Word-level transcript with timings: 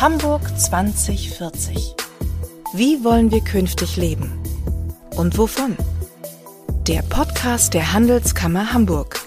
Hamburg 0.00 0.42
2040. 0.56 1.96
Wie 2.72 3.02
wollen 3.02 3.32
wir 3.32 3.40
künftig 3.40 3.96
leben? 3.96 4.40
Und 5.16 5.36
wovon? 5.36 5.76
Der 6.86 7.02
Podcast 7.02 7.74
der 7.74 7.92
Handelskammer 7.92 8.72
Hamburg 8.72 9.20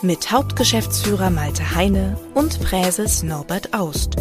mit 0.00 0.32
Hauptgeschäftsführer 0.32 1.28
Malte 1.28 1.74
Heine 1.74 2.16
und 2.32 2.58
Präses 2.60 3.22
Norbert 3.22 3.74
Aust. 3.74 4.16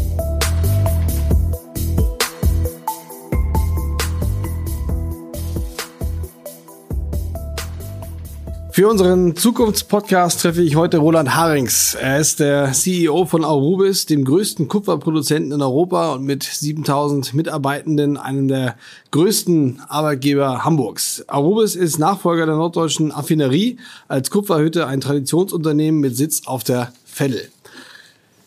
Für 8.78 8.90
unseren 8.90 9.36
Zukunftspodcast 9.36 10.40
treffe 10.40 10.62
ich 10.62 10.76
heute 10.76 11.00
Roland 11.00 11.34
Harings. 11.34 11.96
Er 11.96 12.20
ist 12.20 12.40
der 12.40 12.74
CEO 12.74 13.26
von 13.26 13.44
Aurubis, 13.44 14.06
dem 14.06 14.24
größten 14.24 14.68
Kupferproduzenten 14.68 15.52
in 15.52 15.64
Europa 15.64 16.14
und 16.14 16.26
mit 16.26 16.44
7000 16.44 17.34
Mitarbeitenden 17.34 18.18
einem 18.18 18.48
der 18.48 18.76
größten 19.10 19.82
Arbeitgeber 19.88 20.64
Hamburgs. 20.64 21.26
Aurubis 21.28 21.76
ist 21.76 21.98
Nachfolger 21.98 22.46
der 22.46 22.54
norddeutschen 22.54 23.12
Affinerie 23.12 23.80
als 24.08 24.30
Kupferhütte 24.30 24.86
ein 24.86 25.02
Traditionsunternehmen 25.02 26.00
mit 26.00 26.16
Sitz 26.16 26.44
auf 26.46 26.64
der 26.64 26.94
Veddel. 27.04 27.50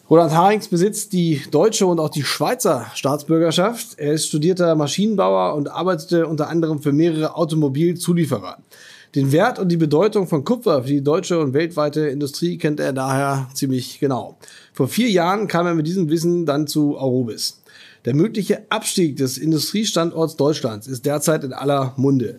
Roland 0.09 0.33
Harings 0.33 0.69
besitzt 0.69 1.12
die 1.12 1.42
deutsche 1.51 1.87
und 1.87 1.98
auch 1.98 2.09
die 2.09 2.23
Schweizer 2.23 2.87
Staatsbürgerschaft. 2.95 3.98
Er 3.98 4.12
ist 4.12 4.28
studierter 4.28 4.77
Maschinenbauer 4.77 5.56
und 5.56 5.73
arbeitete 5.73 6.28
unter 6.28 6.48
anderem 6.48 6.81
für 6.81 6.92
mehrere 6.92 7.34
Automobilzulieferer. 7.34 8.59
Den 9.16 9.32
Wert 9.32 9.59
und 9.59 9.70
die 9.70 9.77
Bedeutung 9.77 10.28
von 10.28 10.45
Kupfer 10.45 10.84
für 10.84 10.88
die 10.88 11.02
deutsche 11.02 11.41
und 11.41 11.52
weltweite 11.52 12.06
Industrie 12.06 12.59
kennt 12.59 12.78
er 12.78 12.92
daher 12.92 13.48
ziemlich 13.55 13.98
genau. 13.98 14.36
Vor 14.73 14.86
vier 14.86 15.10
Jahren 15.10 15.48
kam 15.48 15.66
er 15.66 15.74
mit 15.74 15.88
diesem 15.88 16.09
Wissen 16.10 16.46
dann 16.46 16.69
zu 16.69 16.97
Aurobis. 16.97 17.61
Der 18.05 18.14
mögliche 18.14 18.70
Abstieg 18.70 19.17
des 19.17 19.36
Industriestandorts 19.36 20.36
Deutschlands 20.36 20.86
ist 20.86 21.06
derzeit 21.06 21.42
in 21.42 21.52
aller 21.52 21.92
Munde. 21.97 22.39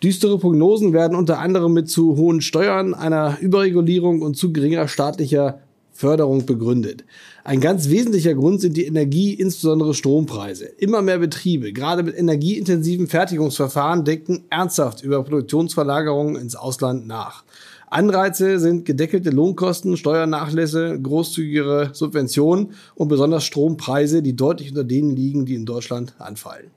Düstere 0.00 0.38
Prognosen 0.38 0.92
werden 0.92 1.16
unter 1.16 1.40
anderem 1.40 1.72
mit 1.72 1.90
zu 1.90 2.16
hohen 2.16 2.40
Steuern, 2.40 2.94
einer 2.94 3.38
Überregulierung 3.40 4.22
und 4.22 4.36
zu 4.36 4.52
geringer 4.52 4.86
staatlicher 4.86 5.58
Förderung 5.92 6.46
begründet. 6.46 7.04
Ein 7.44 7.60
ganz 7.60 7.88
wesentlicher 7.88 8.34
Grund 8.34 8.60
sind 8.60 8.76
die 8.76 8.86
Energie, 8.86 9.34
insbesondere 9.34 9.94
Strompreise. 9.94 10.64
Immer 10.64 11.02
mehr 11.02 11.18
Betriebe, 11.18 11.72
gerade 11.72 12.02
mit 12.02 12.18
energieintensiven 12.18 13.06
Fertigungsverfahren, 13.06 14.04
denken 14.04 14.44
ernsthaft 14.50 15.02
über 15.02 15.22
Produktionsverlagerungen 15.22 16.36
ins 16.36 16.56
Ausland 16.56 17.06
nach. 17.06 17.44
Anreize 17.92 18.58
sind 18.58 18.86
gedeckelte 18.86 19.28
Lohnkosten, 19.28 19.98
Steuernachlässe, 19.98 20.98
großzügigere 20.98 21.90
Subventionen 21.92 22.72
und 22.94 23.08
besonders 23.08 23.44
Strompreise, 23.44 24.22
die 24.22 24.34
deutlich 24.34 24.70
unter 24.70 24.84
denen 24.84 25.14
liegen, 25.14 25.44
die 25.44 25.54
in 25.54 25.66
Deutschland 25.66 26.14
anfallen. 26.18 26.70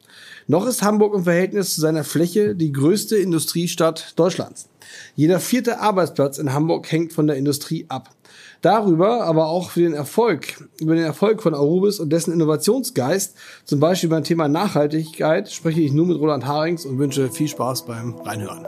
Noch 0.47 0.67
ist 0.67 0.83
Hamburg 0.83 1.15
im 1.15 1.23
Verhältnis 1.23 1.73
zu 1.73 1.79
seiner 1.79 2.03
Fläche 2.03 2.53
die 2.53 2.73
größte 2.73 3.15
Industriestadt 3.15 4.11
Deutschlands. 4.17 4.67
Jeder 5.15 5.39
vierte 5.39 5.79
Arbeitsplatz 5.79 6.37
in 6.37 6.51
Hamburg 6.51 6.91
hängt 6.91 7.13
von 7.13 7.27
der 7.27 7.37
Industrie 7.37 7.85
ab. 7.87 8.09
Darüber, 8.65 9.25
aber 9.25 9.45
auch 9.45 9.69
für 9.69 9.81
den 9.81 9.93
Erfolg, 9.93 10.67
über 10.79 10.95
den 10.95 11.03
Erfolg 11.03 11.43
von 11.43 11.53
Arubis 11.53 11.99
und 11.99 12.09
dessen 12.09 12.33
Innovationsgeist, 12.33 13.35
zum 13.63 13.79
Beispiel 13.79 14.09
beim 14.09 14.23
Thema 14.23 14.47
Nachhaltigkeit, 14.47 15.51
spreche 15.51 15.81
ich 15.81 15.93
nur 15.93 16.07
mit 16.07 16.17
Roland 16.17 16.47
Harings 16.47 16.83
und 16.83 16.97
wünsche 16.97 17.29
viel 17.29 17.47
Spaß 17.47 17.85
beim 17.85 18.15
Reinhören. 18.15 18.65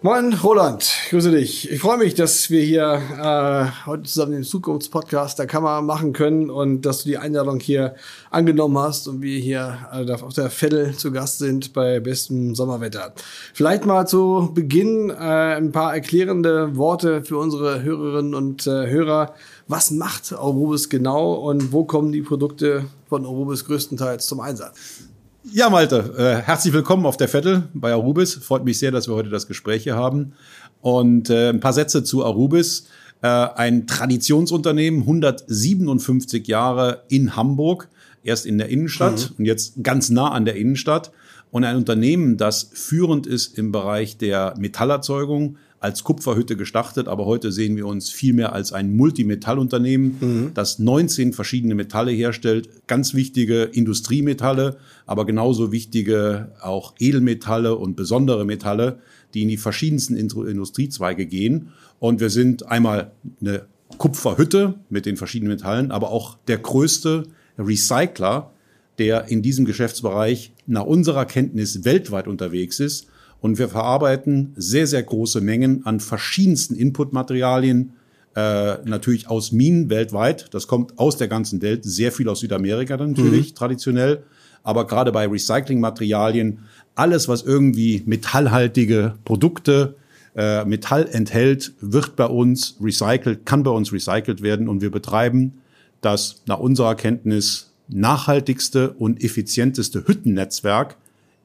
Moin, 0.00 0.32
Roland, 0.32 0.88
grüße 1.10 1.32
dich. 1.32 1.72
Ich 1.72 1.80
freue 1.80 1.98
mich, 1.98 2.14
dass 2.14 2.50
wir 2.50 2.62
hier 2.62 3.02
äh, 3.20 3.84
heute 3.84 4.04
zusammen 4.04 4.30
den 4.30 4.44
Zukunftspodcast 4.44 5.36
der 5.40 5.48
Kammer 5.48 5.82
machen 5.82 6.12
können 6.12 6.50
und 6.50 6.82
dass 6.82 7.02
du 7.02 7.08
die 7.08 7.18
Einladung 7.18 7.58
hier 7.58 7.96
angenommen 8.30 8.78
hast 8.78 9.08
und 9.08 9.22
wir 9.22 9.40
hier 9.40 9.88
äh, 9.92 10.08
auf 10.12 10.34
der 10.34 10.50
Veddel 10.50 10.94
zu 10.94 11.10
Gast 11.10 11.38
sind 11.38 11.72
bei 11.72 11.98
bestem 11.98 12.54
Sommerwetter. 12.54 13.12
Vielleicht 13.52 13.86
mal 13.86 14.06
zu 14.06 14.52
Beginn 14.54 15.10
äh, 15.10 15.14
ein 15.14 15.72
paar 15.72 15.94
erklärende 15.94 16.76
Worte 16.76 17.24
für 17.24 17.38
unsere 17.38 17.82
Hörerinnen 17.82 18.36
und 18.36 18.68
äh, 18.68 18.88
Hörer. 18.88 19.34
Was 19.66 19.90
macht 19.90 20.32
Aurobis 20.32 20.88
genau 20.90 21.32
und 21.32 21.72
wo 21.72 21.82
kommen 21.82 22.12
die 22.12 22.22
Produkte 22.22 22.84
von 23.08 23.26
Aurobis 23.26 23.64
größtenteils 23.64 24.26
zum 24.26 24.38
Einsatz? 24.38 25.07
Ja, 25.52 25.70
Malte, 25.70 26.14
äh, 26.18 26.42
herzlich 26.46 26.74
willkommen 26.74 27.06
auf 27.06 27.16
der 27.16 27.28
Vettel 27.28 27.68
bei 27.72 27.92
Arubis. 27.92 28.34
Freut 28.34 28.64
mich 28.64 28.78
sehr, 28.78 28.90
dass 28.90 29.08
wir 29.08 29.14
heute 29.14 29.30
das 29.30 29.46
Gespräch 29.46 29.82
hier 29.82 29.96
haben. 29.96 30.34
Und 30.82 31.30
äh, 31.30 31.48
ein 31.48 31.60
paar 31.60 31.72
Sätze 31.72 32.04
zu 32.04 32.24
Arubis. 32.24 32.88
Äh, 33.22 33.28
ein 33.28 33.86
Traditionsunternehmen, 33.86 35.00
157 35.00 36.46
Jahre 36.46 37.04
in 37.08 37.34
Hamburg, 37.34 37.88
erst 38.22 38.44
in 38.46 38.58
der 38.58 38.68
Innenstadt 38.68 39.30
mhm. 39.30 39.36
und 39.38 39.44
jetzt 39.46 39.82
ganz 39.82 40.10
nah 40.10 40.32
an 40.32 40.44
der 40.44 40.56
Innenstadt. 40.56 41.12
Und 41.50 41.64
ein 41.64 41.76
Unternehmen, 41.76 42.36
das 42.36 42.70
führend 42.74 43.26
ist 43.26 43.56
im 43.56 43.72
Bereich 43.72 44.18
der 44.18 44.54
Metallerzeugung, 44.58 45.56
als 45.80 46.02
Kupferhütte 46.02 46.56
gestartet, 46.56 47.06
aber 47.06 47.24
heute 47.24 47.52
sehen 47.52 47.76
wir 47.76 47.86
uns 47.86 48.10
viel 48.10 48.32
mehr 48.32 48.52
als 48.52 48.72
ein 48.72 48.96
Multimetallunternehmen, 48.96 50.16
mhm. 50.20 50.50
das 50.54 50.78
19 50.78 51.32
verschiedene 51.32 51.74
Metalle 51.74 52.10
herstellt, 52.10 52.68
ganz 52.86 53.14
wichtige 53.14 53.62
Industriemetalle, 53.62 54.76
aber 55.06 55.24
genauso 55.24 55.70
wichtige 55.70 56.52
auch 56.60 56.94
Edelmetalle 56.98 57.76
und 57.76 57.94
besondere 57.94 58.44
Metalle, 58.44 58.98
die 59.34 59.42
in 59.42 59.48
die 59.48 59.56
verschiedensten 59.56 60.16
Industriezweige 60.16 61.26
gehen. 61.26 61.68
Und 62.00 62.20
wir 62.20 62.30
sind 62.30 62.66
einmal 62.66 63.12
eine 63.40 63.66
Kupferhütte 63.98 64.74
mit 64.90 65.06
den 65.06 65.16
verschiedenen 65.16 65.52
Metallen, 65.52 65.90
aber 65.90 66.10
auch 66.10 66.38
der 66.48 66.58
größte 66.58 67.24
Recycler, 67.58 68.52
der 68.98 69.28
in 69.28 69.42
diesem 69.42 69.64
Geschäftsbereich 69.64 70.52
nach 70.66 70.84
unserer 70.84 71.24
Kenntnis 71.24 71.84
weltweit 71.84 72.26
unterwegs 72.26 72.80
ist 72.80 73.06
und 73.40 73.58
wir 73.58 73.68
verarbeiten 73.68 74.52
sehr, 74.56 74.86
sehr 74.86 75.02
große 75.02 75.40
Mengen 75.40 75.86
an 75.86 76.00
verschiedensten 76.00 76.74
Inputmaterialien, 76.74 77.92
äh, 78.34 78.78
natürlich 78.84 79.28
aus 79.28 79.52
Minen 79.52 79.90
weltweit. 79.90 80.52
Das 80.52 80.66
kommt 80.66 80.98
aus 80.98 81.16
der 81.16 81.28
ganzen 81.28 81.62
Welt, 81.62 81.84
sehr 81.84 82.12
viel 82.12 82.28
aus 82.28 82.40
Südamerika 82.40 82.96
natürlich, 82.96 83.50
mhm. 83.50 83.54
traditionell. 83.54 84.22
Aber 84.62 84.86
gerade 84.86 85.12
bei 85.12 85.26
Recyclingmaterialien, 85.26 86.60
alles, 86.94 87.28
was 87.28 87.42
irgendwie 87.42 88.02
metallhaltige 88.06 89.14
Produkte, 89.24 89.94
äh, 90.36 90.64
Metall 90.64 91.08
enthält, 91.10 91.72
wird 91.80 92.16
bei 92.16 92.26
uns 92.26 92.76
recycelt, 92.80 93.46
kann 93.46 93.62
bei 93.62 93.70
uns 93.70 93.92
recycelt 93.92 94.42
werden. 94.42 94.68
Und 94.68 94.82
wir 94.82 94.90
betreiben 94.90 95.54
das 96.00 96.42
nach 96.46 96.58
unserer 96.58 96.96
Kenntnis 96.96 97.72
nachhaltigste 97.88 98.90
und 98.90 99.24
effizienteste 99.24 100.06
Hüttennetzwerk 100.06 100.96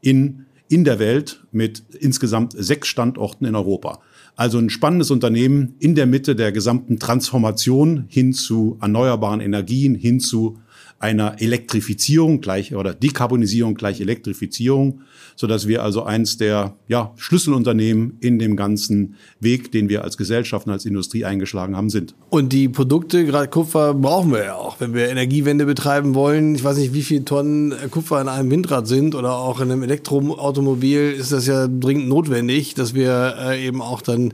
in 0.01 0.45
in 0.73 0.83
der 0.83 0.97
Welt 0.97 1.43
mit 1.51 1.83
insgesamt 1.99 2.53
sechs 2.57 2.87
Standorten 2.87 3.45
in 3.45 3.53
Europa. 3.55 3.99
Also 4.35 4.57
ein 4.57 4.71
spannendes 4.71 5.11
Unternehmen 5.11 5.75
in 5.77 5.93
der 5.93 6.07
Mitte 6.07 6.35
der 6.35 6.51
gesamten 6.51 6.97
Transformation 6.97 8.05
hin 8.07 8.33
zu 8.33 8.79
erneuerbaren 8.81 9.39
Energien, 9.39 9.93
hin 9.93 10.19
zu 10.19 10.57
einer 11.03 11.41
Elektrifizierung 11.41 12.39
gleich 12.39 12.73
oder 12.73 12.93
Dekarbonisierung 12.93 13.75
gleich 13.75 13.99
Elektrifizierung, 13.99 15.01
so 15.35 15.47
dass 15.47 15.67
wir 15.67 15.83
also 15.83 16.03
eins 16.03 16.37
der 16.37 16.75
ja, 16.87 17.11
Schlüsselunternehmen 17.17 18.17
in 18.21 18.39
dem 18.39 18.55
ganzen 18.55 19.15
Weg, 19.41 19.71
den 19.73 19.89
wir 19.89 20.05
als 20.05 20.15
Gesellschaft 20.15 20.65
und 20.65 20.71
als 20.71 20.85
Industrie 20.85 21.25
eingeschlagen 21.25 21.75
haben, 21.75 21.89
sind. 21.89 22.15
Und 22.29 22.53
die 22.53 22.69
Produkte, 22.69 23.25
gerade 23.25 23.49
Kupfer, 23.49 23.93
brauchen 23.93 24.31
wir 24.31 24.45
ja 24.45 24.55
auch, 24.55 24.79
wenn 24.79 24.93
wir 24.93 25.09
Energiewende 25.09 25.65
betreiben 25.65 26.15
wollen. 26.15 26.55
Ich 26.55 26.63
weiß 26.63 26.77
nicht, 26.77 26.93
wie 26.93 27.03
viele 27.03 27.25
Tonnen 27.25 27.73
Kupfer 27.91 28.21
in 28.21 28.29
einem 28.29 28.49
Windrad 28.49 28.87
sind 28.87 29.13
oder 29.13 29.33
auch 29.33 29.59
in 29.59 29.71
einem 29.71 29.83
Elektroautomobil 29.83 31.11
ist 31.11 31.33
das 31.33 31.47
ja 31.47 31.67
dringend 31.67 32.07
notwendig, 32.07 32.75
dass 32.75 32.93
wir 32.93 33.35
äh, 33.39 33.67
eben 33.67 33.81
auch 33.81 34.01
dann 34.01 34.33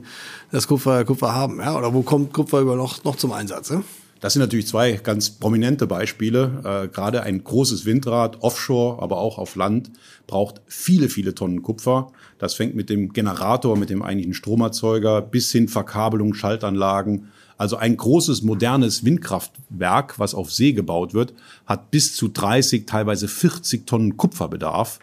das 0.52 0.68
Kupfer, 0.68 1.04
Kupfer 1.04 1.34
haben. 1.34 1.58
Ja? 1.58 1.76
Oder 1.76 1.92
wo 1.92 2.02
kommt 2.02 2.32
Kupfer 2.32 2.60
über 2.60 2.76
noch, 2.76 3.02
noch 3.02 3.16
zum 3.16 3.32
Einsatz? 3.32 3.70
Ne? 3.70 3.82
Das 4.20 4.34
sind 4.34 4.40
natürlich 4.40 4.66
zwei 4.66 4.92
ganz 4.92 5.30
prominente 5.30 5.86
Beispiele. 5.86 6.62
Äh, 6.64 6.88
gerade 6.88 7.22
ein 7.22 7.42
großes 7.42 7.86
Windrad, 7.86 8.42
offshore, 8.42 9.02
aber 9.02 9.18
auch 9.18 9.38
auf 9.38 9.56
Land, 9.56 9.90
braucht 10.26 10.60
viele, 10.66 11.08
viele 11.08 11.34
Tonnen 11.34 11.62
Kupfer. 11.62 12.12
Das 12.38 12.54
fängt 12.54 12.74
mit 12.74 12.90
dem 12.90 13.12
Generator, 13.12 13.76
mit 13.76 13.88
dem 13.88 14.02
eigentlichen 14.02 14.34
Stromerzeuger 14.34 15.22
bis 15.22 15.50
hin 15.50 15.68
Verkabelung, 15.68 16.34
Schaltanlagen. 16.34 17.28
Also 17.56 17.76
ein 17.76 17.96
großes, 17.96 18.42
modernes 18.42 19.04
Windkraftwerk, 19.04 20.18
was 20.18 20.34
auf 20.34 20.52
See 20.52 20.72
gebaut 20.72 21.14
wird, 21.14 21.34
hat 21.66 21.90
bis 21.90 22.14
zu 22.14 22.28
30, 22.28 22.86
teilweise 22.86 23.26
40 23.26 23.86
Tonnen 23.86 24.16
Kupferbedarf. 24.16 24.98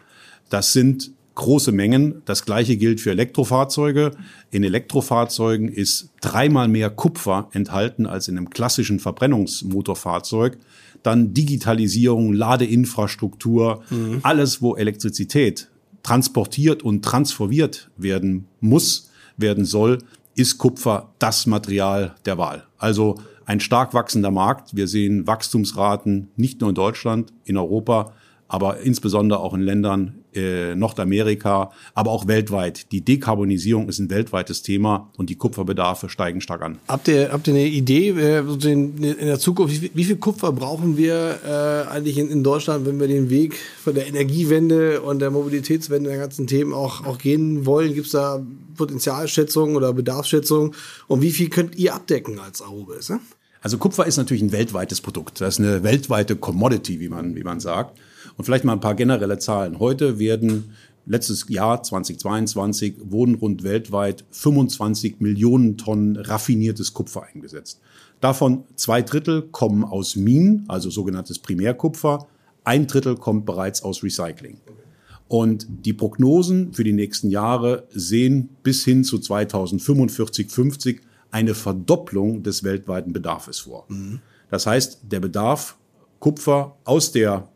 Das 0.50 0.74
sind 0.74 1.12
große 1.38 1.72
Mengen. 1.72 2.24
Das 2.26 2.46
gleiche 2.46 2.78
gilt 2.78 3.00
für 3.00 3.12
Elektrofahrzeuge. 3.12 4.12
In 4.52 4.64
Elektrofahrzeugen 4.64 5.70
ist 5.70 6.10
dreimal 6.20 6.68
mehr 6.68 6.90
Kupfer 6.90 7.48
enthalten 7.54 8.06
als 8.06 8.28
in 8.28 8.38
einem 8.38 8.50
klassischen 8.50 9.00
Verbrennungsmotorfahrzeug. 9.00 10.58
Dann 11.04 11.34
Digitalisierung, 11.34 12.34
Ladeinfrastruktur, 12.34 13.84
mhm. 13.90 14.20
alles, 14.24 14.62
wo 14.62 14.76
Elektrizität 14.76 15.70
transportiert 16.04 16.84
und 16.84 17.06
transformiert 17.06 17.90
werden 17.98 18.48
muss, 18.60 19.12
werden 19.38 19.64
soll, 19.64 20.00
ist 20.36 20.58
Kupfer 20.58 21.14
das 21.20 21.46
Material 21.46 22.16
der 22.26 22.38
Wahl. 22.38 22.64
Also 22.78 23.20
ein 23.46 23.60
stark 23.60 23.94
wachsender 23.94 24.32
Markt. 24.32 24.76
Wir 24.76 24.88
sehen 24.88 25.28
Wachstumsraten 25.28 26.30
nicht 26.36 26.62
nur 26.62 26.70
in 26.70 26.76
Deutschland, 26.76 27.32
in 27.46 27.58
Europa, 27.58 28.14
aber 28.48 28.80
insbesondere 28.80 29.40
auch 29.40 29.54
in 29.54 29.62
Ländern 29.62 30.16
äh, 30.38 30.76
Nordamerika, 30.76 31.72
aber 31.94 32.12
auch 32.12 32.28
weltweit. 32.28 32.92
Die 32.92 33.02
Dekarbonisierung 33.02 33.90
ist 33.90 34.00
ein 34.00 34.10
weltweites 34.10 34.62
Thema 34.62 35.12
und 35.18 35.30
die 35.30 35.36
Kupferbedarfe 35.36 36.10
steigen 36.10 36.40
stark 36.40 36.62
an. 36.62 36.78
Habt 36.88 37.08
ihr, 37.08 37.32
habt 37.32 37.48
ihr 37.48 37.54
eine 37.54 37.66
Idee 37.66 38.10
äh, 38.10 38.40
in, 38.40 39.02
der 39.02 39.40
Zukunft, 39.40 39.82
wie, 39.82 39.92
wie, 39.94 40.04
viel 40.04 40.18
Kupfer 40.18 40.52
brauchen 40.52 40.96
wir 40.98 41.40
äh, 41.46 41.90
eigentlich 41.90 42.18
in, 42.18 42.30
in, 42.30 42.44
Deutschland, 42.44 42.86
wenn 42.86 43.00
wir 43.00 43.08
den 43.08 43.30
Weg 43.30 43.58
von 43.84 43.96
der 43.96 44.08
Energiewende 44.08 45.02
und 45.02 45.20
der 45.20 45.32
Mobilitätswende 45.32 46.10
der 46.10 46.20
ganzen 46.20 46.48
Themen 46.48 46.74
auch, 46.74 47.06
auch 47.06 47.18
gehen 47.18 47.66
wollen? 47.66 47.94
Gibt 47.94 48.06
es 48.06 48.14
da 48.14 48.42
Potenzialschätzungen 48.76 49.76
oder 49.76 49.92
Bedarfsschätzungen? 49.92 50.74
Und 51.08 51.22
wie 51.22 51.32
viel 51.32 51.50
könnt 51.50 51.76
ihr 51.76 51.94
abdecken 51.96 52.40
als 52.40 52.62
Arubis? 52.62 53.10
Ne? 53.10 53.20
Also 53.62 53.78
Kupfer 53.78 54.06
ist 54.06 54.18
natürlich 54.18 54.44
ein 54.44 54.52
weltweites 54.52 55.02
Produkt. 55.02 55.42
Das 55.42 55.56
ist 55.56 55.66
eine 55.66 55.84
weltweite 55.84 56.36
Commodity, 56.36 57.00
wie 57.00 57.10
man, 57.10 57.36
wie 57.36 57.44
man 57.44 57.60
sagt. 57.60 58.00
Und 58.38 58.46
vielleicht 58.46 58.64
mal 58.64 58.74
ein 58.74 58.80
paar 58.80 58.96
generelle 58.96 59.40
Zahlen. 59.40 59.80
Heute 59.80 60.20
werden 60.20 60.72
letztes 61.08 61.46
Jahr 61.50 61.82
2022 61.82 62.96
wurden 63.10 63.36
rund 63.36 63.64
weltweit 63.64 64.26
25 64.32 65.20
Millionen 65.20 65.78
Tonnen 65.78 66.18
raffiniertes 66.18 66.94
Kupfer 66.94 67.24
eingesetzt. 67.24 67.82
Davon 68.22 68.64
zwei 68.76 69.02
Drittel 69.02 69.44
kommen 69.44 69.84
aus 69.84 70.16
Minen, 70.16 70.66
also 70.68 70.90
sogenanntes 70.90 71.40
Primärkupfer. 71.40 72.28
Ein 72.64 72.88
Drittel 72.88 73.16
kommt 73.16 73.46
bereits 73.46 73.82
aus 73.82 74.04
Recycling. 74.04 74.58
Und 75.28 75.68
die 75.86 75.94
Prognosen 75.94 76.74
für 76.74 76.84
die 76.84 76.94
nächsten 76.94 77.30
Jahre 77.30 77.88
sehen 77.90 78.50
bis 78.64 78.86
hin 78.86 79.04
zu 79.04 79.20
2045, 79.20 80.50
50 80.50 81.02
eine 81.32 81.54
Verdopplung 81.54 82.44
des 82.44 82.64
weltweiten 82.64 83.14
Bedarfs 83.14 83.60
vor. 83.60 83.86
Mhm. 83.90 84.20
Das 84.50 84.66
heißt, 84.66 85.00
der 85.04 85.20
Bedarf 85.20 85.78
Kupfer 86.20 86.78
aus 86.84 87.12
der 87.12 87.48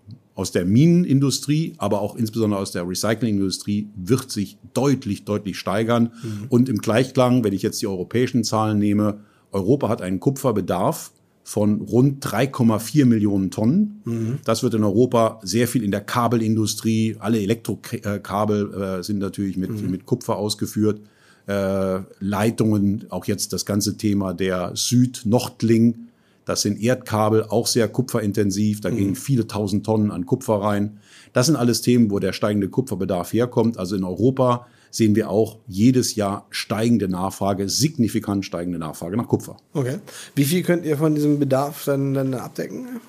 aus 0.41 0.51
der 0.51 0.65
Minenindustrie, 0.65 1.75
aber 1.77 2.01
auch 2.01 2.15
insbesondere 2.15 2.59
aus 2.59 2.71
der 2.71 2.87
Recyclingindustrie 2.87 3.87
wird 3.95 4.31
sich 4.31 4.57
deutlich, 4.73 5.23
deutlich 5.23 5.57
steigern. 5.57 6.11
Mhm. 6.23 6.45
Und 6.49 6.67
im 6.67 6.79
Gleichklang, 6.79 7.43
wenn 7.43 7.53
ich 7.53 7.61
jetzt 7.61 7.81
die 7.81 7.87
europäischen 7.87 8.43
Zahlen 8.43 8.79
nehme, 8.79 9.19
Europa 9.51 9.87
hat 9.87 10.01
einen 10.01 10.19
Kupferbedarf 10.19 11.11
von 11.43 11.81
rund 11.81 12.25
3,4 12.25 13.05
Millionen 13.05 13.51
Tonnen. 13.51 14.01
Mhm. 14.05 14.39
Das 14.43 14.63
wird 14.63 14.73
in 14.73 14.83
Europa 14.83 15.39
sehr 15.43 15.67
viel 15.67 15.83
in 15.83 15.91
der 15.91 16.01
Kabelindustrie. 16.01 17.17
Alle 17.19 17.39
Elektrokabel 17.39 18.73
äh, 18.73 19.03
sind 19.03 19.19
natürlich 19.19 19.57
mit, 19.57 19.69
mhm. 19.69 19.91
mit 19.91 20.05
Kupfer 20.05 20.37
ausgeführt. 20.37 21.01
Äh, 21.47 21.99
Leitungen, 22.19 23.05
auch 23.09 23.25
jetzt 23.25 23.53
das 23.53 23.65
ganze 23.65 23.97
Thema 23.97 24.33
der 24.33 24.71
Süd-Nordling 24.75 26.07
das 26.45 26.61
sind 26.61 26.81
Erdkabel, 26.81 27.43
auch 27.43 27.67
sehr 27.67 27.87
kupferintensiv. 27.87 28.81
Da 28.81 28.89
mhm. 28.89 28.97
gehen 28.97 29.15
viele 29.15 29.47
tausend 29.47 29.85
Tonnen 29.85 30.11
an 30.11 30.25
Kupfer 30.25 30.55
rein. 30.55 30.99
Das 31.33 31.45
sind 31.45 31.55
alles 31.55 31.81
Themen, 31.81 32.11
wo 32.11 32.19
der 32.19 32.33
steigende 32.33 32.69
Kupferbedarf 32.69 33.33
herkommt. 33.33 33.77
Also 33.77 33.95
in 33.95 34.03
Europa 34.03 34.67
sehen 34.89 35.15
wir 35.15 35.29
auch 35.29 35.57
jedes 35.67 36.15
Jahr 36.15 36.45
steigende 36.49 37.07
Nachfrage, 37.07 37.69
signifikant 37.69 38.45
steigende 38.45 38.77
Nachfrage 38.77 39.15
nach 39.15 39.27
Kupfer. 39.27 39.55
Okay. 39.73 39.99
Wie 40.35 40.43
viel 40.43 40.63
könnt 40.63 40.85
ihr 40.85 40.97
von 40.97 41.15
diesem 41.15 41.39
Bedarf 41.39 41.85
dann, 41.85 42.13
dann 42.13 42.33
abdecken? 42.33 42.99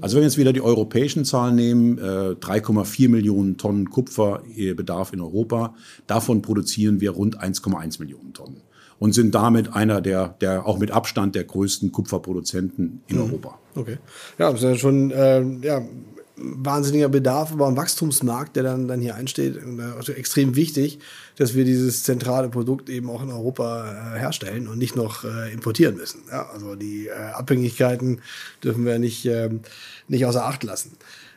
Also 0.00 0.16
wenn 0.16 0.22
wir 0.22 0.28
jetzt 0.28 0.36
wieder 0.36 0.52
die 0.52 0.60
europäischen 0.60 1.24
Zahlen 1.24 1.54
nehmen, 1.54 1.98
äh, 1.98 2.34
3,4 2.34 3.08
Millionen 3.08 3.56
Tonnen 3.56 3.88
Kupferbedarf 3.88 5.12
in 5.12 5.20
Europa, 5.20 5.74
davon 6.06 6.42
produzieren 6.42 7.00
wir 7.00 7.12
rund 7.12 7.40
1,1 7.40 8.00
Millionen 8.00 8.34
Tonnen 8.34 8.60
und 9.00 9.12
sind 9.12 9.34
damit 9.34 9.74
einer 9.74 10.00
der, 10.00 10.36
der 10.40 10.66
auch 10.66 10.78
mit 10.78 10.92
Abstand 10.92 11.34
der 11.34 11.42
größten 11.44 11.90
Kupferproduzenten 11.90 13.02
in 13.08 13.16
mhm. 13.16 13.22
Europa. 13.22 13.58
Okay. 13.74 13.96
Ja, 14.38 14.52
das 14.52 14.62
ist 14.62 14.68
ja 14.68 14.76
schon 14.76 15.10
äh, 15.10 15.42
ja, 15.62 15.82
wahnsinniger 16.36 17.08
Bedarf, 17.08 17.52
aber 17.52 17.66
ein 17.66 17.76
Wachstumsmarkt, 17.76 18.56
der 18.56 18.62
dann, 18.62 18.88
dann 18.88 19.00
hier 19.00 19.14
einsteht. 19.14 19.58
Also 19.96 20.12
extrem 20.12 20.54
wichtig, 20.54 20.98
dass 21.36 21.54
wir 21.54 21.64
dieses 21.64 22.02
zentrale 22.02 22.50
Produkt 22.50 22.90
eben 22.90 23.08
auch 23.08 23.22
in 23.22 23.30
Europa 23.30 24.14
äh, 24.14 24.18
herstellen 24.18 24.68
und 24.68 24.78
nicht 24.78 24.96
noch 24.96 25.24
äh, 25.24 25.52
importieren 25.52 25.96
müssen. 25.96 26.22
Ja, 26.30 26.48
also 26.52 26.74
die 26.74 27.08
äh, 27.08 27.12
Abhängigkeiten 27.12 28.20
dürfen 28.62 28.84
wir 28.84 28.98
nicht, 28.98 29.24
äh, 29.24 29.48
nicht 30.08 30.26
außer 30.26 30.44
Acht 30.44 30.62
lassen. 30.62 30.92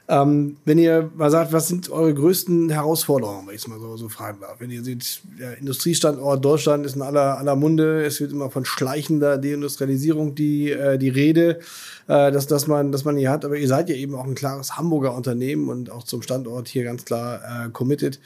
Ähm, 0.09 0.57
wenn 0.65 0.77
ihr 0.77 1.09
mal 1.15 1.31
sagt, 1.31 1.53
was 1.53 1.69
sind 1.69 1.89
eure 1.89 2.13
größten 2.13 2.69
Herausforderungen, 2.69 3.47
wenn 3.47 3.55
ich 3.55 3.61
es 3.61 3.67
mal 3.69 3.79
so, 3.79 3.95
so 3.95 4.09
fragen 4.09 4.41
darf? 4.41 4.57
Wenn 4.59 4.69
ihr 4.69 4.83
seht, 4.83 5.21
der 5.39 5.57
Industriestandort 5.57 6.43
Deutschland 6.43 6.85
ist 6.85 6.97
in 6.97 7.01
aller, 7.01 7.37
aller 7.37 7.55
Munde, 7.55 8.03
es 8.03 8.19
wird 8.19 8.33
immer 8.33 8.49
von 8.49 8.65
schleichender 8.65 9.37
Deindustrialisierung 9.37 10.35
die, 10.35 10.71
äh, 10.71 10.97
die 10.97 11.07
Rede, 11.07 11.59
äh, 12.07 12.31
dass, 12.33 12.47
dass, 12.47 12.67
man, 12.67 12.91
dass 12.91 13.05
man 13.05 13.15
hier 13.15 13.31
hat, 13.31 13.45
aber 13.45 13.55
ihr 13.55 13.67
seid 13.67 13.89
ja 13.89 13.95
eben 13.95 14.15
auch 14.15 14.25
ein 14.25 14.35
klares 14.35 14.75
Hamburger 14.75 15.15
Unternehmen 15.15 15.69
und 15.69 15.89
auch 15.89 16.03
zum 16.03 16.21
Standort 16.21 16.67
hier 16.67 16.83
ganz 16.83 17.05
klar 17.05 17.39
äh, 17.67 17.69
committed. 17.69 18.19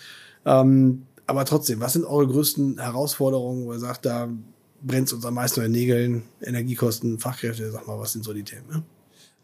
Ähm, 0.46 1.04
aber 1.28 1.46
trotzdem, 1.46 1.80
was 1.80 1.94
sind 1.94 2.06
eure 2.06 2.28
größten 2.28 2.80
Herausforderungen, 2.80 3.68
wo 3.68 3.74
ihr 3.74 3.80
sagt, 3.80 4.06
da 4.08 4.30
brennt 4.82 5.08
es 5.08 5.14
uns 5.14 5.26
am 5.26 5.36
meisten 5.36 5.60
in 5.60 5.72
den 5.72 5.80
Nägeln, 5.80 6.24
Energiekosten, 6.42 7.20
Fachkräfte, 7.20 7.70
sag 7.70 7.86
mal, 7.86 8.00
was 8.00 8.14
sind 8.14 8.26
so 8.26 8.34
die 8.34 8.44
Themen? 8.44 8.68
Ne? 8.72 8.84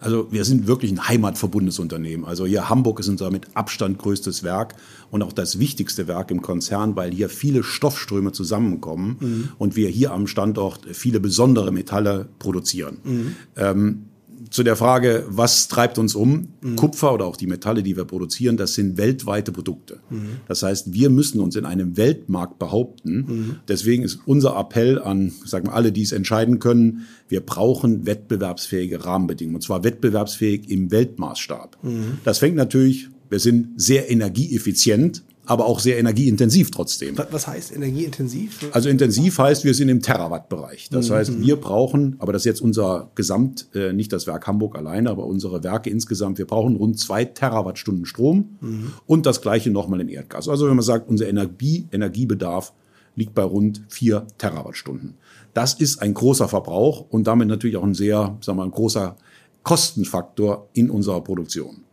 Also 0.03 0.27
wir 0.31 0.43
sind 0.43 0.67
wirklich 0.67 0.91
ein 0.91 1.07
heimatverbundenes 1.07 1.79
Unternehmen. 1.79 2.25
Also 2.25 2.45
hier 2.45 2.69
Hamburg 2.69 2.99
ist 2.99 3.07
unser 3.07 3.31
mit 3.31 3.47
Abstand 3.55 3.99
größtes 3.99 4.43
Werk 4.43 4.75
und 5.11 5.21
auch 5.21 5.31
das 5.31 5.59
wichtigste 5.59 6.07
Werk 6.09 6.29
im 6.29 6.41
Konzern, 6.41 6.97
weil 6.97 7.11
hier 7.11 7.29
viele 7.29 7.63
Stoffströme 7.63 8.33
zusammenkommen 8.33 9.17
mhm. 9.19 9.49
und 9.57 9.77
wir 9.77 9.87
hier 9.87 10.11
am 10.11 10.27
Standort 10.27 10.81
viele 10.91 11.21
besondere 11.21 11.71
Metalle 11.71 12.27
produzieren. 12.37 12.97
Mhm. 13.03 13.35
Ähm, 13.55 14.05
zu 14.49 14.63
der 14.63 14.75
Frage, 14.75 15.25
was 15.27 15.67
treibt 15.67 15.97
uns 15.97 16.15
um? 16.15 16.49
Mhm. 16.61 16.75
Kupfer 16.75 17.13
oder 17.13 17.25
auch 17.25 17.37
die 17.37 17.47
Metalle, 17.47 17.83
die 17.83 17.95
wir 17.95 18.05
produzieren, 18.05 18.57
das 18.57 18.73
sind 18.73 18.97
weltweite 18.97 19.51
Produkte. 19.51 19.99
Mhm. 20.09 20.37
Das 20.47 20.63
heißt, 20.63 20.93
wir 20.93 21.09
müssen 21.09 21.39
uns 21.39 21.55
in 21.55 21.65
einem 21.65 21.97
Weltmarkt 21.97 22.59
behaupten. 22.59 23.15
Mhm. 23.15 23.55
Deswegen 23.67 24.03
ist 24.03 24.19
unser 24.25 24.57
Appell 24.57 25.01
an, 25.01 25.31
sagen 25.45 25.67
wir 25.67 25.73
alle, 25.73 25.91
die 25.91 26.03
es 26.03 26.11
entscheiden 26.11 26.59
können, 26.59 27.05
wir 27.27 27.41
brauchen 27.41 28.05
wettbewerbsfähige 28.05 29.05
Rahmenbedingungen. 29.05 29.55
Und 29.55 29.61
zwar 29.61 29.83
wettbewerbsfähig 29.83 30.69
im 30.69 30.91
Weltmaßstab. 30.91 31.77
Das 32.23 32.39
fängt 32.39 32.55
natürlich, 32.55 33.09
wir 33.29 33.39
sind 33.39 33.69
sehr 33.81 34.11
energieeffizient 34.11 35.23
aber 35.45 35.65
auch 35.65 35.79
sehr 35.79 35.99
energieintensiv 35.99 36.71
trotzdem. 36.71 37.17
Was 37.31 37.47
heißt 37.47 37.75
energieintensiv? 37.75 38.69
Also 38.71 38.89
intensiv 38.89 39.37
heißt, 39.37 39.65
wir 39.65 39.73
sind 39.73 39.89
im 39.89 40.01
Terawattbereich. 40.01 40.89
Das 40.89 41.09
mhm. 41.09 41.13
heißt, 41.13 41.41
wir 41.41 41.55
brauchen, 41.57 42.15
aber 42.19 42.31
das 42.31 42.43
ist 42.43 42.45
jetzt 42.45 42.61
unser 42.61 43.11
Gesamt, 43.15 43.67
äh, 43.73 43.91
nicht 43.91 44.13
das 44.13 44.25
Werk 44.25 44.47
Hamburg 44.47 44.77
alleine, 44.77 45.09
aber 45.09 45.25
unsere 45.25 45.63
Werke 45.63 45.89
insgesamt, 45.89 46.37
wir 46.37 46.47
brauchen 46.47 46.75
rund 46.77 46.97
zwei 46.97 47.25
Terawattstunden 47.25 48.05
Strom 48.05 48.57
mhm. 48.61 48.93
und 49.05 49.25
das 49.25 49.41
gleiche 49.41 49.69
nochmal 49.69 49.99
in 50.01 50.07
Erdgas. 50.07 50.47
Also 50.47 50.67
wenn 50.67 50.75
man 50.75 50.85
sagt, 50.85 51.09
unser 51.09 51.27
Energie, 51.27 51.87
Energiebedarf 51.91 52.73
liegt 53.15 53.35
bei 53.35 53.43
rund 53.43 53.83
vier 53.89 54.25
Terawattstunden. 54.37 55.15
Das 55.53 55.75
ist 55.75 56.01
ein 56.01 56.13
großer 56.13 56.47
Verbrauch 56.47 57.05
und 57.09 57.27
damit 57.27 57.47
natürlich 57.47 57.77
auch 57.77 57.83
ein 57.83 57.93
sehr, 57.93 58.37
sagen 58.41 58.41
wir 58.45 58.53
mal, 58.55 58.63
ein 58.63 58.71
großer 58.71 59.15
Kostenfaktor 59.63 60.67
in 60.73 60.89
unserer 60.89 61.21
Produktion. 61.21 61.83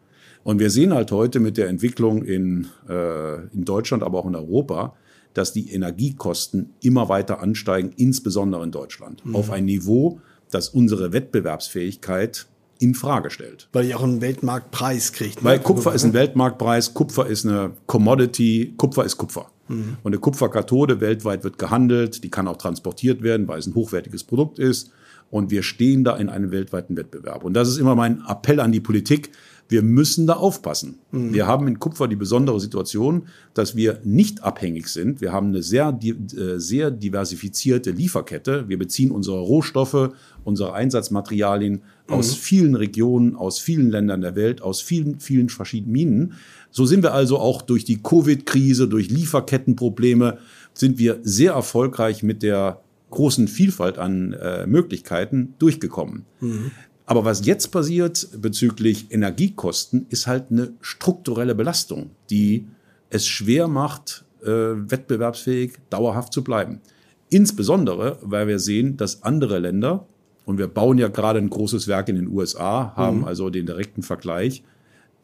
Und 0.42 0.59
wir 0.59 0.70
sehen 0.70 0.94
halt 0.94 1.12
heute 1.12 1.40
mit 1.40 1.56
der 1.56 1.68
Entwicklung 1.68 2.25
in, 2.25 2.66
äh, 2.88 3.47
in 3.54 3.64
Deutschland, 3.64 4.02
aber 4.02 4.18
auch 4.18 4.26
in 4.26 4.35
Europa, 4.35 4.94
dass 5.35 5.52
die 5.52 5.73
Energiekosten 5.73 6.75
immer 6.80 7.09
weiter 7.09 7.40
ansteigen, 7.40 7.92
insbesondere 7.97 8.64
in 8.64 8.73
Deutschland, 8.73 9.25
mhm. 9.25 9.37
auf 9.37 9.50
ein 9.50 9.64
Niveau, 9.64 10.20
das 10.50 10.68
unsere 10.68 11.12
Wettbewerbsfähigkeit 11.12 12.47
in 12.78 12.94
Frage 12.94 13.30
stellt. 13.30 13.68
Weil 13.73 13.85
ihr 13.85 13.99
auch 13.99 14.02
einen 14.02 14.23
Weltmarktpreis 14.23 15.12
kriegt. 15.12 15.42
Ne? 15.42 15.44
Weil 15.44 15.61
Kupfer 15.61 15.94
ist 15.94 16.04
ein 16.04 16.14
Weltmarktpreis, 16.14 16.94
Kupfer 16.94 17.26
ist 17.26 17.47
eine 17.47 17.73
Commodity, 17.87 18.75
Kupfer 18.76 19.04
ist 19.04 19.18
Kupfer. 19.18 19.50
Mhm. 19.68 19.99
Und 20.02 20.12
eine 20.12 20.18
Kupferkathode 20.18 21.00
weltweit 21.00 21.44
wird 21.44 21.59
gehandelt, 21.59 22.25
die 22.25 22.30
kann 22.30 22.49
auch 22.49 22.56
transportiert 22.56 23.23
werden, 23.23 23.47
weil 23.47 23.59
es 23.59 23.66
ein 23.66 23.75
hochwertiges 23.75 24.25
Produkt 24.25 24.59
ist. 24.59 24.92
Und 25.30 25.50
wir 25.50 25.62
stehen 25.62 26.02
da 26.02 26.16
in 26.16 26.28
einem 26.28 26.50
weltweiten 26.50 26.97
Wettbewerb. 26.97 27.44
Und 27.44 27.52
das 27.52 27.68
ist 27.68 27.76
immer 27.76 27.94
mein 27.94 28.25
Appell 28.26 28.59
an 28.59 28.73
die 28.73 28.80
Politik. 28.80 29.30
Wir 29.71 29.83
müssen 29.83 30.27
da 30.27 30.35
aufpassen. 30.35 30.99
Mhm. 31.12 31.33
Wir 31.33 31.47
haben 31.47 31.69
in 31.69 31.79
Kupfer 31.79 32.09
die 32.09 32.17
besondere 32.17 32.59
Situation, 32.59 33.29
dass 33.55 33.77
wir 33.77 34.00
nicht 34.05 34.43
abhängig 34.43 34.89
sind. 34.89 35.21
Wir 35.21 35.33
haben 35.33 35.49
eine 35.49 35.62
sehr, 35.62 35.97
äh, 36.03 36.59
sehr 36.59 36.91
diversifizierte 36.91 37.93
Lieferkette. 37.93 38.69
Wir 38.69 38.79
beziehen 38.79 39.12
unsere 39.12 39.39
Rohstoffe, 39.39 40.11
unsere 40.43 40.75
Einsatzmaterialien 40.75 41.75
mhm. 42.09 42.15
aus 42.15 42.35
vielen 42.35 42.75
Regionen, 42.75 43.37
aus 43.37 43.61
vielen 43.61 43.91
Ländern 43.91 44.21
der 44.21 44.35
Welt, 44.35 44.61
aus 44.61 44.83
vielen, 44.83 45.21
vielen 45.21 45.49
verschiedenen 45.49 45.93
Minen. 45.93 46.33
So 46.73 46.85
sind 46.85 47.05
wir 47.05 47.15
also 47.15 47.39
auch 47.39 47.62
durch 47.62 47.85
die 47.85 48.03
Covid-Krise, 48.03 48.89
durch 48.89 49.09
Lieferkettenprobleme, 49.09 50.39
sind 50.75 50.99
wir 50.99 51.21
sehr 51.23 51.53
erfolgreich 51.53 52.25
mit 52.25 52.43
der 52.43 52.81
großen 53.11 53.49
Vielfalt 53.49 53.99
an 53.99 54.33
äh, 54.33 54.67
Möglichkeiten 54.67 55.55
durchgekommen. 55.59 56.25
Mhm. 56.41 56.71
Aber 57.11 57.25
was 57.25 57.45
jetzt 57.45 57.73
passiert 57.73 58.29
bezüglich 58.40 59.11
Energiekosten, 59.11 60.07
ist 60.11 60.29
halt 60.29 60.52
eine 60.52 60.75
strukturelle 60.81 61.57
Belastung, 61.57 62.11
die 62.31 62.69
es 63.09 63.26
schwer 63.26 63.67
macht, 63.67 64.25
äh, 64.45 64.47
wettbewerbsfähig, 64.47 65.73
dauerhaft 65.90 66.33
zu 66.33 66.45
bleiben. 66.45 66.81
Insbesondere, 67.29 68.19
weil 68.23 68.47
wir 68.47 68.61
sehen, 68.61 68.97
dass 68.97 69.25
andere 69.25 69.59
Länder, 69.59 70.07
und 70.45 70.59
wir 70.59 70.69
bauen 70.69 70.99
ja 70.99 71.09
gerade 71.09 71.40
ein 71.40 71.50
großes 71.50 71.88
Werk 71.88 72.09
in 72.09 72.14
den 72.14 72.29
USA, 72.29 72.93
haben 72.95 73.25
also 73.25 73.50
den 73.50 73.67
direkten 73.67 74.05
Vergleich, 74.05 74.62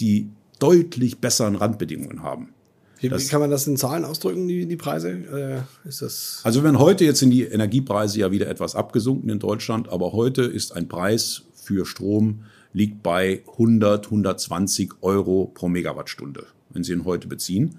die 0.00 0.28
deutlich 0.59 1.19
besseren 1.19 1.55
Randbedingungen 1.55 2.25
haben. 2.25 2.49
Wie, 2.99 3.12
wie 3.12 3.26
kann 3.26 3.40
man 3.40 3.50
das 3.50 3.69
in 3.69 3.76
Zahlen 3.76 4.05
ausdrücken, 4.05 4.49
die, 4.49 4.66
die 4.66 4.76
Preise? 4.76 5.11
Äh, 5.11 5.88
ist 5.88 6.02
das 6.02 6.40
Also 6.43 6.64
wenn 6.64 6.81
heute 6.81 7.05
jetzt 7.05 7.21
sind 7.21 7.31
die 7.31 7.45
Energiepreise 7.45 8.19
ja 8.19 8.33
wieder 8.33 8.49
etwas 8.49 8.75
abgesunken 8.75 9.31
in 9.31 9.38
Deutschland, 9.38 9.88
aber 9.88 10.12
heute 10.12 10.43
ist 10.43 10.75
ein 10.75 10.88
Preis 10.88 11.43
für 11.66 11.85
Strom 11.85 12.44
liegt 12.73 13.02
bei 13.02 13.42
100, 13.52 14.06
120 14.06 15.02
Euro 15.02 15.50
pro 15.52 15.68
Megawattstunde, 15.68 16.46
wenn 16.70 16.85
Sie 16.85 16.92
ihn 16.92 17.04
heute 17.04 17.26
beziehen. 17.26 17.78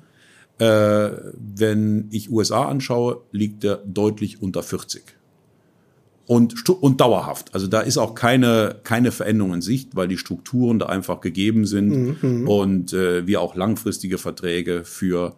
Äh, 0.60 1.12
wenn 1.36 2.08
ich 2.12 2.32
USA 2.32 2.68
anschaue, 2.68 3.22
liegt 3.32 3.64
er 3.64 3.78
deutlich 3.86 4.42
unter 4.42 4.64
40. 4.64 5.04
Und, 6.26 6.68
und 6.70 7.00
dauerhaft. 7.00 7.54
Also 7.54 7.68
da 7.68 7.80
ist 7.80 7.98
auch 7.98 8.14
keine, 8.14 8.76
keine 8.84 9.14
Veränderung 9.14 9.54
in 9.54 9.62
Sicht, 9.62 9.96
weil 9.96 10.10
die 10.10 10.18
Strukturen 10.18 10.78
da 10.78 10.88
einfach 10.88 11.22
gegeben 11.22 11.66
sind 11.66 12.22
und 12.48 12.92
äh, 12.92 13.26
wir 13.26 13.40
auch 13.40 13.56
langfristige 13.56 14.18
Verträge 14.18 14.84
für 14.84 15.38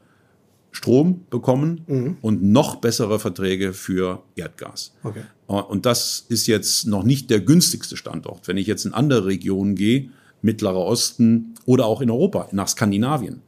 Strom 0.71 1.25
bekommen 1.29 2.17
und 2.21 2.43
noch 2.43 2.77
bessere 2.77 3.19
Verträge 3.19 3.73
für 3.73 4.23
Erdgas. 4.35 4.93
Okay. 5.03 5.23
Und 5.47 5.85
das 5.85 6.25
ist 6.29 6.47
jetzt 6.47 6.85
noch 6.85 7.03
nicht 7.03 7.29
der 7.29 7.39
günstigste 7.39 7.97
Standort. 7.97 8.47
Wenn 8.47 8.57
ich 8.57 8.67
jetzt 8.67 8.85
in 8.85 8.93
andere 8.93 9.25
Regionen 9.25 9.75
gehe, 9.75 10.09
Mittlerer 10.41 10.85
Osten 10.85 11.55
oder 11.65 11.85
auch 11.85 12.01
in 12.01 12.09
Europa, 12.09 12.47
nach 12.51 12.67
Skandinavien, 12.67 13.41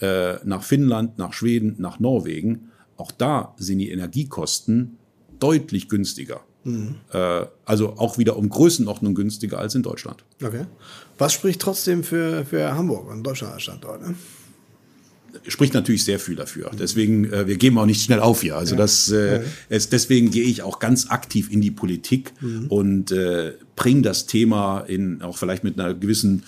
äh, 0.00 0.34
nach 0.44 0.64
Finnland, 0.64 1.18
nach 1.18 1.32
Schweden, 1.32 1.76
nach 1.78 2.00
Norwegen, 2.00 2.70
auch 2.96 3.12
da 3.12 3.54
sind 3.58 3.78
die 3.78 3.90
Energiekosten 3.90 4.96
deutlich 5.38 5.88
günstiger. 5.88 6.40
Äh, 6.64 7.46
also 7.64 7.94
auch 7.98 8.18
wieder 8.18 8.36
um 8.36 8.48
Größenordnung 8.48 9.14
günstiger 9.14 9.58
als 9.58 9.74
in 9.74 9.82
Deutschland. 9.82 10.24
Okay. 10.42 10.66
Was 11.18 11.32
spricht 11.32 11.60
trotzdem 11.60 12.04
für, 12.04 12.44
für 12.44 12.72
Hamburg 12.74 13.10
und 13.10 13.24
Deutschland 13.24 13.54
als 13.54 13.62
Standort? 13.64 14.02
Ne? 14.02 14.14
Spricht 15.48 15.74
natürlich 15.74 16.04
sehr 16.04 16.18
viel 16.18 16.36
dafür. 16.36 16.70
Deswegen, 16.78 17.30
äh, 17.32 17.46
wir 17.46 17.56
geben 17.56 17.78
auch 17.78 17.86
nicht 17.86 18.02
schnell 18.02 18.20
auf 18.20 18.42
hier. 18.42 18.56
Also 18.56 18.76
das, 18.76 19.10
äh, 19.10 19.42
es, 19.68 19.88
deswegen 19.88 20.30
gehe 20.30 20.44
ich 20.44 20.62
auch 20.62 20.78
ganz 20.78 21.10
aktiv 21.10 21.50
in 21.50 21.60
die 21.60 21.70
Politik 21.70 22.32
und 22.68 23.12
äh, 23.12 23.52
bringe 23.76 24.02
das 24.02 24.26
Thema 24.26 24.80
in 24.80 25.22
auch 25.22 25.36
vielleicht 25.36 25.64
mit 25.64 25.78
einer 25.78 25.94
gewissen 25.94 26.44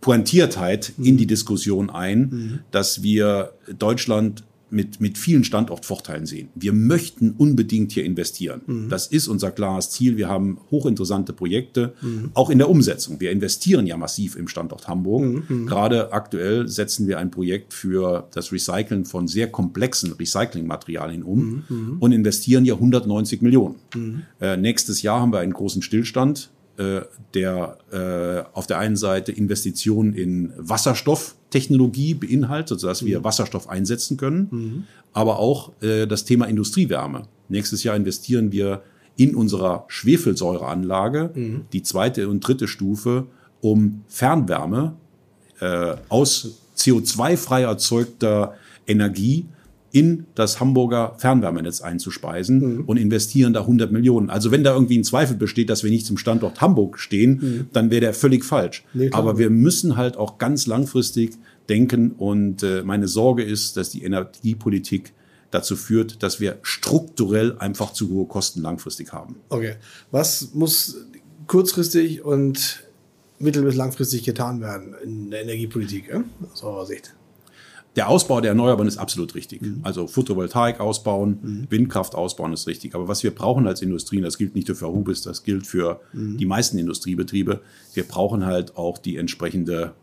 Pointiertheit 0.00 0.92
in 0.98 1.16
die 1.16 1.26
Diskussion 1.26 1.88
ein, 1.88 2.64
dass 2.72 3.02
wir 3.02 3.52
Deutschland 3.78 4.42
mit, 4.72 5.00
mit 5.00 5.18
vielen 5.18 5.44
Standortvorteilen 5.44 6.26
sehen. 6.26 6.48
Wir 6.54 6.72
möchten 6.72 7.32
unbedingt 7.32 7.92
hier 7.92 8.04
investieren. 8.04 8.62
Das 8.88 9.06
ist 9.06 9.28
unser 9.28 9.50
klares 9.50 9.90
Ziel. 9.90 10.16
Wir 10.16 10.28
haben 10.28 10.58
hochinteressante 10.70 11.32
Projekte, 11.32 11.94
auch 12.34 12.50
in 12.50 12.58
der 12.58 12.68
Umsetzung. 12.68 13.20
Wir 13.20 13.30
investieren 13.30 13.86
ja 13.86 13.96
massiv 13.96 14.36
im 14.36 14.48
Standort 14.48 14.88
Hamburg. 14.88 15.42
Gerade 15.66 16.12
aktuell 16.12 16.68
setzen 16.68 17.06
wir 17.06 17.18
ein 17.18 17.30
Projekt 17.30 17.74
für 17.74 18.28
das 18.32 18.52
Recyceln 18.52 19.04
von 19.04 19.28
sehr 19.28 19.50
komplexen 19.50 20.12
Recyclingmaterialien 20.12 21.22
um 21.22 21.64
und 22.00 22.12
investieren 22.12 22.64
ja 22.64 22.74
190 22.74 23.42
Millionen. 23.42 23.76
Äh, 24.40 24.56
nächstes 24.56 25.02
Jahr 25.02 25.20
haben 25.20 25.32
wir 25.32 25.40
einen 25.40 25.52
großen 25.52 25.82
Stillstand 25.82 26.50
der 27.34 27.78
äh, 27.92 28.56
auf 28.56 28.66
der 28.66 28.78
einen 28.78 28.96
Seite 28.96 29.32
Investitionen 29.32 30.14
in 30.14 30.52
Wasserstofftechnologie 30.56 32.14
beinhaltet, 32.14 32.80
sodass 32.80 33.04
wir 33.04 33.24
Wasserstoff 33.24 33.68
einsetzen 33.68 34.16
können, 34.16 34.86
aber 35.12 35.38
auch 35.38 35.72
äh, 35.82 36.06
das 36.06 36.24
Thema 36.24 36.46
Industriewärme. 36.46 37.24
Nächstes 37.48 37.82
Jahr 37.84 37.94
investieren 37.96 38.52
wir 38.52 38.82
in 39.16 39.34
unserer 39.34 39.84
Schwefelsäureanlage, 39.88 41.30
die 41.72 41.82
zweite 41.82 42.28
und 42.28 42.40
dritte 42.40 42.66
Stufe, 42.66 43.26
um 43.60 44.02
Fernwärme 44.08 44.94
äh, 45.60 45.94
aus 46.08 46.62
CO2-frei 46.76 47.62
erzeugter 47.62 48.54
Energie 48.86 49.46
in 49.92 50.26
das 50.34 50.58
Hamburger 50.58 51.14
Fernwärmenetz 51.18 51.82
einzuspeisen 51.82 52.80
und 52.80 52.96
investieren 52.96 53.52
da 53.52 53.60
100 53.60 53.92
Millionen. 53.92 54.30
Also 54.30 54.50
wenn 54.50 54.64
da 54.64 54.72
irgendwie 54.72 54.98
ein 54.98 55.04
Zweifel 55.04 55.36
besteht, 55.36 55.68
dass 55.68 55.84
wir 55.84 55.90
nicht 55.90 56.06
zum 56.06 56.16
Standort 56.16 56.60
Hamburg 56.62 56.98
stehen, 56.98 57.68
dann 57.74 57.90
wäre 57.90 58.00
der 58.00 58.14
völlig 58.14 58.44
falsch. 58.44 58.84
Nee. 58.94 59.10
Aber 59.12 59.38
wir 59.38 59.50
müssen 59.50 59.96
halt 59.96 60.16
auch 60.16 60.38
ganz 60.38 60.66
langfristig 60.66 61.32
denken 61.68 62.12
und 62.12 62.62
äh, 62.62 62.82
meine 62.82 63.06
Sorge 63.06 63.42
ist, 63.42 63.76
dass 63.76 63.90
die 63.90 64.02
Energiepolitik 64.02 65.12
dazu 65.50 65.76
führt, 65.76 66.22
dass 66.22 66.40
wir 66.40 66.58
strukturell 66.62 67.56
einfach 67.58 67.92
zu 67.92 68.08
hohe 68.08 68.26
Kosten 68.26 68.62
langfristig 68.62 69.12
haben. 69.12 69.36
Okay. 69.50 69.74
Was 70.10 70.54
muss 70.54 70.96
kurzfristig 71.46 72.24
und 72.24 72.84
mittel- 73.38 73.62
bis 73.62 73.74
langfristig 73.74 74.24
getan 74.24 74.60
werden 74.60 74.94
in 75.04 75.30
der 75.30 75.42
Energiepolitik, 75.42 76.08
ja? 76.08 76.24
aus 76.50 76.62
eurer 76.62 76.86
Sicht? 76.86 77.14
Der 77.96 78.08
Ausbau 78.08 78.40
der 78.40 78.50
Erneuerbaren 78.50 78.88
ist 78.88 78.96
absolut 78.96 79.34
richtig. 79.34 79.62
Also 79.82 80.06
Photovoltaik 80.06 80.80
ausbauen, 80.80 81.66
Windkraft 81.68 82.14
ausbauen 82.14 82.52
ist 82.52 82.66
richtig. 82.66 82.94
Aber 82.94 83.06
was 83.08 83.22
wir 83.22 83.34
brauchen 83.34 83.66
als 83.66 83.82
Industrie, 83.82 84.16
und 84.16 84.22
das 84.22 84.38
gilt 84.38 84.54
nicht 84.54 84.68
nur 84.68 84.76
für 84.76 84.88
Hubis, 84.88 85.22
das 85.22 85.42
gilt 85.42 85.66
für 85.66 86.00
die 86.12 86.46
meisten 86.46 86.78
Industriebetriebe, 86.78 87.60
wir 87.94 88.04
brauchen 88.04 88.46
halt 88.46 88.76
auch 88.76 88.98
die 88.98 89.16
entsprechende 89.16 89.94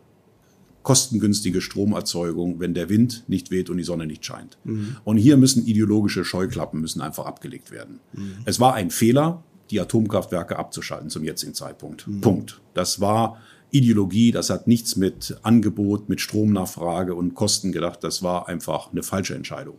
kostengünstige 0.82 1.60
Stromerzeugung, 1.60 2.60
wenn 2.60 2.74
der 2.74 2.88
Wind 2.88 3.24
nicht 3.26 3.50
weht 3.50 3.68
und 3.68 3.76
die 3.76 3.84
Sonne 3.84 4.06
nicht 4.06 4.24
scheint. 4.24 4.56
Und 5.04 5.16
hier 5.16 5.36
müssen 5.36 5.66
ideologische 5.66 6.24
Scheuklappen 6.24 6.80
müssen 6.80 7.00
einfach 7.00 7.26
abgelegt 7.26 7.70
werden. 7.70 8.00
Es 8.44 8.60
war 8.60 8.74
ein 8.74 8.90
Fehler, 8.90 9.42
die 9.70 9.80
Atomkraftwerke 9.80 10.58
abzuschalten 10.58 11.10
zum 11.10 11.24
jetzigen 11.24 11.54
Zeitpunkt. 11.54 12.06
Punkt. 12.20 12.60
Das 12.74 13.00
war 13.00 13.38
Ideologie, 13.70 14.32
das 14.32 14.50
hat 14.50 14.66
nichts 14.66 14.96
mit 14.96 15.36
Angebot, 15.42 16.08
mit 16.08 16.20
Stromnachfrage 16.20 17.14
und 17.14 17.34
Kosten 17.34 17.72
gedacht. 17.72 18.02
Das 18.02 18.22
war 18.22 18.48
einfach 18.48 18.90
eine 18.92 19.02
falsche 19.02 19.34
Entscheidung. 19.34 19.76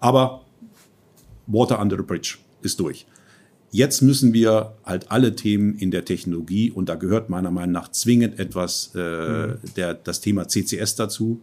Aber 0.00 0.42
Water 1.46 1.80
under 1.80 1.96
the 1.96 2.02
bridge 2.02 2.36
ist 2.62 2.80
durch. 2.80 3.06
Jetzt 3.72 4.00
müssen 4.00 4.32
wir 4.32 4.74
halt 4.84 5.10
alle 5.10 5.34
Themen 5.34 5.74
in 5.76 5.90
der 5.90 6.04
Technologie, 6.04 6.70
und 6.70 6.88
da 6.88 6.94
gehört 6.94 7.28
meiner 7.28 7.50
Meinung 7.50 7.72
nach 7.72 7.90
zwingend 7.90 8.38
etwas, 8.38 8.94
äh, 8.94 9.54
der, 9.76 9.94
das 9.94 10.20
Thema 10.20 10.46
CCS 10.48 10.94
dazu. 10.94 11.40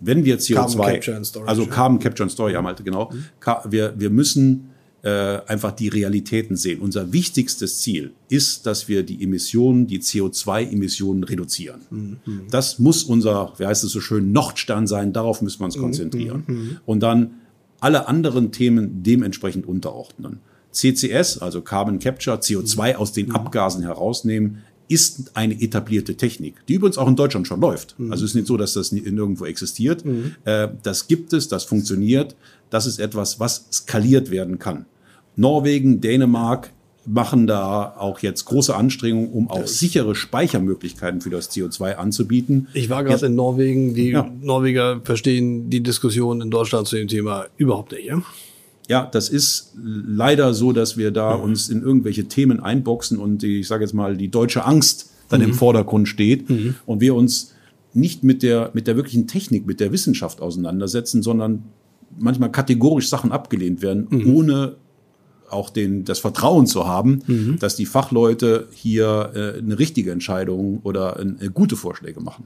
Wenn 0.00 0.24
wir 0.24 0.38
CO2, 0.38 0.54
Carbon 0.54 0.80
Capture 0.86 1.16
and 1.16 1.26
Storage, 1.26 1.48
also. 1.50 1.66
Carbon 1.66 1.98
Capture 1.98 2.24
and 2.24 2.32
Storage, 2.32 2.54
ja, 2.54 2.62
Malte, 2.62 2.82
genau. 2.82 3.10
Ka- 3.40 3.64
Wir, 3.70 3.94
wir 3.98 4.10
müssen 4.10 4.71
äh, 5.02 5.40
einfach 5.46 5.72
die 5.72 5.88
Realitäten 5.88 6.56
sehen. 6.56 6.80
Unser 6.80 7.12
wichtigstes 7.12 7.78
Ziel 7.78 8.12
ist, 8.28 8.66
dass 8.66 8.88
wir 8.88 9.02
die 9.02 9.22
Emissionen, 9.22 9.86
die 9.86 10.00
CO2-Emissionen 10.00 11.24
reduzieren. 11.24 11.80
Das 12.50 12.78
muss 12.78 13.02
unser, 13.02 13.52
wie 13.58 13.66
heißt 13.66 13.82
es 13.82 13.90
so 13.90 14.00
schön, 14.00 14.32
Nordstern 14.32 14.86
sein. 14.86 15.12
Darauf 15.12 15.42
müssen 15.42 15.60
wir 15.60 15.64
uns 15.64 15.76
konzentrieren. 15.76 16.78
Und 16.86 17.00
dann 17.00 17.32
alle 17.80 18.06
anderen 18.06 18.52
Themen 18.52 19.02
dementsprechend 19.02 19.66
unterordnen. 19.66 20.38
CCS, 20.70 21.38
also 21.38 21.60
Carbon 21.62 21.98
Capture, 21.98 22.38
CO2 22.38 22.94
aus 22.94 23.12
den 23.12 23.32
Abgasen 23.34 23.82
herausnehmen, 23.82 24.58
ist 24.88 25.36
eine 25.36 25.60
etablierte 25.60 26.16
Technik, 26.16 26.54
die 26.68 26.74
übrigens 26.74 26.98
auch 26.98 27.08
in 27.08 27.16
Deutschland 27.16 27.46
schon 27.46 27.60
läuft. 27.60 27.96
Also 28.10 28.24
es 28.24 28.30
ist 28.30 28.34
nicht 28.34 28.46
so, 28.46 28.56
dass 28.56 28.74
das 28.74 28.92
nirgendwo 28.92 29.46
existiert. 29.46 30.04
Äh, 30.44 30.68
das 30.82 31.08
gibt 31.08 31.32
es, 31.32 31.48
das 31.48 31.64
funktioniert. 31.64 32.36
Das 32.70 32.86
ist 32.86 32.98
etwas, 32.98 33.40
was 33.40 33.66
skaliert 33.72 34.30
werden 34.30 34.58
kann. 34.58 34.86
Norwegen, 35.36 36.00
Dänemark 36.00 36.72
machen 37.04 37.46
da 37.46 37.94
auch 37.98 38.20
jetzt 38.20 38.44
große 38.44 38.74
Anstrengungen, 38.74 39.32
um 39.32 39.50
auch 39.50 39.66
sichere 39.66 40.14
Speichermöglichkeiten 40.14 41.20
für 41.20 41.30
das 41.30 41.50
CO2 41.50 41.94
anzubieten. 41.94 42.68
Ich 42.74 42.90
war 42.90 43.02
gerade 43.02 43.26
in 43.26 43.34
Norwegen. 43.34 43.94
Die 43.94 44.10
Ja. 44.10 44.30
Norweger 44.40 45.00
verstehen 45.02 45.68
die 45.68 45.82
Diskussion 45.82 46.40
in 46.40 46.50
Deutschland 46.50 46.86
zu 46.86 46.96
dem 46.96 47.08
Thema 47.08 47.46
überhaupt 47.56 47.92
nicht. 47.92 48.04
Ja? 48.04 48.22
Ja, 48.88 49.08
das 49.10 49.28
ist 49.28 49.72
leider 49.82 50.54
so, 50.54 50.72
dass 50.72 50.96
wir 50.96 51.10
da 51.10 51.34
uns 51.34 51.68
in 51.68 51.82
irgendwelche 51.82 52.24
Themen 52.26 52.60
einboxen 52.60 53.18
und 53.18 53.42
die, 53.42 53.60
ich 53.60 53.68
sage 53.68 53.84
jetzt 53.84 53.94
mal, 53.94 54.16
die 54.16 54.28
deutsche 54.28 54.64
Angst 54.64 55.10
dann 55.28 55.40
im 55.40 55.54
Vordergrund 55.54 56.08
steht 56.08 56.44
und 56.84 57.00
wir 57.00 57.14
uns 57.14 57.54
nicht 57.94 58.22
mit 58.22 58.42
der, 58.42 58.70
mit 58.74 58.86
der 58.86 58.96
wirklichen 58.96 59.26
Technik, 59.26 59.66
mit 59.66 59.80
der 59.80 59.92
Wissenschaft 59.92 60.40
auseinandersetzen, 60.40 61.22
sondern 61.22 61.64
manchmal 62.18 62.52
kategorisch 62.52 63.08
Sachen 63.08 63.32
abgelehnt 63.32 63.82
werden, 63.82 64.08
ohne 64.34 64.76
auch 65.52 65.70
den, 65.70 66.04
das 66.04 66.18
Vertrauen 66.18 66.66
zu 66.66 66.86
haben, 66.86 67.56
dass 67.60 67.76
die 67.76 67.86
Fachleute 67.86 68.68
hier 68.72 69.30
äh, 69.34 69.58
eine 69.58 69.78
richtige 69.78 70.10
Entscheidung 70.12 70.80
oder 70.82 71.18
äh, 71.20 71.48
gute 71.52 71.76
Vorschläge 71.76 72.20
machen. 72.20 72.44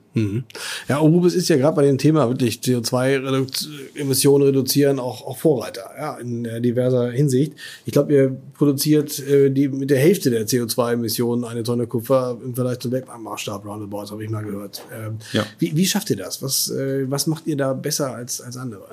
Ja, 0.88 0.96
Arubis 0.96 1.34
ist 1.34 1.48
ja 1.48 1.56
gerade 1.56 1.76
bei 1.76 1.84
dem 1.84 1.98
Thema 1.98 2.28
wirklich 2.28 2.60
CO2-Emissionen 2.60 4.44
reduzieren 4.44 4.98
auch, 4.98 5.26
auch 5.26 5.38
Vorreiter, 5.38 5.90
ja, 5.98 6.16
in 6.16 6.44
äh, 6.44 6.60
diverser 6.60 7.10
Hinsicht. 7.10 7.52
Ich 7.84 7.92
glaube, 7.92 8.12
ihr 8.12 8.36
produziert 8.54 9.18
äh, 9.26 9.50
die 9.50 9.68
mit 9.68 9.90
der 9.90 9.98
Hälfte 9.98 10.30
der 10.30 10.46
CO2-Emissionen 10.46 11.44
eine 11.44 11.62
Tonne 11.62 11.86
Kupfer 11.86 12.38
im 12.44 12.54
Vergleich 12.54 12.78
zum 12.80 12.92
Weltmarktmaßstab 12.92 13.64
Roundabout, 13.64 14.10
habe 14.10 14.24
ich 14.24 14.30
mal 14.30 14.44
gehört. 14.44 14.82
Ähm, 14.94 15.18
Ja. 15.32 15.44
wie, 15.58 15.76
wie 15.76 15.86
schafft 15.86 16.10
ihr 16.10 16.16
das? 16.16 16.42
Was, 16.42 16.70
äh, 16.70 17.10
was 17.10 17.26
macht 17.26 17.46
ihr 17.46 17.56
da 17.56 17.72
besser 17.72 18.14
als, 18.14 18.40
als 18.40 18.56
andere? 18.56 18.84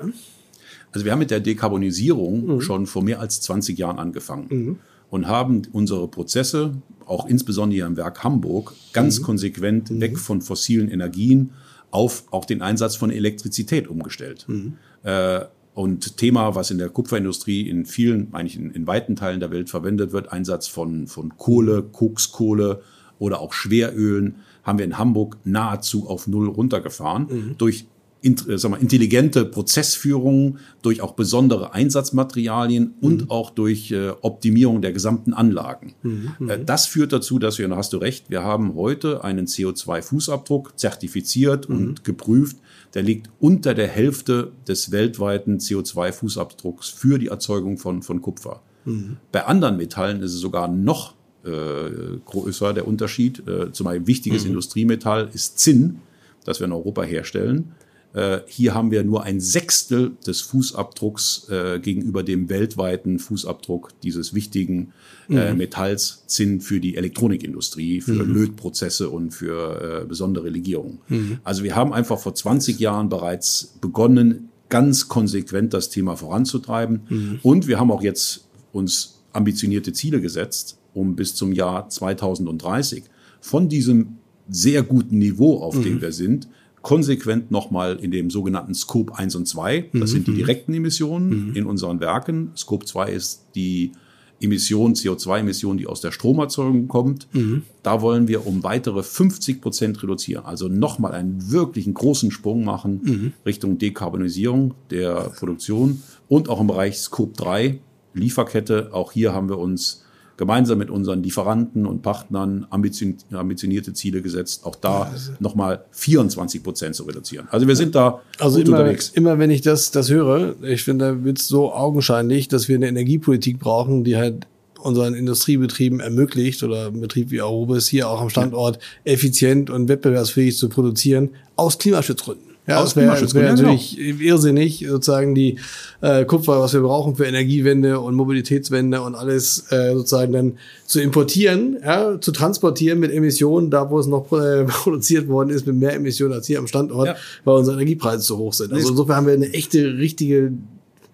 Also 0.94 1.04
wir 1.04 1.12
haben 1.12 1.18
mit 1.18 1.32
der 1.32 1.40
Dekarbonisierung 1.40 2.46
mhm. 2.46 2.60
schon 2.60 2.86
vor 2.86 3.02
mehr 3.02 3.18
als 3.18 3.40
20 3.40 3.76
Jahren 3.76 3.98
angefangen 3.98 4.46
mhm. 4.48 4.78
und 5.10 5.26
haben 5.26 5.62
unsere 5.72 6.06
Prozesse, 6.06 6.74
auch 7.04 7.26
insbesondere 7.26 7.74
hier 7.74 7.86
im 7.86 7.96
Werk 7.96 8.22
Hamburg, 8.22 8.74
ganz 8.92 9.18
mhm. 9.18 9.24
konsequent 9.24 9.90
mhm. 9.90 10.00
weg 10.00 10.18
von 10.18 10.40
fossilen 10.40 10.88
Energien 10.88 11.50
auf 11.90 12.24
auch 12.30 12.44
den 12.44 12.62
Einsatz 12.62 12.94
von 12.94 13.10
Elektrizität 13.10 13.88
umgestellt. 13.88 14.44
Mhm. 14.46 14.74
Äh, 15.02 15.40
und 15.74 16.16
Thema, 16.16 16.54
was 16.54 16.70
in 16.70 16.78
der 16.78 16.88
Kupferindustrie 16.88 17.68
in 17.68 17.86
vielen, 17.86 18.32
eigentlich 18.32 18.56
in, 18.56 18.70
in 18.70 18.86
weiten 18.86 19.16
Teilen 19.16 19.40
der 19.40 19.50
Welt 19.50 19.70
verwendet 19.70 20.12
wird, 20.12 20.30
Einsatz 20.32 20.68
von, 20.68 21.08
von 21.08 21.36
Kohle, 21.36 21.82
Kokskohle 21.82 22.82
oder 23.18 23.40
auch 23.40 23.52
Schwerölen, 23.52 24.36
haben 24.62 24.78
wir 24.78 24.84
in 24.84 24.96
Hamburg 24.96 25.38
nahezu 25.42 26.08
auf 26.08 26.28
Null 26.28 26.48
runtergefahren 26.48 27.26
mhm. 27.28 27.54
durch 27.58 27.86
äh, 28.24 28.58
sagen 28.58 28.74
wir, 28.74 28.80
intelligente 28.80 29.44
Prozessführung, 29.44 30.58
durch 30.82 31.00
auch 31.00 31.12
besondere 31.12 31.74
Einsatzmaterialien 31.74 32.94
und 33.00 33.22
mhm. 33.22 33.30
auch 33.30 33.50
durch 33.50 33.90
äh, 33.90 34.10
Optimierung 34.22 34.82
der 34.82 34.92
gesamten 34.92 35.32
Anlagen. 35.32 35.94
Mhm. 36.02 36.30
mhm. 36.38 36.50
Äh, 36.50 36.64
das 36.64 36.86
führt 36.86 37.12
dazu, 37.12 37.38
dass 37.38 37.58
wir, 37.58 37.68
da 37.68 37.76
hast 37.76 37.92
du 37.92 37.98
recht, 37.98 38.30
wir 38.30 38.42
haben 38.42 38.74
heute 38.74 39.22
einen 39.22 39.46
CO2-Fußabdruck 39.46 40.76
zertifiziert 40.76 41.68
mhm. 41.68 41.76
und 41.76 42.04
geprüft. 42.04 42.56
Der 42.94 43.02
liegt 43.02 43.30
unter 43.40 43.74
der 43.74 43.88
Hälfte 43.88 44.52
des 44.66 44.90
weltweiten 44.90 45.58
CO2-Fußabdrucks 45.58 46.94
für 46.94 47.18
die 47.18 47.28
Erzeugung 47.28 47.78
von, 47.78 48.02
von 48.02 48.22
Kupfer. 48.22 48.62
Mhm. 48.84 49.16
Bei 49.32 49.44
anderen 49.44 49.76
Metallen 49.76 50.22
ist 50.22 50.32
es 50.32 50.40
sogar 50.40 50.68
noch 50.68 51.14
äh, 51.44 52.18
größer 52.24 52.72
der 52.72 52.88
Unterschied. 52.88 53.46
Äh, 53.46 53.72
zum 53.72 53.84
Beispiel 53.84 54.06
wichtiges. 54.06 54.44
Industriemetall 54.44 55.28
ist 55.32 55.58
Zinn, 55.58 55.98
das 56.44 56.60
wir 56.60 56.66
in 56.66 56.72
Europa 56.72 57.02
herstellen. 57.02 57.72
Äh, 58.14 58.40
hier 58.46 58.74
haben 58.74 58.90
wir 58.92 59.02
nur 59.02 59.24
ein 59.24 59.40
Sechstel 59.40 60.12
des 60.24 60.40
Fußabdrucks 60.40 61.48
äh, 61.50 61.80
gegenüber 61.80 62.22
dem 62.22 62.48
weltweiten 62.48 63.18
Fußabdruck 63.18 63.90
dieses 64.02 64.34
wichtigen 64.34 64.92
äh, 65.28 65.50
mhm. 65.50 65.58
Metalls 65.58 66.22
Zinn 66.26 66.60
für 66.60 66.80
die 66.80 66.96
Elektronikindustrie, 66.96 68.00
für 68.00 68.24
mhm. 68.24 68.34
Lötprozesse 68.34 69.10
und 69.10 69.32
für 69.32 70.02
äh, 70.02 70.06
besondere 70.06 70.48
Legierungen. 70.48 70.98
Mhm. 71.08 71.38
Also 71.42 71.64
wir 71.64 71.74
haben 71.74 71.92
einfach 71.92 72.20
vor 72.20 72.34
20 72.34 72.78
Jahren 72.78 73.08
bereits 73.08 73.74
begonnen, 73.80 74.48
ganz 74.68 75.08
konsequent 75.08 75.74
das 75.74 75.90
Thema 75.90 76.16
voranzutreiben. 76.16 77.00
Mhm. 77.08 77.38
Und 77.42 77.66
wir 77.66 77.80
haben 77.80 77.90
auch 77.90 78.02
jetzt 78.02 78.46
uns 78.72 79.22
ambitionierte 79.32 79.92
Ziele 79.92 80.20
gesetzt, 80.20 80.78
um 80.94 81.16
bis 81.16 81.34
zum 81.34 81.52
Jahr 81.52 81.88
2030 81.88 83.04
von 83.40 83.68
diesem 83.68 84.18
sehr 84.48 84.82
guten 84.82 85.18
Niveau, 85.18 85.58
auf 85.58 85.80
dem 85.80 85.94
mhm. 85.94 86.00
wir 86.00 86.12
sind, 86.12 86.48
konsequent 86.84 87.50
nochmal 87.50 87.96
in 87.96 88.10
dem 88.10 88.30
sogenannten 88.30 88.74
Scope 88.74 89.16
1 89.16 89.34
und 89.36 89.48
2. 89.48 89.88
Das 89.94 90.00
mhm. 90.00 90.06
sind 90.06 90.26
die 90.28 90.34
direkten 90.34 90.74
Emissionen 90.74 91.48
mhm. 91.48 91.56
in 91.56 91.66
unseren 91.66 91.98
Werken. 91.98 92.52
Scope 92.56 92.84
2 92.84 93.10
ist 93.10 93.46
die 93.54 93.92
Emission, 94.38 94.92
CO2-Emission, 94.92 95.78
die 95.78 95.86
aus 95.86 96.02
der 96.02 96.12
Stromerzeugung 96.12 96.86
kommt. 96.86 97.26
Mhm. 97.32 97.62
Da 97.82 98.02
wollen 98.02 98.28
wir 98.28 98.46
um 98.46 98.62
weitere 98.62 99.02
50 99.02 99.62
Prozent 99.62 100.02
reduzieren. 100.02 100.44
Also 100.44 100.68
nochmal 100.68 101.12
einen 101.12 101.50
wirklichen 101.50 101.94
großen 101.94 102.30
Sprung 102.30 102.64
machen 102.64 103.00
mhm. 103.02 103.32
Richtung 103.46 103.78
Dekarbonisierung 103.78 104.74
der 104.90 105.32
Produktion 105.38 106.02
und 106.28 106.50
auch 106.50 106.60
im 106.60 106.66
Bereich 106.66 106.98
Scope 106.98 107.32
3, 107.34 107.78
Lieferkette. 108.12 108.90
Auch 108.92 109.12
hier 109.12 109.32
haben 109.32 109.48
wir 109.48 109.58
uns 109.58 110.04
gemeinsam 110.36 110.78
mit 110.78 110.90
unseren 110.90 111.22
Lieferanten 111.22 111.86
und 111.86 112.02
Partnern 112.02 112.66
ambitionierte 112.70 113.92
Ziele 113.92 114.22
gesetzt, 114.22 114.64
auch 114.64 114.76
da 114.76 115.02
also. 115.04 115.32
nochmal 115.38 115.84
24 115.92 116.62
Prozent 116.62 116.94
zu 116.94 117.04
reduzieren. 117.04 117.48
Also 117.50 117.68
wir 117.68 117.76
sind 117.76 117.94
da 117.94 118.20
also 118.38 118.58
immer, 118.58 118.78
unterwegs. 118.78 119.10
Immer 119.10 119.38
wenn 119.38 119.50
ich 119.50 119.60
das, 119.60 119.90
das 119.90 120.10
höre, 120.10 120.56
ich 120.62 120.82
finde, 120.82 121.04
da 121.04 121.24
wird 121.24 121.38
es 121.38 121.48
so 121.48 121.72
augenscheinlich, 121.72 122.48
dass 122.48 122.68
wir 122.68 122.76
eine 122.76 122.88
Energiepolitik 122.88 123.58
brauchen, 123.58 124.04
die 124.04 124.16
halt 124.16 124.46
unseren 124.84 125.14
Industriebetrieben 125.14 126.00
ermöglicht 126.00 126.62
oder 126.62 126.88
ein 126.88 127.00
Betrieb 127.00 127.30
wie 127.30 127.40
Arubis 127.40 127.88
hier 127.88 128.08
auch 128.08 128.20
am 128.20 128.28
Standort 128.28 128.78
effizient 129.04 129.70
und 129.70 129.88
wettbewerbsfähig 129.88 130.56
zu 130.56 130.68
produzieren, 130.68 131.30
aus 131.56 131.78
Klimaschutzgründen. 131.78 132.53
Ja, 132.66 132.80
das 132.80 132.96
wäre 132.96 133.08
wär 133.34 133.52
natürlich 133.52 133.96
genau. 133.96 134.20
irrsinnig, 134.22 134.86
sozusagen 134.88 135.34
die 135.34 135.58
äh, 136.00 136.24
Kupfer, 136.24 136.60
was 136.60 136.72
wir 136.72 136.80
brauchen 136.80 137.14
für 137.14 137.26
Energiewende 137.26 138.00
und 138.00 138.14
Mobilitätswende 138.14 139.02
und 139.02 139.14
alles 139.14 139.66
äh, 139.70 139.92
sozusagen 139.92 140.32
dann 140.32 140.58
zu 140.86 141.00
importieren, 141.02 141.76
ja, 141.84 142.18
zu 142.18 142.32
transportieren 142.32 143.00
mit 143.00 143.12
Emissionen, 143.12 143.70
da 143.70 143.90
wo 143.90 143.98
es 143.98 144.06
noch 144.06 144.32
äh, 144.32 144.64
produziert 144.66 145.28
worden 145.28 145.50
ist, 145.50 145.66
mit 145.66 145.76
mehr 145.76 145.92
Emissionen 145.94 146.32
als 146.32 146.46
hier 146.46 146.58
am 146.58 146.66
Standort, 146.66 147.08
ja. 147.08 147.16
weil 147.44 147.56
unsere 147.56 147.76
Energiepreise 147.76 148.24
zu 148.24 148.38
hoch 148.38 148.54
sind. 148.54 148.72
Also 148.72 148.90
insofern 148.90 149.16
haben 149.16 149.26
wir 149.26 149.34
eine 149.34 149.52
echte, 149.52 149.98
richtige 149.98 150.52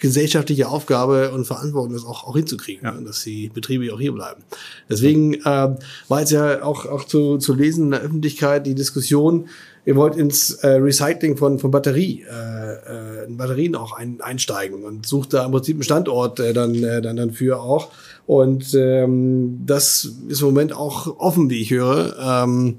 gesellschaftliche 0.00 0.68
Aufgabe 0.68 1.30
und 1.30 1.46
Verantwortung, 1.46 1.92
das 1.92 2.04
auch, 2.04 2.24
auch 2.24 2.34
hinzukriegen, 2.34 2.84
ja. 2.84 2.92
dass 2.92 3.22
die 3.22 3.50
Betriebe 3.52 3.92
auch 3.92 4.00
hier 4.00 4.12
bleiben. 4.12 4.42
Deswegen 4.88 5.34
äh, 5.34 5.76
war 6.08 6.20
jetzt 6.20 6.32
ja 6.32 6.62
auch, 6.62 6.86
auch 6.86 7.04
zu, 7.04 7.38
zu 7.38 7.54
lesen 7.54 7.86
in 7.86 7.90
der 7.90 8.00
Öffentlichkeit 8.00 8.66
die 8.66 8.74
Diskussion, 8.74 9.48
ihr 9.84 9.96
wollt 9.96 10.16
ins 10.16 10.52
äh, 10.54 10.68
Recycling 10.68 11.36
von, 11.36 11.58
von 11.58 11.70
Batterie, 11.70 12.24
äh, 12.30 13.24
äh, 13.24 13.26
Batterien 13.28 13.74
auch 13.74 13.92
ein, 13.92 14.20
einsteigen 14.20 14.84
und 14.84 15.06
sucht 15.06 15.32
da 15.32 15.44
im 15.44 15.52
Prinzip 15.52 15.76
einen 15.76 15.82
Standort 15.82 16.40
äh, 16.40 16.52
dann, 16.52 16.74
äh, 16.74 17.00
dann, 17.00 17.16
dann 17.16 17.32
für 17.32 17.60
auch. 17.60 17.90
Und 18.26 18.74
ähm, 18.74 19.60
das 19.66 20.08
ist 20.28 20.40
im 20.40 20.46
Moment 20.48 20.72
auch 20.72 21.18
offen, 21.18 21.50
wie 21.50 21.60
ich 21.60 21.70
höre, 21.70 22.16
ähm, 22.20 22.78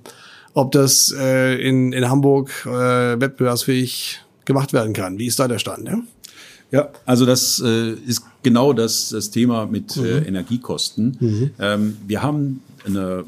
ob 0.54 0.72
das 0.72 1.14
äh, 1.18 1.56
in, 1.56 1.94
in 1.94 2.10
Hamburg 2.10 2.52
äh, 2.66 3.20
wettbewerbsfähig 3.20 4.22
gemacht 4.46 4.74
werden 4.74 4.94
kann. 4.94 5.18
Wie 5.20 5.28
ist 5.28 5.40
da 5.40 5.48
der 5.48 5.60
Stand? 5.60 5.88
Ja, 5.88 6.02
ja 6.72 6.90
also 7.06 7.26
das 7.26 7.62
äh, 7.66 7.94
ist 7.94 8.24
genau 8.44 8.74
das, 8.74 9.10
das 9.10 9.32
Thema 9.32 9.66
mit 9.66 9.96
mhm. 9.98 10.06
äh, 10.06 10.18
Energiekosten. 10.20 11.18
Mhm. 11.20 11.52
Ähm, 11.60 11.98
wir 12.08 12.22
haben 12.22 12.62
eine 12.86 13.26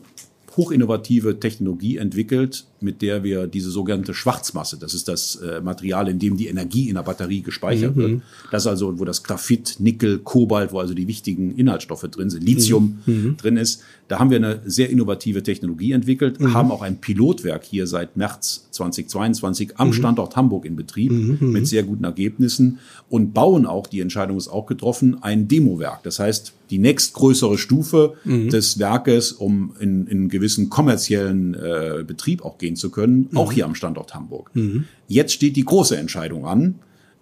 hochinnovative 0.55 1.39
Technologie 1.39 1.97
entwickelt, 1.97 2.65
mit 2.83 3.01
der 3.01 3.23
wir 3.23 3.47
diese 3.47 3.71
sogenannte 3.71 4.13
Schwarzmasse, 4.13 4.77
das 4.77 4.93
ist 4.93 5.07
das 5.07 5.35
äh, 5.37 5.61
Material, 5.61 6.07
in 6.09 6.19
dem 6.19 6.37
die 6.37 6.47
Energie 6.47 6.89
in 6.89 6.95
der 6.95 7.03
Batterie 7.03 7.41
gespeichert 7.41 7.95
mhm. 7.95 7.99
wird. 7.99 8.21
Das 8.51 8.67
also, 8.67 8.99
wo 8.99 9.05
das 9.05 9.23
Graphit, 9.23 9.77
Nickel, 9.79 10.19
Kobalt, 10.19 10.71
wo 10.71 10.79
also 10.79 10.93
die 10.93 11.07
wichtigen 11.07 11.55
Inhaltsstoffe 11.55 12.03
drin 12.03 12.29
sind, 12.29 12.43
Lithium 12.43 12.99
mhm. 13.05 13.13
mhm. 13.13 13.37
drin 13.37 13.57
ist. 13.57 13.81
Da 14.09 14.19
haben 14.19 14.29
wir 14.29 14.37
eine 14.37 14.61
sehr 14.65 14.89
innovative 14.89 15.43
Technologie 15.43 15.93
entwickelt, 15.93 16.39
mhm. 16.39 16.53
haben 16.53 16.71
auch 16.71 16.81
ein 16.81 16.97
Pilotwerk 16.97 17.63
hier 17.63 17.87
seit 17.87 18.17
März 18.17 18.67
2022 18.71 19.79
am 19.79 19.87
mhm. 19.87 19.93
Standort 19.93 20.35
Hamburg 20.35 20.65
in 20.65 20.75
Betrieb 20.75 21.11
mhm. 21.11 21.51
mit 21.51 21.67
sehr 21.67 21.83
guten 21.83 22.03
Ergebnissen 22.03 22.79
und 23.09 23.33
bauen 23.33 23.65
auch, 23.65 23.87
die 23.87 24.01
Entscheidung 24.01 24.37
ist 24.37 24.49
auch 24.49 24.65
getroffen, 24.65 25.23
ein 25.23 25.47
Demowerk. 25.47 26.03
Das 26.03 26.19
heißt, 26.19 26.53
die 26.69 26.79
nächstgrößere 26.79 27.57
Stufe 27.57 28.15
des 28.25 28.79
Werkes, 28.79 29.31
um 29.31 29.73
in, 29.79 30.07
in 30.07 30.29
gewissen 30.29 30.69
kommerziellen 30.69 31.53
äh, 31.53 32.03
Betrieb 32.05 32.43
auch 32.43 32.57
gehen 32.57 32.72
gehen 32.73 32.75
zu 32.75 32.89
können, 32.89 33.29
mhm. 33.31 33.38
auch 33.38 33.51
hier 33.51 33.65
am 33.65 33.75
Standort 33.75 34.13
Hamburg. 34.13 34.51
Mhm. 34.53 34.86
Jetzt 35.07 35.33
steht 35.33 35.55
die 35.55 35.65
große 35.65 35.97
Entscheidung 35.97 36.45
an, 36.45 36.75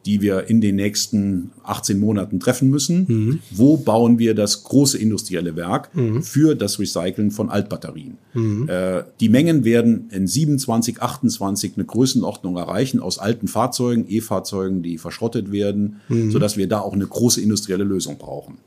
die 0.03 0.21
wir 0.21 0.49
in 0.49 0.61
den 0.61 0.77
nächsten 0.77 1.51
18 1.61 1.99
Monaten 1.99 2.39
treffen 2.39 2.71
müssen. 2.71 3.05
Mhm. 3.07 3.39
Wo 3.51 3.77
bauen 3.77 4.17
wir 4.17 4.33
das 4.33 4.63
große 4.63 4.97
industrielle 4.97 5.55
Werk 5.55 5.95
mhm. 5.95 6.23
für 6.23 6.55
das 6.55 6.79
Recyceln 6.79 7.29
von 7.29 7.51
Altbatterien? 7.51 8.17
Mhm. 8.33 8.67
Äh, 8.67 9.03
die 9.19 9.29
Mengen 9.29 9.63
werden 9.63 10.09
in 10.09 10.25
27, 10.25 10.99
28 11.03 11.73
eine 11.75 11.85
Größenordnung 11.85 12.57
erreichen 12.57 12.99
aus 12.99 13.19
alten 13.19 13.47
Fahrzeugen, 13.47 14.05
E-Fahrzeugen, 14.07 14.81
die 14.81 14.97
verschrottet 14.97 15.51
werden, 15.51 15.97
mhm. 16.09 16.31
sodass 16.31 16.57
wir 16.57 16.67
da 16.67 16.79
auch 16.79 16.93
eine 16.93 17.05
große 17.05 17.39
industrielle 17.39 17.83
Lösung 17.83 18.17
brauchen. 18.17 18.57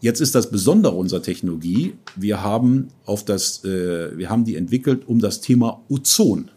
Jetzt 0.00 0.20
ist 0.20 0.34
das 0.34 0.50
Besondere 0.50 0.94
unserer 0.94 1.22
Technologie, 1.22 1.94
wir 2.16 2.42
haben 2.42 2.88
auf 3.04 3.24
das, 3.24 3.64
äh, 3.64 4.16
wir 4.16 4.30
haben 4.30 4.44
die 4.44 4.56
entwickelt 4.56 5.06
um 5.06 5.20
das 5.20 5.40
Thema 5.40 5.82
Ozon. 5.88 6.50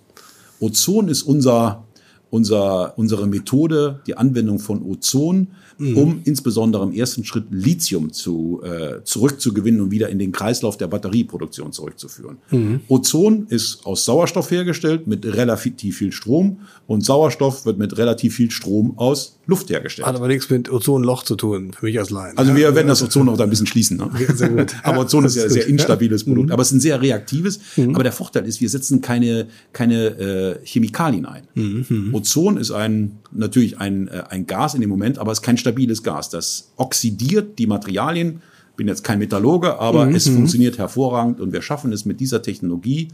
Ozon 0.60 1.10
ist 1.10 1.24
unser, 1.24 1.84
unser, 2.30 2.98
unsere 2.98 3.28
Methode, 3.28 4.02
die 4.08 4.16
Anwendung 4.16 4.60
von 4.60 4.82
Ozon 4.84 5.50
mhm. 5.78 5.98
um 5.98 6.22
insbesondere 6.24 6.84
im 6.84 6.94
ersten 6.94 7.24
Schritt 7.24 7.46
Lithium 7.52 8.12
zu, 8.12 8.62
äh, 8.64 9.04
zurückzugewinnen 9.04 9.82
und 9.82 9.92
wieder 9.92 10.10
in 10.10 10.20
den 10.20 10.32
Kreislauf 10.32 10.78
der 10.78 10.88
Batterieproduktion 10.88 11.72
zurückzuführen. 11.72 12.38
Mhm. 12.52 12.82
Ozon 12.88 13.48
ist 13.50 13.86
aus 13.86 14.06
Sauerstoff 14.06 14.52
hergestellt 14.52 15.08
mit 15.08 15.26
relativ 15.26 15.98
viel 15.98 16.12
Strom 16.12 16.60
und 16.88 17.04
Sauerstoff 17.04 17.66
wird 17.66 17.78
mit 17.78 17.98
relativ 17.98 18.36
viel 18.36 18.52
Strom 18.52 18.98
aus 18.98 19.40
Luft 19.46 19.70
hergestellt. 19.70 20.08
Hat 20.08 20.16
aber 20.16 20.28
nichts 20.28 20.50
mit 20.50 20.72
Ozonloch 20.72 21.24
zu 21.24 21.36
tun, 21.36 21.74
für 21.78 21.86
mich 21.86 22.00
als 22.00 22.10
Laien. 22.10 22.38
Also 22.38 22.56
wir 22.56 22.74
werden 22.76 22.88
das 22.88 23.04
Ozon 23.04 23.26
noch 23.26 23.38
ein 23.38 23.50
bisschen 23.50 23.68
schließen. 23.68 23.98
Ne? 23.98 24.10
Sehr 24.34 24.50
gut. 24.50 24.74
aber 24.84 25.02
Ozon 25.02 25.26
ist 25.26 25.36
ja 25.36 25.44
ein 25.44 25.50
sehr 25.50 25.68
instabiles 25.68 26.24
Produkt. 26.24 26.48
Mhm. 26.48 26.54
Aber 26.54 26.62
es 26.62 26.70
ist 26.70 26.76
ein 26.76 26.80
sehr 26.80 27.02
reaktives. 27.02 27.60
Mhm. 27.76 27.94
Aber 27.94 28.04
der 28.04 28.14
Vorteil 28.14 28.46
ist, 28.48 28.62
wir 28.62 28.70
setzen 28.70 29.02
keine, 29.02 29.48
keine 29.74 30.06
äh, 30.06 30.66
Chemikalien 30.66 31.26
ein. 31.26 31.44
Mhm. 31.56 32.14
Ozon 32.14 32.56
ist 32.56 32.72
ein 32.72 33.20
natürlich 33.32 33.80
ein, 33.80 34.08
äh, 34.08 34.24
ein 34.30 34.48
Gas 34.48 34.76
in 34.76 34.82
dem 34.82 34.90
Moment, 34.90 35.18
aber 35.18 35.32
es 35.32 35.40
ist 35.40 35.44
kein 35.44 35.58
stabiles 35.58 36.04
Gas. 36.04 36.30
Das 36.30 36.72
oxidiert 36.78 37.60
die 37.60 37.68
Materialien. 37.68 38.42
Bin 38.76 38.88
jetzt 38.88 39.04
kein 39.04 39.20
Metallurge, 39.20 39.78
aber 39.78 40.10
es 40.10 40.28
funktioniert 40.28 40.80
hervorragend 40.80 41.40
und 41.40 41.54
wir 41.54 41.62
schaffen 41.62 41.94
es 41.94 42.06
mit 42.06 42.20
dieser 42.20 42.42
Technologie, 42.42 43.10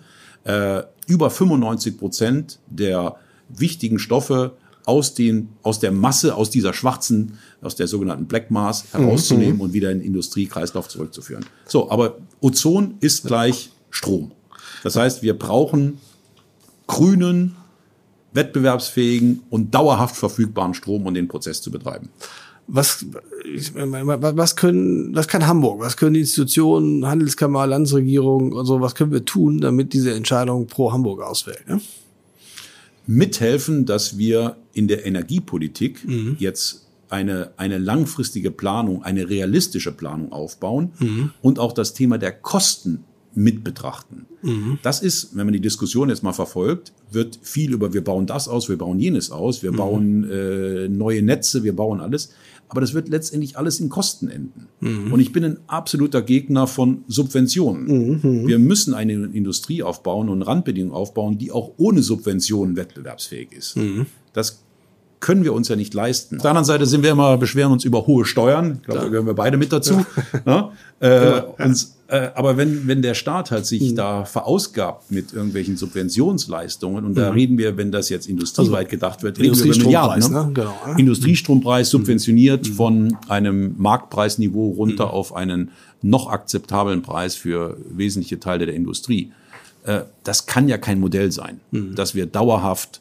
äh, 0.46 0.84
über 1.08 1.30
95 1.30 1.98
Prozent 1.98 2.60
der 2.70 3.18
wichtigen 3.50 4.00
Stoffe 4.00 4.54
aus, 4.90 5.14
den, 5.14 5.50
aus 5.62 5.80
der 5.80 5.92
Masse, 5.92 6.36
aus 6.36 6.50
dieser 6.50 6.74
schwarzen, 6.74 7.38
aus 7.62 7.76
der 7.76 7.88
sogenannten 7.88 8.26
Black 8.26 8.50
Mass 8.50 8.86
herauszunehmen 8.92 9.58
mhm. 9.58 9.62
und 9.62 9.74
wieder 9.74 9.92
in 9.92 10.00
den 10.00 10.08
Industriekreislauf 10.08 10.88
zurückzuführen. 10.90 11.46
So, 11.68 11.92
aber 11.92 12.18
Ozon 12.42 12.96
ist 13.00 13.28
gleich 13.28 13.70
Strom. 13.92 14.32
Das 14.84 14.96
heißt, 14.96 15.22
wir 15.22 15.38
brauchen 15.38 16.00
grünen, 16.88 17.56
wettbewerbsfähigen 18.34 19.44
und 19.52 19.76
dauerhaft 19.76 20.16
verfügbaren 20.16 20.74
Strom, 20.74 21.06
um 21.06 21.14
den 21.14 21.28
Prozess 21.28 21.62
zu 21.62 21.70
betreiben. 21.70 22.10
Was, 22.66 23.06
was 23.06 24.56
können, 24.56 25.16
was 25.16 25.28
kann 25.28 25.46
Hamburg, 25.46 25.82
was 25.82 25.98
können 25.98 26.16
die 26.16 26.20
Institutionen, 26.22 27.06
Handelskammer, 27.06 27.68
Landesregierung 27.68 28.54
und 28.54 28.66
so, 28.66 28.82
was 28.82 28.96
können 28.96 29.12
wir 29.12 29.26
tun, 29.26 29.60
damit 29.60 29.94
diese 29.94 30.14
Entscheidung 30.14 30.66
pro 30.68 30.92
Hamburg 30.92 31.22
ausfällt? 31.22 31.68
Ne? 31.68 31.80
Mithelfen, 33.12 33.88
dass 33.88 34.20
wir 34.20 34.58
in 34.72 34.88
der 34.88 35.04
Energiepolitik 35.04 36.08
mhm. 36.08 36.36
jetzt 36.38 36.86
eine, 37.10 37.54
eine 37.58 37.80
langfristige 37.80 38.52
Planung, 38.52 39.02
eine 39.02 39.28
realistische 39.28 39.92
Planung 39.92 40.32
aufbauen 40.32 40.92
mhm. 41.00 41.32
und 41.42 41.58
auch 41.58 41.72
das 41.72 41.96
Thema 41.96 42.20
der 42.20 42.32
Kosten 42.32 43.04
mit 43.34 43.64
betrachten. 43.64 44.28
Mhm. 44.44 44.78
Das 44.84 45.02
ist, 45.02 45.36
wenn 45.36 45.48
man 45.48 45.54
die 45.54 45.60
Diskussion 45.60 46.10
jetzt 46.10 46.22
mal 46.22 46.34
verfolgt, 46.34 46.94
wird 47.10 47.40
viel 47.42 47.74
über 47.74 47.94
wir 47.96 48.04
bauen 48.04 48.28
das 48.28 48.48
aus, 48.48 48.70
wir 48.70 48.78
bauen 48.78 49.00
jenes 49.00 49.32
aus, 49.32 49.64
wir 49.64 49.72
mhm. 49.72 49.76
bauen 49.78 50.30
äh, 50.30 50.88
neue 50.88 51.24
Netze, 51.24 51.64
wir 51.64 51.76
bauen 51.76 52.02
alles. 52.02 52.32
Aber 52.70 52.82
das 52.82 52.94
wird 52.94 53.10
letztendlich 53.10 53.58
alles 53.58 53.80
in 53.80 53.90
Kosten 53.90 54.30
enden. 54.30 54.68
Mhm. 54.80 55.12
Und 55.12 55.20
ich 55.20 55.32
bin 55.34 55.44
ein 55.44 55.58
absoluter 55.68 56.22
Gegner 56.22 56.68
von 56.68 57.04
Subventionen. 57.08 58.20
Mhm. 58.22 58.48
Wir 58.48 58.60
müssen 58.60 58.94
eine 58.94 59.14
Industrie 59.14 59.84
aufbauen 59.84 60.30
und 60.30 60.44
Randbedingungen 60.44 60.96
aufbauen, 60.96 61.38
die 61.38 61.52
auch 61.52 61.74
ohne 61.78 62.04
Subventionen 62.04 62.76
wettbewerbsfähig 62.76 63.52
ist. 63.52 63.76
Mhm. 63.76 64.06
Das 64.34 64.64
können 65.20 65.44
wir 65.44 65.54
uns 65.54 65.68
ja 65.68 65.76
nicht 65.76 65.94
leisten. 65.94 66.38
Auf 66.38 66.44
der 66.44 66.52
anderen 66.52 66.66
Seite 66.66 66.86
sind 66.86 67.04
wir 67.04 67.12
immer, 67.12 67.38
beschweren 67.38 67.72
uns 67.72 67.84
über 67.84 68.08
hohe 68.08 68.26
Steuern. 68.26 68.78
Ich 68.80 68.84
glaube, 68.84 69.02
da 69.02 69.08
gehören 69.08 69.26
wir 69.26 69.34
beide 69.34 69.58
mit 69.58 69.72
dazu. 69.72 70.06
Ja. 70.46 70.72
Äh, 71.02 71.30
ja. 71.30 71.40
Und, 71.58 71.88
äh, 72.10 72.28
aber 72.36 72.58
wenn, 72.58 72.86
wenn 72.86 73.02
der 73.02 73.14
Staat 73.14 73.52
halt 73.52 73.66
sich 73.66 73.92
mhm. 73.92 73.96
da 73.96 74.26
verausgabt 74.26 75.10
mit 75.10 75.32
irgendwelchen 75.32 75.78
Subventionsleistungen, 75.78 77.06
und 77.06 77.16
da 77.16 77.30
mhm. 77.30 77.38
reden 77.38 77.58
wir, 77.58 77.78
wenn 77.78 77.90
das 77.90 78.10
jetzt 78.10 78.28
industrieweit 78.28 78.88
also, 78.88 78.90
gedacht 78.90 79.24
wird, 79.24 79.40
reden 79.40 79.58
wir 79.58 79.64
über 79.64 79.78
Milliarden. 79.78 80.34
Ne? 80.34 80.46
Ne? 80.46 80.52
Genau, 80.54 80.76
ne? 80.86 81.00
Industriestrompreis 81.00 81.88
mhm. 81.88 82.00
subventioniert 82.00 82.68
mhm. 82.68 82.74
von 82.74 83.18
einem 83.30 83.76
Marktpreisniveau 83.78 84.72
runter 84.72 85.06
mhm. 85.06 85.12
auf 85.12 85.34
einen 85.34 85.72
noch 86.02 86.30
akzeptablen 86.30 87.02
Preis 87.02 87.36
für 87.36 87.78
wesentliche 87.90 88.42
Teile 88.42 88.66
der 88.66 88.76
Industrie. 88.76 89.32
Äh, 89.86 90.02
das 90.26 90.48
kann 90.48 90.68
ja 90.68 90.78
kein 90.78 91.00
Modell 91.00 91.32
sein, 91.32 91.62
mhm. 91.72 91.96
dass 91.96 92.14
wir 92.14 92.26
dauerhaft 92.26 93.00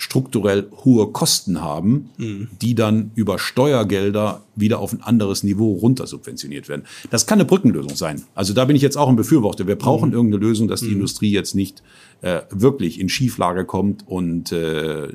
strukturell 0.00 0.66
hohe 0.82 1.08
Kosten 1.08 1.60
haben, 1.60 2.08
mhm. 2.16 2.48
die 2.62 2.74
dann 2.74 3.10
über 3.16 3.38
Steuergelder 3.38 4.42
wieder 4.56 4.78
auf 4.78 4.94
ein 4.94 5.02
anderes 5.02 5.42
Niveau 5.42 5.74
runtersubventioniert 5.74 6.70
werden. 6.70 6.86
Das 7.10 7.26
kann 7.26 7.38
eine 7.38 7.44
Brückenlösung 7.44 7.94
sein. 7.96 8.22
Also 8.34 8.54
da 8.54 8.64
bin 8.64 8.76
ich 8.76 8.82
jetzt 8.82 8.96
auch 8.96 9.10
ein 9.10 9.16
Befürworter. 9.16 9.66
Wir 9.66 9.76
brauchen 9.76 10.08
mhm. 10.08 10.14
irgendeine 10.14 10.42
Lösung, 10.42 10.68
dass 10.68 10.80
die 10.80 10.86
mhm. 10.86 10.94
Industrie 10.94 11.30
jetzt 11.30 11.54
nicht 11.54 11.82
äh, 12.22 12.40
wirklich 12.50 12.98
in 12.98 13.10
Schieflage 13.10 13.66
kommt 13.66 14.08
und 14.08 14.52
äh, 14.52 15.08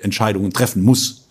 Entscheidungen 0.00 0.54
treffen 0.54 0.82
muss. 0.82 1.28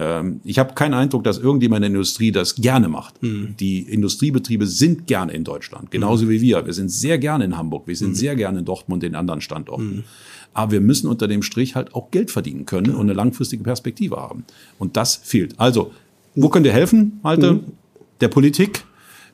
Mhm. 0.00 0.04
Ähm, 0.04 0.40
ich 0.44 0.58
habe 0.58 0.74
keinen 0.74 0.94
Eindruck, 0.94 1.24
dass 1.24 1.38
irgendjemand 1.38 1.78
in 1.78 1.92
der 1.92 1.98
Industrie 1.98 2.32
das 2.32 2.54
gerne 2.54 2.88
macht. 2.88 3.22
Mhm. 3.22 3.54
Die 3.60 3.80
Industriebetriebe 3.80 4.66
sind 4.66 5.06
gerne 5.06 5.32
in 5.32 5.44
Deutschland, 5.44 5.90
genauso 5.90 6.24
mhm. 6.24 6.30
wie 6.30 6.40
wir. 6.40 6.66
Wir 6.66 6.72
sind 6.72 6.90
sehr 6.90 7.18
gerne 7.18 7.44
in 7.44 7.56
Hamburg, 7.56 7.86
wir 7.86 7.96
sind 7.96 8.16
sehr 8.16 8.34
gerne 8.36 8.60
in 8.60 8.64
Dortmund, 8.64 9.04
in 9.04 9.14
anderen 9.14 9.40
Standorten. 9.40 10.04
Aber 10.52 10.72
wir 10.72 10.80
müssen 10.80 11.06
unter 11.08 11.28
dem 11.28 11.42
Strich 11.42 11.76
halt 11.76 11.94
auch 11.94 12.10
Geld 12.10 12.30
verdienen 12.30 12.66
können 12.66 12.94
und 12.94 13.02
eine 13.02 13.12
langfristige 13.12 13.62
Perspektive 13.62 14.16
haben. 14.16 14.44
Und 14.78 14.96
das 14.96 15.14
fehlt. 15.16 15.58
Also, 15.60 15.92
wo 16.34 16.48
könnt 16.48 16.66
ihr 16.66 16.72
helfen, 16.72 17.20
Malte? 17.22 17.54
Mhm. 17.54 17.60
Der 18.20 18.28
Politik 18.28 18.84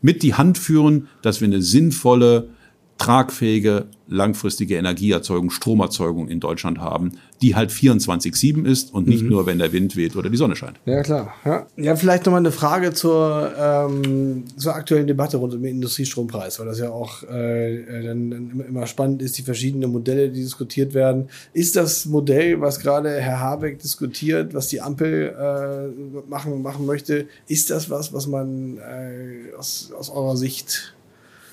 mit 0.02 0.22
die 0.22 0.34
Hand 0.34 0.58
führen, 0.58 1.08
dass 1.22 1.40
wir 1.40 1.48
eine 1.48 1.62
sinnvolle, 1.62 2.50
tragfähige, 2.98 3.86
langfristige 4.08 4.76
Energieerzeugung, 4.76 5.50
Stromerzeugung 5.50 6.28
in 6.28 6.40
Deutschland 6.40 6.78
haben, 6.78 7.12
die 7.42 7.54
halt 7.54 7.70
24-7 7.70 8.64
ist 8.64 8.92
und 8.94 9.06
nicht 9.06 9.22
mhm. 9.22 9.30
nur, 9.30 9.46
wenn 9.46 9.58
der 9.58 9.72
Wind 9.72 9.96
weht 9.96 10.16
oder 10.16 10.30
die 10.30 10.36
Sonne 10.36 10.56
scheint. 10.56 10.80
Ja, 10.86 11.02
klar. 11.02 11.34
Ja, 11.44 11.66
ja 11.76 11.96
vielleicht 11.96 12.24
nochmal 12.24 12.40
eine 12.40 12.52
Frage 12.52 12.92
zur, 12.92 13.52
ähm, 13.58 14.44
zur 14.56 14.74
aktuellen 14.74 15.06
Debatte 15.06 15.36
rund 15.36 15.54
um 15.54 15.62
den 15.62 15.76
Industriestrompreis, 15.76 16.58
weil 16.58 16.66
das 16.66 16.78
ja 16.78 16.90
auch 16.90 17.22
äh, 17.24 18.02
dann, 18.02 18.30
dann 18.30 18.64
immer 18.66 18.86
spannend 18.86 19.22
ist, 19.22 19.36
die 19.38 19.42
verschiedenen 19.42 19.92
Modelle, 19.92 20.30
die 20.30 20.40
diskutiert 20.42 20.94
werden. 20.94 21.28
Ist 21.52 21.76
das 21.76 22.06
Modell, 22.06 22.60
was 22.60 22.80
gerade 22.80 23.10
Herr 23.20 23.40
Habeck 23.40 23.80
diskutiert, 23.80 24.54
was 24.54 24.68
die 24.68 24.80
Ampel 24.80 25.34
äh, 25.38 26.30
machen, 26.30 26.62
machen 26.62 26.86
möchte, 26.86 27.26
ist 27.48 27.70
das 27.70 27.90
was, 27.90 28.12
was 28.12 28.26
man 28.26 28.78
äh, 28.78 29.54
aus, 29.56 29.92
aus 29.96 30.10
eurer 30.10 30.36
Sicht 30.36 30.94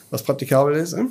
was 0.10 0.24
praktikabel 0.24 0.76
ist? 0.76 0.94
Äh? 0.94 1.06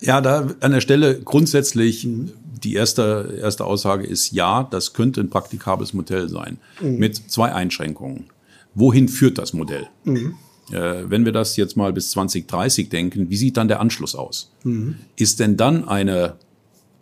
Ja, 0.00 0.20
da 0.20 0.48
an 0.60 0.72
der 0.72 0.80
Stelle 0.80 1.20
grundsätzlich 1.20 2.04
mhm. 2.04 2.32
Die 2.64 2.74
erste, 2.74 3.38
erste 3.40 3.64
Aussage 3.64 4.06
ist 4.06 4.32
ja, 4.32 4.64
das 4.64 4.92
könnte 4.92 5.20
ein 5.20 5.30
praktikables 5.30 5.92
Modell 5.92 6.28
sein. 6.28 6.58
Mhm. 6.80 6.98
Mit 6.98 7.30
zwei 7.30 7.52
Einschränkungen. 7.52 8.26
Wohin 8.74 9.08
führt 9.08 9.38
das 9.38 9.52
Modell? 9.52 9.88
Mhm. 10.04 10.34
Äh, 10.70 11.10
wenn 11.10 11.24
wir 11.24 11.32
das 11.32 11.56
jetzt 11.56 11.76
mal 11.76 11.92
bis 11.92 12.10
2030 12.12 12.88
denken, 12.88 13.30
wie 13.30 13.36
sieht 13.36 13.56
dann 13.56 13.68
der 13.68 13.80
Anschluss 13.80 14.14
aus? 14.14 14.52
Mhm. 14.64 14.96
Ist 15.16 15.40
denn 15.40 15.56
dann 15.56 15.88
eine 15.88 16.36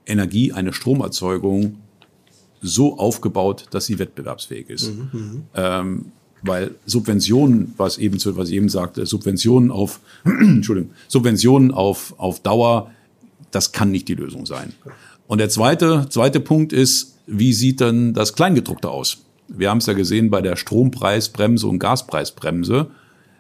Energie, 0.07 0.53
eine 0.53 0.73
Stromerzeugung 0.73 1.77
so 2.63 2.99
aufgebaut, 2.99 3.67
dass 3.71 3.87
sie 3.87 3.99
wettbewerbsfähig 3.99 4.69
ist? 4.71 4.95
Mhm. 4.95 5.09
Mhm. 5.13 5.43
Ähm, 5.55 6.05
weil 6.43 6.75
Subventionen, 6.87 7.75
was 7.77 7.99
eben, 7.99 8.19
was 8.37 8.49
ich 8.49 8.55
eben 8.55 8.71
sagte, 8.71 9.05
Subventionen 9.05 9.71
auf, 9.71 10.01
Entschuldigung, 10.25 10.91
Subventionen 11.07 11.71
auf, 11.71 12.15
auf 12.19 12.41
Dauer, 12.41 12.91
das 13.51 13.73
kann 13.73 13.91
nicht 13.91 14.09
die 14.09 14.15
Lösung 14.15 14.47
sein. 14.47 14.73
Und 15.31 15.39
der 15.39 15.49
zweite, 15.49 16.09
zweite 16.11 16.41
Punkt 16.41 16.73
ist, 16.73 17.15
wie 17.29 17.53
sieht 17.53 17.79
denn 17.79 18.15
das 18.15 18.35
Kleingedruckte 18.35 18.91
aus? 18.91 19.19
Wir 19.47 19.71
haben 19.71 19.79
es 19.79 19.87
ja 19.87 19.93
gesehen 19.93 20.29
bei 20.29 20.41
der 20.41 20.57
Strompreisbremse 20.57 21.69
und 21.69 21.79
Gaspreisbremse. 21.79 22.89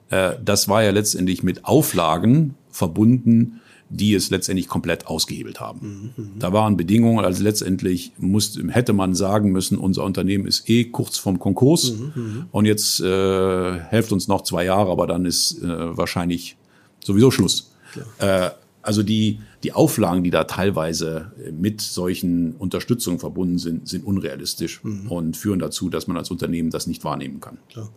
Äh, 0.09 0.35
das 0.45 0.69
war 0.69 0.85
ja 0.85 0.93
letztendlich 0.93 1.43
mit 1.43 1.65
Auflagen 1.65 2.55
verbunden, 2.71 3.61
die 3.89 4.15
es 4.15 4.31
letztendlich 4.31 4.69
komplett 4.69 5.09
ausgehebelt 5.09 5.59
haben. 5.59 6.13
Mhm. 6.17 6.39
Da 6.39 6.53
waren 6.53 6.77
Bedingungen, 6.77 7.25
also 7.25 7.43
letztendlich 7.43 8.13
musste, 8.19 8.69
hätte 8.69 8.93
man 8.93 9.17
sagen 9.17 9.51
müssen, 9.51 9.77
unser 9.77 10.05
Unternehmen 10.05 10.47
ist 10.47 10.71
eh 10.71 10.85
kurz 10.85 11.19
vorm 11.19 11.41
Konkurs 11.41 11.95
mhm. 11.95 12.45
und 12.53 12.67
jetzt 12.67 13.01
äh, 13.01 13.81
helft 13.81 14.13
uns 14.13 14.29
noch 14.29 14.43
zwei 14.43 14.65
Jahre, 14.65 14.93
aber 14.93 15.09
dann 15.09 15.25
ist 15.25 15.61
äh, 15.61 15.97
wahrscheinlich 15.97 16.57
sowieso 17.05 17.33
Schluss. 17.33 17.73
Äh, 18.19 18.51
also 18.83 19.03
die, 19.03 19.41
die 19.63 19.73
Auflagen, 19.73 20.25
die 20.25 20.31
da 20.31 20.45
teilweise 20.45 21.33
mit 21.53 21.81
solchen 21.81 22.57
Unterstützungen 22.57 23.19
verbunden 23.19 23.59
sind, 23.59 23.89
sind 23.89 24.05
unrealistisch 24.05 24.83
mhm. 24.83 25.11
und 25.11 25.37
führen 25.37 25.59
dazu, 25.59 25.91
dass 25.91 26.07
man 26.07 26.17
als 26.17 26.31
Unternehmen 26.31 26.71
das 26.71 26.87
nicht 26.87 27.05
wahrnehmen 27.05 27.41
kann. 27.41 27.59
Klar. 27.71 27.91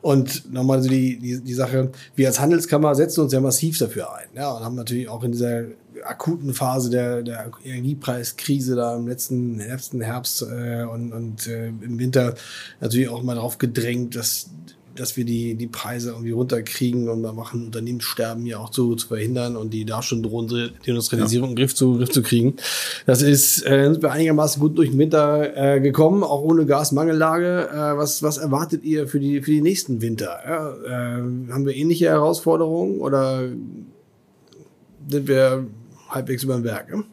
Und 0.00 0.52
nochmal 0.52 0.80
so 0.80 0.88
die, 0.88 1.18
die, 1.18 1.40
die 1.40 1.54
Sache, 1.54 1.90
wir 2.14 2.28
als 2.28 2.38
Handelskammer 2.38 2.94
setzen 2.94 3.22
uns 3.22 3.32
ja 3.32 3.40
massiv 3.40 3.78
dafür 3.78 4.14
ein. 4.14 4.28
Ja, 4.34 4.52
und 4.52 4.62
haben 4.62 4.76
natürlich 4.76 5.08
auch 5.08 5.24
in 5.24 5.32
dieser 5.32 5.64
akuten 6.04 6.54
Phase 6.54 6.90
der, 6.90 7.22
der 7.22 7.50
Energiepreiskrise 7.64 8.76
da 8.76 8.96
im 8.96 9.08
letzten, 9.08 9.58
letzten 9.58 10.00
Herbst 10.00 10.42
äh, 10.42 10.84
und, 10.84 11.12
und 11.12 11.48
äh, 11.48 11.68
im 11.68 11.98
Winter 11.98 12.34
natürlich 12.80 13.08
auch 13.08 13.24
mal 13.24 13.34
darauf 13.34 13.58
gedrängt, 13.58 14.14
dass 14.14 14.50
dass 14.98 15.16
wir 15.16 15.24
die, 15.24 15.54
die 15.54 15.66
Preise 15.66 16.10
irgendwie 16.10 16.32
runterkriegen 16.32 17.08
und 17.08 17.22
da 17.22 17.32
machen 17.32 17.66
Unternehmenssterben 17.66 18.46
ja 18.46 18.58
auch 18.58 18.70
zu, 18.70 18.94
zu 18.96 19.08
verhindern 19.08 19.56
und 19.56 19.72
die 19.72 19.84
da 19.84 20.02
schon 20.02 20.22
drohen, 20.22 20.48
die 20.48 20.70
Industrialisierung 20.90 21.48
ja. 21.48 21.50
in 21.50 21.56
Griff 21.56 21.74
zu, 21.74 21.98
Griff 21.98 22.10
zu 22.10 22.22
kriegen. 22.22 22.56
Das 23.06 23.22
ist, 23.22 23.64
äh, 23.66 23.90
sind 23.90 24.02
wir 24.02 24.12
einigermaßen 24.12 24.60
gut 24.60 24.76
durch 24.78 24.90
den 24.90 24.98
Winter 24.98 25.56
äh, 25.56 25.80
gekommen, 25.80 26.22
auch 26.22 26.42
ohne 26.42 26.66
Gasmangellage. 26.66 27.68
Äh, 27.70 27.96
was, 27.96 28.22
was 28.22 28.38
erwartet 28.38 28.84
ihr 28.84 29.06
für 29.06 29.20
die, 29.20 29.42
für 29.42 29.50
die 29.50 29.62
nächsten 29.62 30.00
Winter? 30.00 30.38
Ja, 30.46 30.70
äh, 30.84 31.52
haben 31.52 31.66
wir 31.66 31.74
ähnliche 31.74 32.06
Herausforderungen 32.06 33.00
oder 33.00 33.48
sind 35.08 35.28
wir 35.28 35.66
halbwegs 36.08 36.42
über 36.44 36.54
den 36.54 36.62
Berg? 36.62 36.88
Ja? 36.92 37.04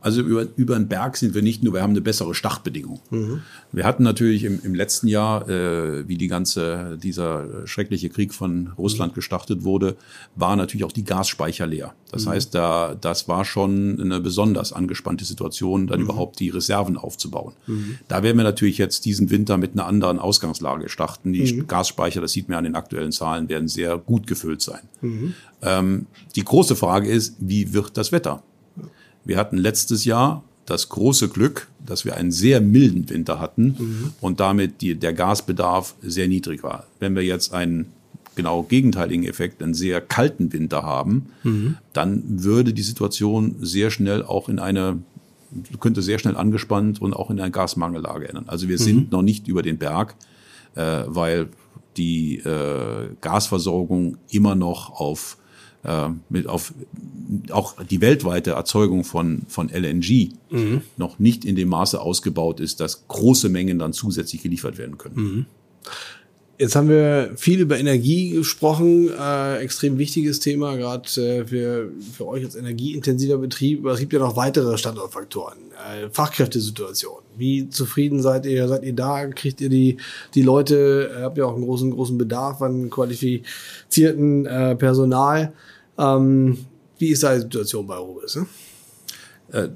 Also 0.00 0.20
über, 0.20 0.46
über 0.56 0.76
den 0.76 0.86
Berg 0.86 1.16
sind 1.16 1.34
wir 1.34 1.42
nicht 1.42 1.64
nur, 1.64 1.74
wir 1.74 1.82
haben 1.82 1.90
eine 1.90 2.00
bessere 2.00 2.34
Startbedingung. 2.34 3.00
Mhm. 3.10 3.42
Wir 3.72 3.84
hatten 3.84 4.04
natürlich 4.04 4.44
im, 4.44 4.60
im 4.62 4.74
letzten 4.74 5.08
Jahr, 5.08 5.48
äh, 5.48 6.06
wie 6.06 6.16
die 6.16 6.28
ganze, 6.28 6.96
dieser 7.02 7.66
schreckliche 7.66 8.08
Krieg 8.08 8.32
von 8.32 8.72
Russland 8.78 9.12
mhm. 9.12 9.16
gestartet 9.16 9.64
wurde, 9.64 9.96
war 10.36 10.54
natürlich 10.54 10.84
auch 10.84 10.92
die 10.92 11.04
Gasspeicher 11.04 11.66
leer. 11.66 11.94
Das 12.12 12.26
mhm. 12.26 12.30
heißt, 12.30 12.54
da, 12.54 12.94
das 12.94 13.26
war 13.26 13.44
schon 13.44 14.00
eine 14.00 14.20
besonders 14.20 14.72
angespannte 14.72 15.24
Situation, 15.24 15.88
dann 15.88 16.00
mhm. 16.00 16.06
überhaupt 16.06 16.38
die 16.38 16.50
Reserven 16.50 16.96
aufzubauen. 16.96 17.54
Mhm. 17.66 17.98
Da 18.06 18.22
werden 18.22 18.36
wir 18.36 18.44
natürlich 18.44 18.78
jetzt 18.78 19.04
diesen 19.04 19.30
Winter 19.30 19.56
mit 19.56 19.72
einer 19.72 19.86
anderen 19.86 20.20
Ausgangslage 20.20 20.88
starten. 20.88 21.32
Die 21.32 21.52
mhm. 21.52 21.66
Gasspeicher, 21.66 22.20
das 22.20 22.32
sieht 22.32 22.48
man 22.48 22.58
an 22.58 22.64
den 22.64 22.76
aktuellen 22.76 23.10
Zahlen, 23.10 23.48
werden 23.48 23.66
sehr 23.66 23.98
gut 23.98 24.28
gefüllt 24.28 24.62
sein. 24.62 24.80
Ähm, 25.62 26.06
die 26.36 26.44
große 26.44 26.76
Frage 26.76 27.08
ist, 27.08 27.34
wie 27.40 27.72
wird 27.72 27.96
das 27.96 28.12
Wetter? 28.12 28.42
Wir 29.28 29.36
hatten 29.36 29.58
letztes 29.58 30.06
Jahr 30.06 30.42
das 30.64 30.88
große 30.88 31.28
Glück, 31.28 31.68
dass 31.84 32.06
wir 32.06 32.16
einen 32.16 32.32
sehr 32.32 32.62
milden 32.62 33.10
Winter 33.10 33.38
hatten 33.38 33.76
mhm. 33.78 34.12
und 34.22 34.40
damit 34.40 34.80
die, 34.80 34.94
der 34.94 35.12
Gasbedarf 35.12 35.94
sehr 36.00 36.28
niedrig 36.28 36.62
war. 36.62 36.86
Wenn 36.98 37.14
wir 37.14 37.22
jetzt 37.22 37.52
einen 37.52 37.92
genau 38.36 38.62
gegenteiligen 38.62 39.24
Effekt, 39.24 39.62
einen 39.62 39.74
sehr 39.74 40.00
kalten 40.00 40.50
Winter 40.54 40.82
haben, 40.82 41.26
mhm. 41.42 41.76
dann 41.92 42.22
würde 42.42 42.72
die 42.72 42.82
Situation 42.82 43.56
sehr 43.60 43.90
schnell 43.90 44.22
auch 44.22 44.48
in 44.48 44.58
eine 44.58 44.98
könnte 45.78 46.00
sehr 46.00 46.18
schnell 46.18 46.36
angespannt 46.36 47.00
und 47.00 47.12
auch 47.12 47.30
in 47.30 47.38
eine 47.38 47.50
Gasmangellage 47.50 48.28
ändern. 48.28 48.44
Also 48.48 48.68
wir 48.68 48.78
mhm. 48.78 48.82
sind 48.82 49.12
noch 49.12 49.22
nicht 49.22 49.46
über 49.46 49.62
den 49.62 49.76
Berg, 49.76 50.14
äh, 50.74 51.02
weil 51.06 51.48
die 51.98 52.36
äh, 52.38 53.10
Gasversorgung 53.20 54.16
immer 54.30 54.54
noch 54.54 55.00
auf 55.00 55.36
äh, 55.84 56.08
mit 56.28 56.46
auf 56.46 56.72
auch 57.50 57.82
die 57.84 58.00
weltweite 58.00 58.52
Erzeugung 58.52 59.04
von, 59.04 59.42
von 59.48 59.68
LNG 59.68 60.30
mhm. 60.50 60.82
noch 60.96 61.18
nicht 61.18 61.44
in 61.44 61.56
dem 61.56 61.68
Maße 61.68 62.00
ausgebaut 62.00 62.58
ist, 62.60 62.80
dass 62.80 63.06
große 63.06 63.48
Mengen 63.48 63.78
dann 63.78 63.92
zusätzlich 63.92 64.42
geliefert 64.42 64.78
werden 64.78 64.96
können. 64.98 65.16
Mhm. 65.16 65.46
Jetzt 66.58 66.74
haben 66.74 66.88
wir 66.88 67.34
viel 67.36 67.60
über 67.60 67.78
Energie 67.78 68.30
gesprochen, 68.30 69.10
äh, 69.16 69.58
extrem 69.58 69.96
wichtiges 69.96 70.40
Thema, 70.40 70.74
gerade 70.74 71.08
äh, 71.20 71.46
für, 71.46 71.92
für 72.16 72.26
euch 72.26 72.44
als 72.44 72.56
energieintensiver 72.56 73.38
Betrieb. 73.38 73.84
Aber 73.84 73.92
es 73.92 74.00
gibt 74.00 74.12
ja 74.12 74.18
noch 74.18 74.34
weitere 74.34 74.76
Standortfaktoren. 74.76 75.56
Äh, 75.70 76.08
Fachkräftesituation. 76.10 77.20
Wie 77.36 77.68
zufrieden 77.68 78.20
seid 78.20 78.44
ihr? 78.44 78.66
Seid 78.66 78.82
ihr 78.82 78.92
da? 78.92 79.28
Kriegt 79.28 79.60
ihr 79.60 79.68
die, 79.68 79.98
die 80.34 80.42
Leute? 80.42 81.12
Äh, 81.16 81.22
habt 81.22 81.38
ihr 81.38 81.46
auch 81.46 81.54
einen 81.54 81.64
großen, 81.64 81.92
großen 81.92 82.18
Bedarf 82.18 82.60
an 82.60 82.90
qualifizierten 82.90 84.46
äh, 84.46 84.74
Personal? 84.74 85.52
Ähm, 85.96 86.58
wie 86.98 87.10
ist 87.10 87.22
da 87.22 87.34
die 87.36 87.42
Situation 87.42 87.86
bei 87.86 87.96
Robes? 87.96 88.34
Ne? 88.34 88.46
Äh, 89.52 89.68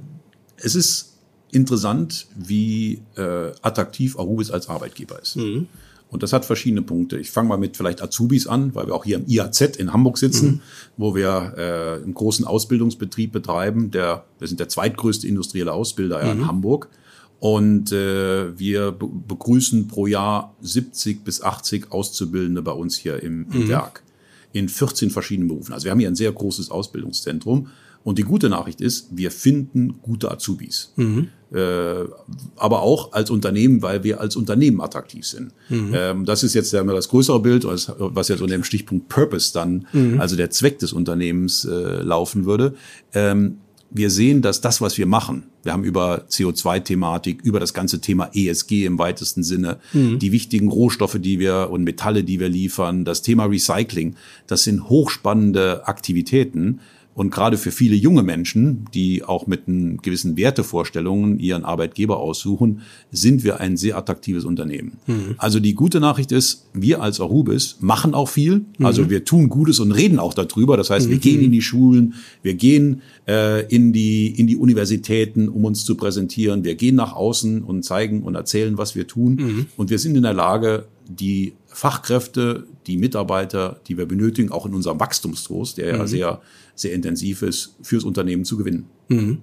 es 0.56 0.74
ist 0.74 1.12
interessant, 1.52 2.26
wie 2.34 3.02
äh, 3.16 3.52
attraktiv 3.62 4.18
Arubis 4.18 4.50
als 4.50 4.68
Arbeitgeber 4.68 5.22
ist. 5.22 5.36
Mhm. 5.36 5.68
Und 6.12 6.22
das 6.22 6.34
hat 6.34 6.44
verschiedene 6.44 6.82
Punkte. 6.82 7.18
Ich 7.18 7.30
fange 7.30 7.48
mal 7.48 7.56
mit 7.56 7.76
vielleicht 7.76 8.02
Azubis 8.02 8.46
an, 8.46 8.74
weil 8.74 8.86
wir 8.86 8.94
auch 8.94 9.04
hier 9.04 9.16
im 9.16 9.26
IAZ 9.26 9.76
in 9.78 9.94
Hamburg 9.94 10.18
sitzen, 10.18 10.46
mhm. 10.46 10.60
wo 10.98 11.14
wir 11.14 11.54
äh, 11.56 12.04
einen 12.04 12.12
großen 12.12 12.44
Ausbildungsbetrieb 12.44 13.32
betreiben. 13.32 13.90
Der, 13.90 14.26
wir 14.38 14.46
sind 14.46 14.60
der 14.60 14.68
zweitgrößte 14.68 15.26
industrielle 15.26 15.72
Ausbilder 15.72 16.22
mhm. 16.22 16.30
in 16.42 16.46
Hamburg. 16.46 16.90
Und 17.40 17.92
äh, 17.92 18.56
wir 18.58 18.92
be 18.92 19.08
begrüßen 19.26 19.88
pro 19.88 20.06
Jahr 20.06 20.54
70 20.60 21.24
bis 21.24 21.42
80 21.42 21.90
Auszubildende 21.90 22.60
bei 22.60 22.72
uns 22.72 22.94
hier 22.94 23.22
im, 23.22 23.46
im 23.50 23.64
mhm. 23.64 23.68
Werk 23.68 24.02
in 24.52 24.68
14 24.68 25.10
verschiedenen 25.10 25.48
Berufen. 25.48 25.72
Also 25.72 25.84
wir 25.84 25.92
haben 25.92 25.98
hier 25.98 26.08
ein 26.08 26.14
sehr 26.14 26.30
großes 26.30 26.70
Ausbildungszentrum. 26.70 27.68
Und 28.04 28.18
die 28.18 28.22
gute 28.22 28.50
Nachricht 28.50 28.80
ist, 28.80 29.08
wir 29.12 29.30
finden 29.30 30.00
gute 30.02 30.30
Azubis. 30.30 30.92
Mhm. 30.96 31.28
Äh, 31.54 32.06
aber 32.56 32.82
auch 32.82 33.12
als 33.12 33.28
Unternehmen, 33.28 33.82
weil 33.82 34.04
wir 34.04 34.20
als 34.20 34.36
Unternehmen 34.36 34.80
attraktiv 34.80 35.26
sind. 35.26 35.52
Mhm. 35.68 35.92
Ähm, 35.94 36.24
das 36.24 36.42
ist 36.42 36.54
jetzt 36.54 36.72
das 36.72 37.08
größere 37.08 37.40
Bild, 37.40 37.64
was, 37.64 37.92
was 37.98 38.28
jetzt 38.28 38.40
unter 38.40 38.54
dem 38.54 38.64
Stichpunkt 38.64 39.08
Purpose 39.08 39.52
dann, 39.52 39.86
mhm. 39.92 40.20
also 40.20 40.36
der 40.36 40.50
Zweck 40.50 40.78
des 40.78 40.92
Unternehmens 40.92 41.64
äh, 41.64 42.02
laufen 42.02 42.46
würde. 42.46 42.74
Ähm, 43.12 43.58
wir 43.90 44.10
sehen, 44.10 44.40
dass 44.40 44.62
das, 44.62 44.80
was 44.80 44.96
wir 44.96 45.06
machen, 45.06 45.44
wir 45.62 45.72
haben 45.72 45.84
über 45.84 46.24
CO2-Thematik, 46.28 47.42
über 47.42 47.60
das 47.60 47.74
ganze 47.74 48.00
Thema 48.00 48.30
ESG 48.34 48.86
im 48.86 48.98
weitesten 48.98 49.42
Sinne, 49.42 49.78
mhm. 49.92 50.18
die 50.18 50.32
wichtigen 50.32 50.68
Rohstoffe, 50.68 51.18
die 51.20 51.38
wir 51.38 51.68
und 51.70 51.84
Metalle, 51.84 52.24
die 52.24 52.40
wir 52.40 52.48
liefern, 52.48 53.04
das 53.04 53.20
Thema 53.20 53.44
Recycling, 53.44 54.16
das 54.46 54.64
sind 54.64 54.88
hochspannende 54.88 55.86
Aktivitäten, 55.86 56.80
und 57.14 57.30
gerade 57.30 57.58
für 57.58 57.70
viele 57.70 57.94
junge 57.94 58.22
Menschen, 58.22 58.86
die 58.94 59.22
auch 59.22 59.46
mit 59.46 59.68
einen 59.68 59.98
gewissen 59.98 60.36
Wertevorstellungen 60.38 61.38
ihren 61.38 61.64
Arbeitgeber 61.64 62.18
aussuchen, 62.18 62.80
sind 63.10 63.44
wir 63.44 63.60
ein 63.60 63.76
sehr 63.76 63.98
attraktives 63.98 64.44
Unternehmen. 64.44 64.98
Mhm. 65.06 65.34
Also 65.36 65.60
die 65.60 65.74
gute 65.74 66.00
Nachricht 66.00 66.32
ist, 66.32 66.66
wir 66.72 67.02
als 67.02 67.20
Arubis 67.20 67.76
machen 67.80 68.14
auch 68.14 68.30
viel. 68.30 68.64
Mhm. 68.78 68.86
Also 68.86 69.10
wir 69.10 69.26
tun 69.26 69.50
Gutes 69.50 69.78
und 69.78 69.92
reden 69.92 70.18
auch 70.18 70.32
darüber. 70.32 70.78
Das 70.78 70.88
heißt, 70.88 71.10
wir 71.10 71.16
mhm. 71.16 71.20
gehen 71.20 71.42
in 71.42 71.52
die 71.52 71.60
Schulen, 71.60 72.14
wir 72.42 72.54
gehen 72.54 73.02
äh, 73.28 73.66
in, 73.66 73.92
die, 73.92 74.28
in 74.28 74.46
die 74.46 74.56
Universitäten, 74.56 75.50
um 75.50 75.66
uns 75.66 75.84
zu 75.84 75.96
präsentieren. 75.96 76.64
Wir 76.64 76.76
gehen 76.76 76.94
nach 76.94 77.12
außen 77.12 77.62
und 77.62 77.84
zeigen 77.84 78.22
und 78.22 78.34
erzählen, 78.36 78.78
was 78.78 78.94
wir 78.94 79.06
tun. 79.06 79.34
Mhm. 79.34 79.66
Und 79.76 79.90
wir 79.90 79.98
sind 79.98 80.16
in 80.16 80.22
der 80.22 80.34
Lage, 80.34 80.86
die 81.08 81.52
Fachkräfte, 81.66 82.66
die 82.86 82.96
Mitarbeiter, 82.96 83.80
die 83.86 83.98
wir 83.98 84.06
benötigen, 84.06 84.50
auch 84.50 84.66
in 84.66 84.74
unserem 84.74 85.00
Wachstumstrost, 85.00 85.78
der 85.78 85.96
ja 85.96 86.02
mhm. 86.02 86.06
sehr 86.06 86.40
sehr 86.82 86.92
intensiv 86.92 87.42
ist, 87.42 87.76
fürs 87.82 88.04
Unternehmen 88.04 88.44
zu 88.44 88.56
gewinnen. 88.56 88.86
Mhm. 89.08 89.38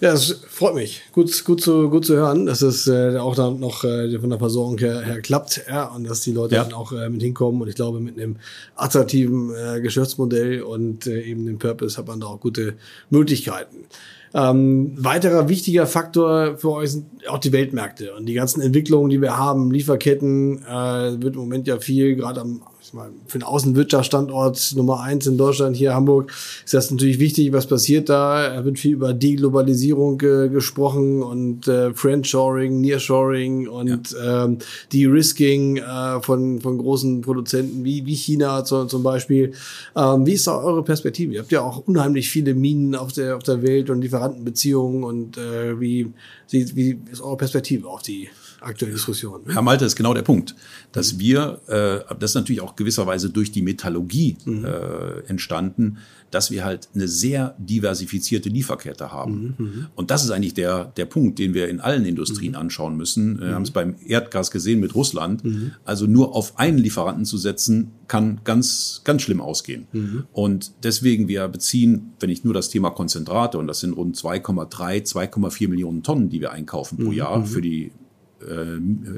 Ja, 0.00 0.12
das 0.12 0.42
freut 0.48 0.74
mich. 0.74 1.02
Gut, 1.12 1.44
gut, 1.44 1.62
zu, 1.62 1.88
gut 1.88 2.04
zu 2.04 2.14
hören, 2.14 2.44
dass 2.44 2.60
es 2.60 2.86
äh, 2.86 3.16
auch 3.16 3.34
dann 3.34 3.58
noch 3.58 3.84
äh, 3.84 4.18
von 4.18 4.28
der 4.28 4.38
Versorgung 4.38 4.76
her, 4.78 5.00
her 5.00 5.20
klappt 5.22 5.64
ja, 5.68 5.86
und 5.86 6.04
dass 6.04 6.20
die 6.20 6.32
Leute 6.32 6.56
ja. 6.56 6.64
dann 6.64 6.74
auch 6.74 6.92
äh, 6.92 7.08
mit 7.08 7.22
hinkommen. 7.22 7.62
Und 7.62 7.68
ich 7.68 7.74
glaube, 7.74 8.00
mit 8.00 8.18
einem 8.18 8.36
attraktiven 8.74 9.54
äh, 9.54 9.80
Geschäftsmodell 9.80 10.62
und 10.62 11.06
äh, 11.06 11.22
eben 11.22 11.46
dem 11.46 11.58
Purpose 11.58 11.96
hat 11.96 12.06
man 12.06 12.20
da 12.20 12.26
auch 12.26 12.40
gute 12.40 12.74
Möglichkeiten. 13.08 13.86
Ähm, 14.34 14.92
weiterer 14.98 15.48
wichtiger 15.48 15.86
Faktor 15.86 16.58
für 16.58 16.72
euch 16.72 16.90
sind 16.92 17.06
auch 17.26 17.38
die 17.38 17.52
Weltmärkte 17.52 18.14
und 18.14 18.26
die 18.26 18.34
ganzen 18.34 18.60
Entwicklungen, 18.60 19.08
die 19.08 19.22
wir 19.22 19.38
haben. 19.38 19.70
Lieferketten 19.70 20.62
äh, 20.66 21.22
wird 21.22 21.36
im 21.36 21.40
Moment 21.40 21.66
ja 21.66 21.78
viel, 21.78 22.16
gerade 22.16 22.42
am 22.42 22.62
ich 22.86 22.92
meine, 22.92 23.14
für 23.26 23.36
einen 23.36 23.42
Außenwirtschaftsstandort 23.42 24.74
Nummer 24.76 25.00
eins 25.00 25.26
in 25.26 25.36
Deutschland, 25.36 25.76
hier 25.76 25.94
Hamburg, 25.94 26.32
ist 26.64 26.72
das 26.72 26.90
natürlich 26.90 27.18
wichtig, 27.18 27.52
was 27.52 27.66
passiert 27.66 28.08
da. 28.08 28.44
Er 28.44 28.64
wird 28.64 28.78
viel 28.78 28.92
über 28.92 29.12
Deglobalisierung 29.12 30.20
äh, 30.20 30.48
gesprochen 30.48 31.22
und 31.22 31.66
äh, 31.66 31.92
Friendshoring, 31.92 32.80
Nearshoring 32.80 33.66
und 33.66 34.12
ja. 34.12 34.44
ähm, 34.44 34.58
De-Risking 34.92 35.78
äh, 35.78 36.22
von, 36.22 36.60
von 36.60 36.78
großen 36.78 37.22
Produzenten 37.22 37.84
wie, 37.84 38.06
wie 38.06 38.14
China 38.14 38.64
zum, 38.64 38.88
zum 38.88 39.02
Beispiel. 39.02 39.52
Ähm, 39.96 40.24
wie 40.24 40.34
ist 40.34 40.46
da 40.46 40.56
eure 40.56 40.84
Perspektive? 40.84 41.34
Ihr 41.34 41.40
habt 41.40 41.52
ja 41.52 41.62
auch 41.62 41.78
unheimlich 41.78 42.30
viele 42.30 42.54
Minen 42.54 42.94
auf 42.94 43.12
der, 43.12 43.36
auf 43.36 43.42
der 43.42 43.62
Welt 43.62 43.90
und 43.90 44.00
Lieferantenbeziehungen 44.00 45.02
und 45.02 45.38
äh, 45.38 45.80
wie, 45.80 46.12
wie 46.50 46.98
ist 47.10 47.20
eure 47.20 47.36
Perspektive 47.36 47.88
auf 47.88 48.02
die 48.02 48.28
aktuelle 48.66 48.92
Diskussion. 48.92 49.42
Herr 49.46 49.62
Malte, 49.62 49.84
ist 49.84 49.96
genau 49.96 50.14
der 50.14 50.22
Punkt, 50.22 50.54
dass 50.92 51.14
mhm. 51.14 51.18
wir, 51.20 51.60
äh, 51.68 52.14
das 52.18 52.32
ist 52.32 52.34
natürlich 52.34 52.60
auch 52.60 52.76
gewisserweise 52.76 53.30
durch 53.30 53.52
die 53.52 53.62
Metallurgie 53.62 54.36
mhm. 54.44 54.64
äh, 54.64 55.28
entstanden, 55.28 55.98
dass 56.30 56.50
wir 56.50 56.64
halt 56.64 56.88
eine 56.94 57.06
sehr 57.06 57.54
diversifizierte 57.58 58.48
Lieferkette 58.48 59.12
haben. 59.12 59.54
Mhm. 59.58 59.66
mhm. 59.66 59.86
Und 59.94 60.10
das 60.10 60.24
ist 60.24 60.30
eigentlich 60.30 60.54
der, 60.54 60.86
der 60.96 61.06
Punkt, 61.06 61.38
den 61.38 61.54
wir 61.54 61.68
in 61.68 61.80
allen 61.80 62.04
Industrien 62.04 62.52
mhm. 62.52 62.58
anschauen 62.58 62.96
müssen. 62.96 63.40
Wir 63.40 63.54
haben 63.54 63.62
es 63.62 63.70
beim 63.70 63.94
Erdgas 64.04 64.50
gesehen 64.50 64.80
mit 64.80 64.94
Russland. 64.94 65.44
Mhm. 65.44 65.72
Also 65.84 66.06
nur 66.06 66.34
auf 66.34 66.58
einen 66.58 66.78
Lieferanten 66.78 67.24
zu 67.24 67.38
setzen, 67.38 67.92
kann 68.08 68.40
ganz, 68.44 69.02
ganz 69.04 69.22
schlimm 69.22 69.40
ausgehen. 69.40 69.86
Und 70.32 70.72
deswegen, 70.84 71.28
wir 71.28 71.48
beziehen, 71.48 72.12
wenn 72.20 72.30
ich 72.30 72.44
nur 72.44 72.54
das 72.54 72.68
Thema 72.68 72.90
Konzentrate, 72.90 73.58
und 73.58 73.66
das 73.66 73.80
sind 73.80 73.92
rund 73.92 74.16
2,3, 74.16 75.04
2,4 75.04 75.68
Millionen 75.68 76.02
Tonnen, 76.02 76.28
die 76.28 76.40
wir 76.40 76.52
einkaufen 76.52 76.98
pro 76.98 77.12
Jahr 77.12 77.44
für 77.44 77.60
die 77.60 77.90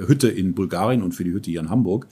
Hütte 0.07 0.29
in 0.29 0.55
Bulgarien 0.55 1.03
und 1.03 1.13
für 1.13 1.25
die 1.25 1.33
Hütte 1.33 1.51
hier 1.51 1.61
in 1.61 1.71
Hamburg, 1.71 2.07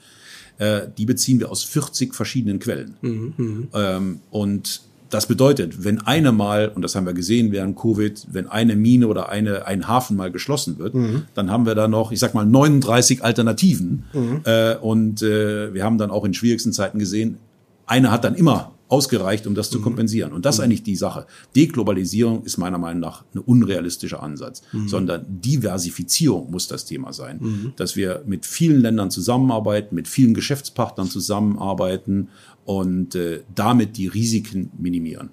äh, 0.58 0.82
die 0.96 1.06
beziehen 1.06 1.40
wir 1.40 1.50
aus 1.50 1.64
40 1.64 2.14
verschiedenen 2.14 2.58
Quellen. 2.58 2.96
Mhm, 3.00 3.34
mhm. 3.36 3.68
Ähm, 3.74 4.20
und 4.30 4.82
das 5.10 5.26
bedeutet, 5.26 5.84
wenn 5.84 6.00
eine 6.00 6.32
mal, 6.32 6.72
und 6.74 6.82
das 6.82 6.94
haben 6.94 7.06
wir 7.06 7.12
gesehen 7.12 7.52
während 7.52 7.76
Covid, 7.76 8.26
wenn 8.32 8.48
eine 8.48 8.74
Mine 8.74 9.06
oder 9.06 9.28
eine, 9.28 9.66
ein 9.66 9.86
Hafen 9.86 10.16
mal 10.16 10.32
geschlossen 10.32 10.78
wird, 10.78 10.94
mhm. 10.94 11.22
dann 11.34 11.50
haben 11.50 11.66
wir 11.66 11.74
da 11.74 11.88
noch, 11.88 12.10
ich 12.10 12.18
sag 12.18 12.34
mal, 12.34 12.44
39 12.44 13.22
Alternativen. 13.22 14.04
Mhm. 14.12 14.40
Äh, 14.44 14.76
und 14.76 15.22
äh, 15.22 15.72
wir 15.72 15.84
haben 15.84 15.98
dann 15.98 16.10
auch 16.10 16.24
in 16.24 16.34
schwierigsten 16.34 16.72
Zeiten 16.72 16.98
gesehen, 16.98 17.38
eine 17.86 18.10
hat 18.10 18.24
dann 18.24 18.34
immer 18.34 18.72
ausgereicht, 18.88 19.46
um 19.46 19.54
das 19.54 19.70
zu 19.70 19.78
mhm. 19.78 19.82
kompensieren. 19.82 20.32
Und 20.32 20.44
das 20.44 20.56
ist 20.56 20.58
mhm. 20.60 20.64
eigentlich 20.64 20.82
die 20.82 20.96
Sache. 20.96 21.26
Deglobalisierung 21.54 22.44
ist 22.44 22.56
meiner 22.56 22.78
Meinung 22.78 23.00
nach 23.00 23.24
ein 23.34 23.38
unrealistischer 23.38 24.22
Ansatz, 24.22 24.62
mhm. 24.72 24.88
sondern 24.88 25.24
Diversifizierung 25.28 26.50
muss 26.50 26.68
das 26.68 26.84
Thema 26.84 27.12
sein. 27.12 27.38
Mhm. 27.40 27.72
Dass 27.76 27.96
wir 27.96 28.22
mit 28.26 28.46
vielen 28.46 28.80
Ländern 28.80 29.10
zusammenarbeiten, 29.10 29.94
mit 29.94 30.08
vielen 30.08 30.34
Geschäftspartnern 30.34 31.08
zusammenarbeiten 31.08 32.28
und 32.64 33.14
äh, 33.14 33.42
damit 33.54 33.96
die 33.96 34.06
Risiken 34.06 34.70
minimieren. 34.78 35.30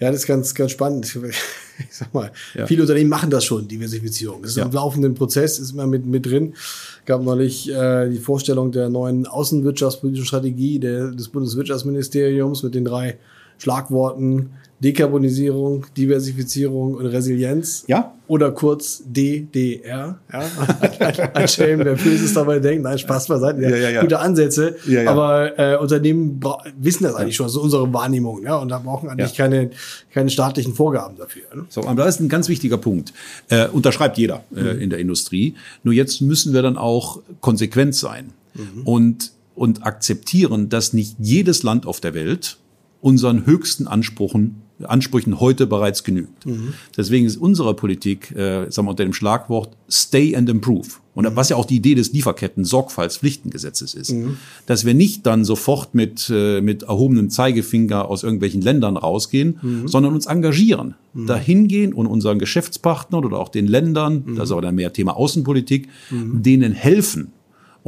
Ja. 0.00 0.10
Das 0.10 0.20
ist 0.20 0.26
ganz, 0.26 0.54
ganz 0.54 0.72
spannend. 0.72 1.18
Ich 1.80 1.96
sag 1.96 2.12
mal, 2.12 2.32
ja. 2.56 2.66
viele 2.66 2.82
Unternehmen 2.82 3.08
machen 3.08 3.30
das 3.30 3.44
schon, 3.44 3.68
Diversifizierung. 3.68 4.42
Das 4.42 4.50
ist 4.50 4.56
ja. 4.56 4.64
ein 4.64 4.72
laufenden 4.72 5.14
Prozess, 5.14 5.60
ist 5.60 5.70
immer 5.70 5.86
mit, 5.86 6.06
mit 6.06 6.26
drin. 6.26 6.54
Gab 7.06 7.22
neulich 7.22 7.70
äh, 7.70 8.08
die 8.08 8.18
Vorstellung 8.18 8.72
der 8.72 8.88
neuen 8.88 9.28
außenwirtschaftspolitischen 9.28 10.26
Strategie 10.26 10.80
der, 10.80 11.12
des 11.12 11.28
Bundeswirtschaftsministeriums 11.28 12.64
mit 12.64 12.74
den 12.74 12.84
drei 12.84 13.16
Schlagworten 13.58 14.50
Dekarbonisierung, 14.80 15.86
Diversifizierung 15.96 16.94
und 16.94 17.06
Resilienz. 17.06 17.84
Ja. 17.88 18.14
Oder 18.28 18.52
kurz 18.52 19.02
DDR. 19.04 20.18
Ja. 20.32 20.40
Ein 21.34 21.48
Schelm, 21.48 21.80
wer 21.80 21.96
Böses 21.96 22.34
dabei 22.34 22.60
denkt. 22.60 22.84
Nein, 22.84 22.98
Spaß 22.98 23.26
beiseite. 23.26 23.60
Ja, 23.62 23.70
ja, 23.70 23.90
ja. 23.90 24.00
Gute 24.02 24.20
Ansätze. 24.20 24.76
Ja, 24.86 25.02
ja. 25.02 25.10
Aber 25.10 25.58
äh, 25.58 25.76
Unternehmen 25.78 26.40
wissen 26.78 27.04
das 27.04 27.14
eigentlich 27.16 27.34
schon. 27.34 27.46
Das 27.46 27.54
ist 27.54 27.58
unsere 27.58 27.92
Wahrnehmung. 27.92 28.44
Ja. 28.44 28.56
Und 28.56 28.68
da 28.68 28.78
brauchen 28.78 29.08
eigentlich 29.08 29.36
ja. 29.36 29.44
keine, 29.44 29.70
keine 30.12 30.30
staatlichen 30.30 30.74
Vorgaben 30.74 31.16
dafür. 31.16 31.42
Ne? 31.54 31.64
So, 31.70 31.82
aber 31.82 32.04
das 32.04 32.16
ist 32.16 32.20
ein 32.20 32.28
ganz 32.28 32.48
wichtiger 32.48 32.78
Punkt. 32.78 33.12
Äh, 33.48 33.66
unterschreibt 33.68 34.16
jeder 34.16 34.44
äh, 34.54 34.74
mhm. 34.74 34.80
in 34.80 34.90
der 34.90 35.00
Industrie. 35.00 35.54
Nur 35.82 35.94
jetzt 35.94 36.20
müssen 36.20 36.52
wir 36.52 36.62
dann 36.62 36.76
auch 36.76 37.20
konsequent 37.40 37.96
sein 37.96 38.32
mhm. 38.54 38.82
und, 38.84 39.32
und 39.56 39.84
akzeptieren, 39.84 40.68
dass 40.68 40.92
nicht 40.92 41.16
jedes 41.18 41.64
Land 41.64 41.84
auf 41.84 41.98
der 42.00 42.14
Welt 42.14 42.58
unseren 43.00 43.46
höchsten 43.46 43.86
Ansprüchen 43.86 44.62
Ansprüchen 44.84 45.40
heute 45.40 45.66
bereits 45.66 46.04
genügt. 46.04 46.46
Mhm. 46.46 46.74
Deswegen 46.96 47.26
ist 47.26 47.36
unsere 47.36 47.74
Politik, 47.74 48.30
äh, 48.32 48.70
sagen 48.70 48.86
wir 48.86 48.90
unter 48.90 49.04
dem 49.04 49.12
Schlagwort 49.12 49.76
Stay 49.90 50.36
and 50.36 50.48
Improve. 50.48 50.88
Und 51.14 51.24
mhm. 51.24 51.34
was 51.34 51.48
ja 51.48 51.56
auch 51.56 51.64
die 51.64 51.76
Idee 51.76 51.96
des 51.96 52.12
Lieferketten-Sorgfaltspflichtengesetzes 52.12 53.94
ist, 53.94 54.12
mhm. 54.12 54.36
dass 54.66 54.84
wir 54.84 54.94
nicht 54.94 55.26
dann 55.26 55.44
sofort 55.44 55.94
mit, 55.94 56.30
äh, 56.32 56.60
mit 56.60 56.84
erhobenem 56.84 57.30
Zeigefinger 57.30 58.08
aus 58.08 58.22
irgendwelchen 58.22 58.62
Ländern 58.62 58.96
rausgehen, 58.96 59.58
mhm. 59.60 59.88
sondern 59.88 60.14
uns 60.14 60.26
engagieren, 60.26 60.94
mhm. 61.12 61.26
dahin 61.26 61.66
gehen 61.66 61.92
und 61.92 62.06
unseren 62.06 62.38
Geschäftspartnern 62.38 63.24
oder 63.24 63.38
auch 63.38 63.48
den 63.48 63.66
Ländern, 63.66 64.22
mhm. 64.24 64.36
das 64.36 64.44
ist 64.44 64.52
aber 64.52 64.62
dann 64.62 64.76
mehr 64.76 64.92
Thema 64.92 65.16
Außenpolitik, 65.16 65.88
denen 66.10 66.72
helfen, 66.72 67.32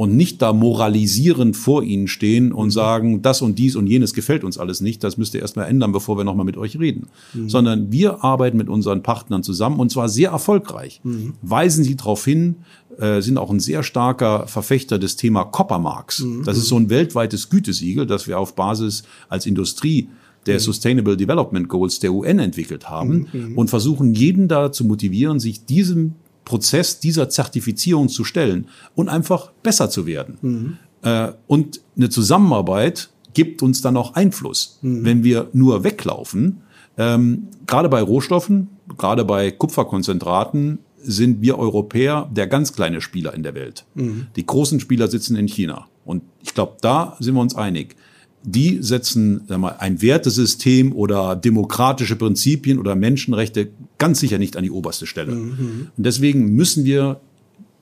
und 0.01 0.17
nicht 0.17 0.41
da 0.41 0.51
moralisierend 0.51 1.55
vor 1.55 1.83
ihnen 1.83 2.07
stehen 2.07 2.51
und 2.53 2.65
mhm. 2.65 2.71
sagen, 2.71 3.21
das 3.21 3.43
und 3.43 3.59
dies 3.59 3.75
und 3.75 3.85
jenes 3.85 4.15
gefällt 4.15 4.43
uns 4.43 4.57
alles 4.57 4.81
nicht, 4.81 5.03
das 5.03 5.15
müsst 5.19 5.35
ihr 5.35 5.41
erstmal 5.41 5.67
ändern, 5.67 5.91
bevor 5.91 6.17
wir 6.17 6.23
nochmal 6.23 6.43
mit 6.43 6.57
euch 6.57 6.79
reden. 6.79 7.05
Mhm. 7.35 7.49
Sondern 7.49 7.91
wir 7.91 8.23
arbeiten 8.23 8.57
mit 8.57 8.67
unseren 8.67 9.03
Partnern 9.03 9.43
zusammen 9.43 9.79
und 9.79 9.91
zwar 9.91 10.09
sehr 10.09 10.31
erfolgreich. 10.31 11.01
Mhm. 11.03 11.35
Weisen 11.43 11.83
sie 11.83 11.95
darauf 11.95 12.25
hin, 12.25 12.55
äh, 12.97 13.21
sind 13.21 13.37
auch 13.37 13.51
ein 13.51 13.59
sehr 13.59 13.83
starker 13.83 14.47
Verfechter 14.47 14.97
des 14.97 15.17
Thema 15.17 15.43
Coppermarks. 15.43 16.21
Mhm. 16.21 16.45
Das 16.45 16.57
ist 16.57 16.69
so 16.69 16.77
ein 16.77 16.89
weltweites 16.89 17.51
Gütesiegel, 17.51 18.07
das 18.07 18.25
wir 18.25 18.39
auf 18.39 18.55
Basis 18.55 19.03
als 19.29 19.45
Industrie 19.45 20.09
der 20.47 20.55
mhm. 20.55 20.61
Sustainable 20.61 21.15
Development 21.15 21.69
Goals 21.69 21.99
der 21.99 22.11
UN 22.11 22.39
entwickelt 22.39 22.89
haben 22.89 23.27
mhm. 23.31 23.55
und 23.55 23.69
versuchen 23.69 24.15
jeden 24.15 24.47
da 24.47 24.71
zu 24.71 24.83
motivieren, 24.83 25.39
sich 25.39 25.67
diesem 25.67 26.15
Prozess 26.45 26.99
dieser 26.99 27.29
Zertifizierung 27.29 28.09
zu 28.09 28.23
stellen 28.23 28.67
und 28.95 29.09
einfach 29.09 29.51
besser 29.63 29.89
zu 29.89 30.05
werden. 30.05 30.37
Mhm. 30.41 30.77
Äh, 31.03 31.31
und 31.47 31.81
eine 31.95 32.09
Zusammenarbeit 32.09 33.09
gibt 33.33 33.61
uns 33.63 33.81
dann 33.81 33.97
auch 33.97 34.13
Einfluss. 34.15 34.79
Mhm. 34.81 35.05
Wenn 35.05 35.23
wir 35.23 35.49
nur 35.53 35.83
weglaufen, 35.83 36.61
ähm, 36.97 37.47
gerade 37.67 37.89
bei 37.89 38.01
Rohstoffen, 38.01 38.69
gerade 38.97 39.25
bei 39.25 39.51
Kupferkonzentraten, 39.51 40.79
sind 41.03 41.41
wir 41.41 41.57
Europäer 41.57 42.29
der 42.31 42.47
ganz 42.47 42.73
kleine 42.73 43.01
Spieler 43.01 43.33
in 43.33 43.43
der 43.43 43.55
Welt. 43.55 43.85
Mhm. 43.95 44.27
Die 44.35 44.45
großen 44.45 44.79
Spieler 44.79 45.07
sitzen 45.07 45.35
in 45.35 45.47
China. 45.47 45.87
Und 46.05 46.23
ich 46.43 46.53
glaube, 46.53 46.77
da 46.81 47.15
sind 47.19 47.33
wir 47.33 47.41
uns 47.41 47.55
einig 47.55 47.95
die 48.43 48.79
setzen 48.81 49.41
sag 49.47 49.59
mal, 49.59 49.75
ein 49.79 50.01
Wertesystem 50.01 50.93
oder 50.93 51.35
demokratische 51.35 52.15
Prinzipien 52.15 52.79
oder 52.79 52.95
Menschenrechte 52.95 53.69
ganz 53.97 54.19
sicher 54.19 54.37
nicht 54.37 54.57
an 54.57 54.63
die 54.63 54.71
oberste 54.71 55.05
Stelle. 55.05 55.33
Mhm. 55.33 55.89
Und 55.95 56.05
deswegen 56.05 56.55
müssen 56.55 56.85
wir 56.85 57.21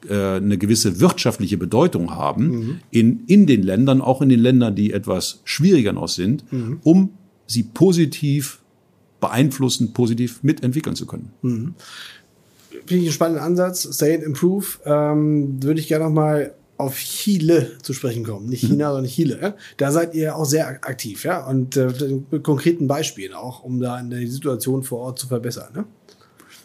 äh, 0.08 0.36
eine 0.36 0.58
gewisse 0.58 1.00
wirtschaftliche 1.00 1.58
Bedeutung 1.58 2.16
haben 2.16 2.48
mhm. 2.48 2.80
in, 2.92 3.24
in 3.28 3.46
den 3.48 3.64
Ländern, 3.64 4.02
auch 4.02 4.22
in 4.22 4.30
den 4.30 4.40
Ländern, 4.40 4.76
die 4.76 4.92
etwas 4.94 5.42
schwieriger 5.46 5.94
noch 5.94 6.10
sind, 6.10 6.52
mhm. 6.52 6.80
um 6.84 7.10
sie 7.48 7.64
positiv 7.64 8.60
beeinflussen, 9.20 9.94
positiv 9.94 10.44
mitentwickeln 10.44 10.96
zu 10.96 11.06
können. 11.06 11.32
Mhm. 11.42 11.74
Finde 12.86 13.04
ich 13.04 13.10
einen 13.10 13.12
spannenden 13.12 13.44
Ansatz. 13.44 13.88
Stay 13.94 14.16
and 14.16 14.24
Improve. 14.24 14.66
Ähm, 14.86 15.62
würde 15.62 15.80
ich 15.80 15.88
gerne 15.88 16.06
noch 16.06 16.12
mal 16.12 16.54
auf 16.80 16.98
Chile 16.98 17.74
zu 17.82 17.92
sprechen 17.92 18.24
kommen. 18.24 18.48
Nicht 18.48 18.62
China, 18.62 18.90
mhm. 18.90 18.94
sondern 18.94 19.12
Chile. 19.12 19.40
Ja? 19.42 19.54
Da 19.76 19.92
seid 19.92 20.16
ihr 20.16 20.36
auch 20.36 20.46
sehr 20.46 20.68
aktiv, 20.68 21.26
ja. 21.26 21.46
Und 21.46 21.76
äh, 21.76 22.22
mit 22.32 22.42
konkreten 22.42 22.88
Beispielen 22.88 23.34
auch, 23.34 23.64
um 23.64 23.82
da 23.82 24.02
die 24.02 24.28
Situation 24.28 24.84
vor 24.84 25.00
Ort 25.00 25.20
zu 25.20 25.28
verbessern. 25.28 25.74
Ne? 25.76 25.84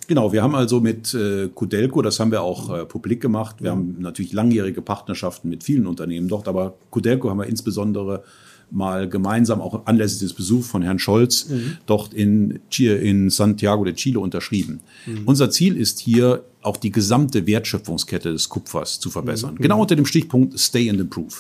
Genau, 0.07 0.33
wir 0.33 0.43
haben 0.43 0.55
also 0.55 0.81
mit 0.81 1.13
äh, 1.15 1.49
Codelco, 1.49 2.01
das 2.01 2.21
haben 2.21 2.31
wir 2.31 2.43
auch 2.43 2.71
äh, 2.71 2.85
publik 2.85 3.21
gemacht. 3.21 3.57
Wir 3.59 3.75
mhm. 3.75 3.79
haben 3.79 3.97
natürlich 3.99 4.33
langjährige 4.33 4.83
Partnerschaften 4.83 5.49
mit 5.49 5.65
vielen 5.65 5.89
Unternehmen 5.89 6.29
dort, 6.29 6.47
aber 6.47 6.75
Codelco 6.91 7.29
haben 7.29 7.39
wir 7.39 7.47
insbesondere 7.47 8.23
mal 8.71 9.09
gemeinsam 9.09 9.61
auch 9.61 9.87
anlässlich 9.87 10.21
des 10.21 10.33
Besuchs 10.35 10.69
von 10.69 10.83
Herrn 10.83 10.99
Scholz 10.99 11.49
mhm. 11.49 11.79
dort 11.87 12.15
in, 12.15 12.61
in 12.79 13.31
Santiago 13.31 13.85
de 13.85 13.95
Chile 13.95 14.21
unterschrieben. 14.21 14.81
Mhm. 15.07 15.23
Unser 15.27 15.51
Ziel 15.51 15.77
ist 15.77 16.01
hier 16.01 16.45
auch 16.63 16.77
die 16.79 16.91
gesamte 16.91 17.47
Wertschöpfungskette 17.47 18.33
des 18.33 18.49
Kupfers 18.49 18.99
zu 18.99 19.11
verbessern. 19.11 19.55
Mhm. 19.55 19.63
Genau 19.63 19.81
unter 19.83 19.97
dem 19.97 20.07
Stichpunkt 20.07 20.59
Stay 20.59 20.89
and 20.89 21.01
Improve. 21.01 21.35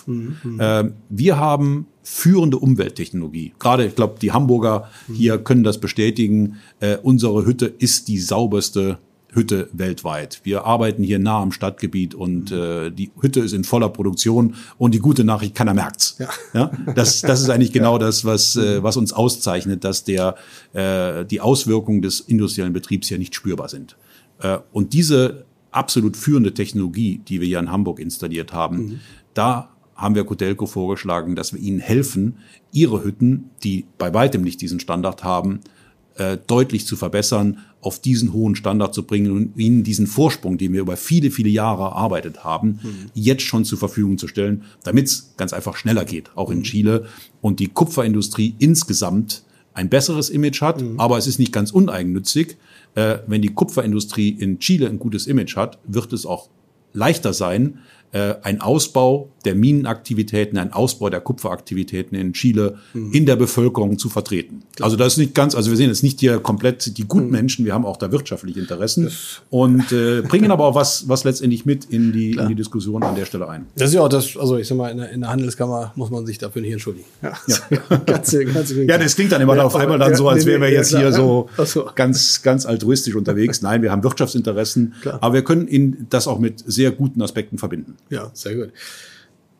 Äh, 0.59 0.91
wir 1.09 1.39
haben 1.39 1.87
führende 2.03 2.59
Umwelttechnologie. 2.59 3.55
Gerade, 3.59 3.87
ich 3.87 3.95
glaube, 3.95 4.17
die 4.21 4.33
Hamburger 4.33 4.91
mhm. 5.09 5.15
hier 5.15 5.39
können 5.39 5.65
das 5.65 5.79
bestätigen. 5.79 6.57
Äh, 6.81 6.99
unsere 7.03 7.47
Hütte 7.47 7.67
ist 7.67 8.09
die 8.09 8.19
sauberste 8.19 8.99
Hütte 9.35 9.69
weltweit. 9.73 10.41
Wir 10.45 10.65
arbeiten 10.65 11.03
hier 11.03 11.19
nah 11.19 11.41
am 11.41 11.53
Stadtgebiet 11.53 12.15
und 12.15 12.53
äh, 12.53 12.91
die 12.91 13.11
Hütte 13.21 13.41
ist 13.41 13.53
in 13.53 13.65
voller 13.65 13.89
Produktion 13.89 14.55
und 14.79 14.95
die 14.95 14.99
gute 14.99 15.25
Nachricht, 15.25 15.55
keiner 15.55 15.75
merkt's. 15.75 16.17
Ja. 16.19 16.29
ja? 16.53 16.71
Das, 16.95 17.21
das 17.21 17.41
ist 17.41 17.51
eigentlich 17.51 17.73
genau 17.75 17.95
ja. 17.95 17.99
das, 17.99 18.25
was, 18.25 18.57
äh, 18.57 18.83
was 18.83 18.97
uns 18.97 19.13
auszeichnet, 19.13 19.85
dass 19.85 20.05
der, 20.05 20.37
äh, 20.73 21.25
die 21.25 21.41
Auswirkungen 21.41 22.03
des 22.03 22.21
industriellen 22.21 22.73
Betriebs 22.73 23.09
hier 23.09 23.19
nicht 23.19 23.35
spürbar 23.35 23.69
sind. 23.69 23.97
Äh, 24.41 24.59
und 24.73 24.93
diese 24.93 25.45
absolut 25.71 26.17
führende 26.17 26.55
Technologie, 26.55 27.21
die 27.27 27.41
wir 27.41 27.49
hier 27.49 27.59
in 27.59 27.71
Hamburg 27.71 27.99
installiert 27.99 28.53
haben, 28.53 28.77
mhm. 28.77 29.01
da 29.35 29.71
haben 29.97 30.15
wir 30.15 30.25
Codelco 30.25 30.67
vorgeschlagen, 30.67 31.37
dass 31.37 31.53
wir 31.53 31.61
ihnen 31.61 31.79
helfen, 31.79 32.39
ihre 32.73 33.05
Hütten, 33.05 33.51
die 33.63 33.87
bei 33.99 34.13
weitem 34.13 34.43
nicht 34.43 34.61
diesen 34.61 34.81
Standard 34.81 35.23
haben, 35.23 35.61
äh, 36.17 36.39
deutlich 36.47 36.87
zu 36.87 36.97
verbessern, 36.97 37.59
auf 37.81 38.01
diesen 38.01 38.33
hohen 38.33 38.57
Standard 38.57 38.95
zu 38.95 39.03
bringen 39.03 39.31
und 39.31 39.59
ihnen 39.59 39.83
diesen 39.83 40.07
Vorsprung, 40.07 40.59
den 40.59 40.73
wir 40.73 40.81
über 40.81 40.97
viele, 40.97 41.31
viele 41.31 41.51
Jahre 41.51 41.83
erarbeitet 41.83 42.45
haben, 42.45 42.81
mhm. 42.83 43.11
jetzt 43.15 43.43
schon 43.43 43.65
zur 43.65 43.79
Verfügung 43.79 44.17
zu 44.17 44.29
stellen, 44.29 44.63
damit 44.85 45.07
es 45.07 45.35
ganz 45.37 45.53
einfach 45.53 45.77
schneller 45.77 46.05
geht, 46.05 46.31
auch 46.35 46.51
in 46.51 46.59
mhm. 46.59 46.63
Chile 46.63 47.07
und 47.41 47.61
die 47.61 47.69
Kupferindustrie 47.69 48.55
insgesamt 48.59 49.45
ein 49.75 49.89
besseres 49.89 50.31
Image 50.31 50.63
hat, 50.63 50.81
mhm. 50.81 50.99
aber 51.01 51.19
es 51.19 51.27
ist 51.27 51.39
nicht 51.39 51.53
ganz 51.53 51.73
uneigennützig. 51.73 52.57
Äh, 52.95 53.19
wenn 53.27 53.43
die 53.43 53.53
Kupferindustrie 53.53 54.31
in 54.31 54.61
Chile 54.61 54.89
ein 54.89 54.99
gutes 54.99 55.27
Image 55.27 55.57
hat, 55.57 55.79
wird 55.85 56.13
es 56.13 56.27
auch 56.27 56.49
leichter 56.93 57.33
sein, 57.33 57.81
äh, 58.13 58.37
ein 58.43 58.61
Ausbau 58.61 59.33
der 59.45 59.55
Minenaktivitäten, 59.55 60.59
ein 60.59 60.73
Ausbau 60.73 61.11
der 61.11 61.21
Kupferaktivitäten 61.21 62.17
in 62.17 62.33
Chile 62.33 62.79
mhm. 62.93 63.13
in 63.13 63.27
der 63.27 63.37
Bevölkerung 63.37 63.99
zu 63.99 64.09
vertreten. 64.09 64.63
Klar. 64.77 64.87
Also 64.87 64.97
das 64.97 65.15
ist 65.15 65.19
nicht 65.19 65.35
ganz, 65.35 65.55
also 65.55 65.71
wir 65.71 65.77
sehen 65.77 65.89
jetzt 65.89 66.03
nicht 66.03 66.21
hier 66.21 66.39
komplett 66.39 66.97
die 66.99 67.07
guten 67.07 67.27
mhm. 67.27 67.33
Menschen, 67.33 67.65
wir 67.65 67.75
haben 67.75 67.85
auch 67.85 67.97
da 67.97 68.11
wirtschaftliche 68.13 68.61
Interessen 68.61 69.05
das 69.05 69.43
und 69.51 69.93
äh, 69.93 70.23
bringen 70.23 70.51
aber 70.51 70.65
auch 70.65 70.75
was, 70.75 71.09
was 71.09 71.25
letztendlich 71.25 71.65
mit 71.65 71.85
in 71.87 72.13
die, 72.13 72.33
in 72.33 72.49
die 72.49 72.55
Diskussion 72.55 73.03
an 73.03 73.15
der 73.15 73.27
Stelle 73.27 73.49
ein. 73.49 73.67
Das 73.77 73.89
ist 73.89 73.95
ja 73.95 74.03
auch 74.03 74.09
das, 74.09 74.37
also 74.37 74.57
ich 74.57 74.67
sag 74.67 74.77
mal, 74.77 74.91
in 74.91 74.99
der, 74.99 75.11
in 75.11 75.21
der 75.21 75.31
Handelskammer 75.31 75.93
muss 75.97 76.11
man 76.11 76.27
sich 76.27 76.39
dafür 76.39 76.63
nicht 76.63 76.73
entschuldigen. 76.73 77.07
Ja, 77.23 77.33
ja. 77.71 77.97
ganz, 78.07 78.37
ganz 78.53 78.73
ja 78.73 78.99
das 78.99 79.15
klingt 79.15 79.33
dann 79.33 79.41
immer 79.41 79.57
ja, 79.57 79.65
auf 79.65 79.77
einmal 79.77 79.99
dann 79.99 80.15
so, 80.15 80.29
als 80.29 80.47
wären 80.47 80.61
wir 80.61 80.71
jetzt 80.71 80.97
hier 80.97 81.13
so, 81.13 81.49
so 81.65 81.89
ganz, 81.95 82.43
ganz 82.43 82.67
altruistisch 82.67 83.15
unterwegs. 83.15 83.63
Nein, 83.63 83.83
wir 83.83 83.93
haben 83.93 84.03
Wirtschaftsinteressen, 84.03 84.95
klar. 85.03 85.19
aber 85.21 85.35
wir 85.35 85.45
können 85.45 85.69
in, 85.69 86.07
das 86.11 86.27
auch 86.27 86.39
mit 86.39 86.63
sehr 86.67 86.91
guten 86.91 87.23
Aspekten 87.23 87.59
verbinden. 87.59 87.97
Ja, 88.11 88.31
sehr 88.35 88.55
gut 88.57 88.71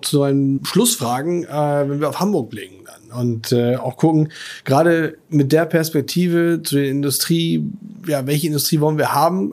zu 0.07 0.23
einen 0.23 0.65
Schlussfragen, 0.65 1.45
äh, 1.45 1.89
wenn 1.89 2.01
wir 2.01 2.09
auf 2.09 2.21
Hamburg 2.21 2.51
blicken 2.51 2.85
dann 2.85 3.21
und 3.21 3.53
äh, 3.53 3.77
auch 3.77 3.97
gucken, 3.97 4.31
gerade 4.65 5.17
mit 5.29 5.53
der 5.53 5.67
Perspektive 5.67 6.61
zu 6.63 6.77
der 6.77 6.89
Industrie, 6.89 7.65
ja, 8.07 8.27
welche 8.27 8.47
Industrie 8.47 8.81
wollen 8.81 8.99
wir 8.99 9.13
haben 9.13 9.53